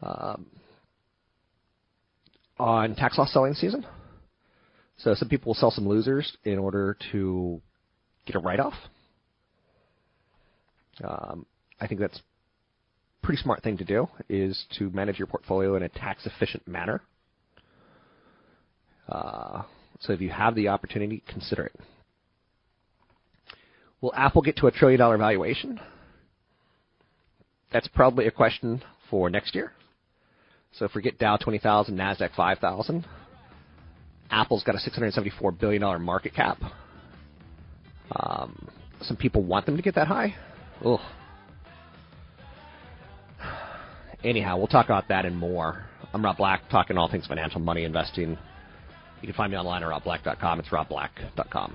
um, 0.00 0.46
on 2.58 2.94
tax 2.94 3.18
loss 3.18 3.32
selling 3.32 3.54
season. 3.54 3.84
So 4.98 5.14
some 5.14 5.28
people 5.28 5.50
will 5.50 5.54
sell 5.54 5.70
some 5.70 5.88
losers 5.88 6.36
in 6.44 6.58
order 6.58 6.96
to 7.10 7.60
get 8.26 8.36
a 8.36 8.38
write-off. 8.38 8.74
Um, 11.02 11.46
I 11.80 11.86
think 11.86 12.00
that's 12.00 12.18
a 12.18 13.26
pretty 13.26 13.42
smart 13.42 13.62
thing 13.62 13.76
to 13.78 13.84
do 13.84 14.08
is 14.28 14.64
to 14.78 14.90
manage 14.90 15.18
your 15.18 15.26
portfolio 15.26 15.76
in 15.76 15.82
a 15.82 15.88
tax 15.88 16.26
efficient 16.26 16.66
manner. 16.66 17.02
Uh, 19.08 19.62
so 20.00 20.12
if 20.12 20.20
you 20.20 20.30
have 20.30 20.54
the 20.54 20.68
opportunity, 20.68 21.22
consider 21.28 21.64
it. 21.66 21.80
Will 24.00 24.12
Apple 24.16 24.42
get 24.42 24.56
to 24.56 24.66
a 24.66 24.70
trillion 24.70 24.98
dollar 24.98 25.16
valuation? 25.16 25.80
That's 27.72 27.88
probably 27.88 28.26
a 28.26 28.30
question 28.30 28.82
for 29.08 29.30
next 29.30 29.54
year. 29.54 29.72
So 30.72 30.88
forget 30.88 31.18
Dow 31.18 31.36
20,000, 31.36 31.96
Nasdaq 31.96 32.34
5,000. 32.34 33.04
Apple's 34.30 34.64
got 34.64 34.74
a 34.74 34.78
674 34.78 35.52
billion 35.52 35.82
dollar 35.82 35.98
market 35.98 36.34
cap. 36.34 36.58
Um, 38.16 38.68
some 39.02 39.16
people 39.16 39.42
want 39.42 39.66
them 39.66 39.76
to 39.76 39.82
get 39.82 39.94
that 39.94 40.06
high. 40.06 40.34
Ugh. 40.84 41.00
Anyhow, 44.24 44.56
we'll 44.56 44.68
talk 44.68 44.86
about 44.86 45.08
that 45.08 45.24
and 45.24 45.36
more. 45.36 45.84
I'm 46.14 46.24
Rob 46.24 46.36
Black, 46.36 46.68
talking 46.70 46.96
all 46.96 47.08
things 47.10 47.26
financial, 47.26 47.60
money, 47.60 47.84
investing. 47.84 48.38
You 49.20 49.28
can 49.28 49.34
find 49.34 49.50
me 49.52 49.58
online 49.58 49.82
at 49.82 49.88
robblack.com. 49.88 50.60
It's 50.60 50.68
robblack.com. 50.68 51.74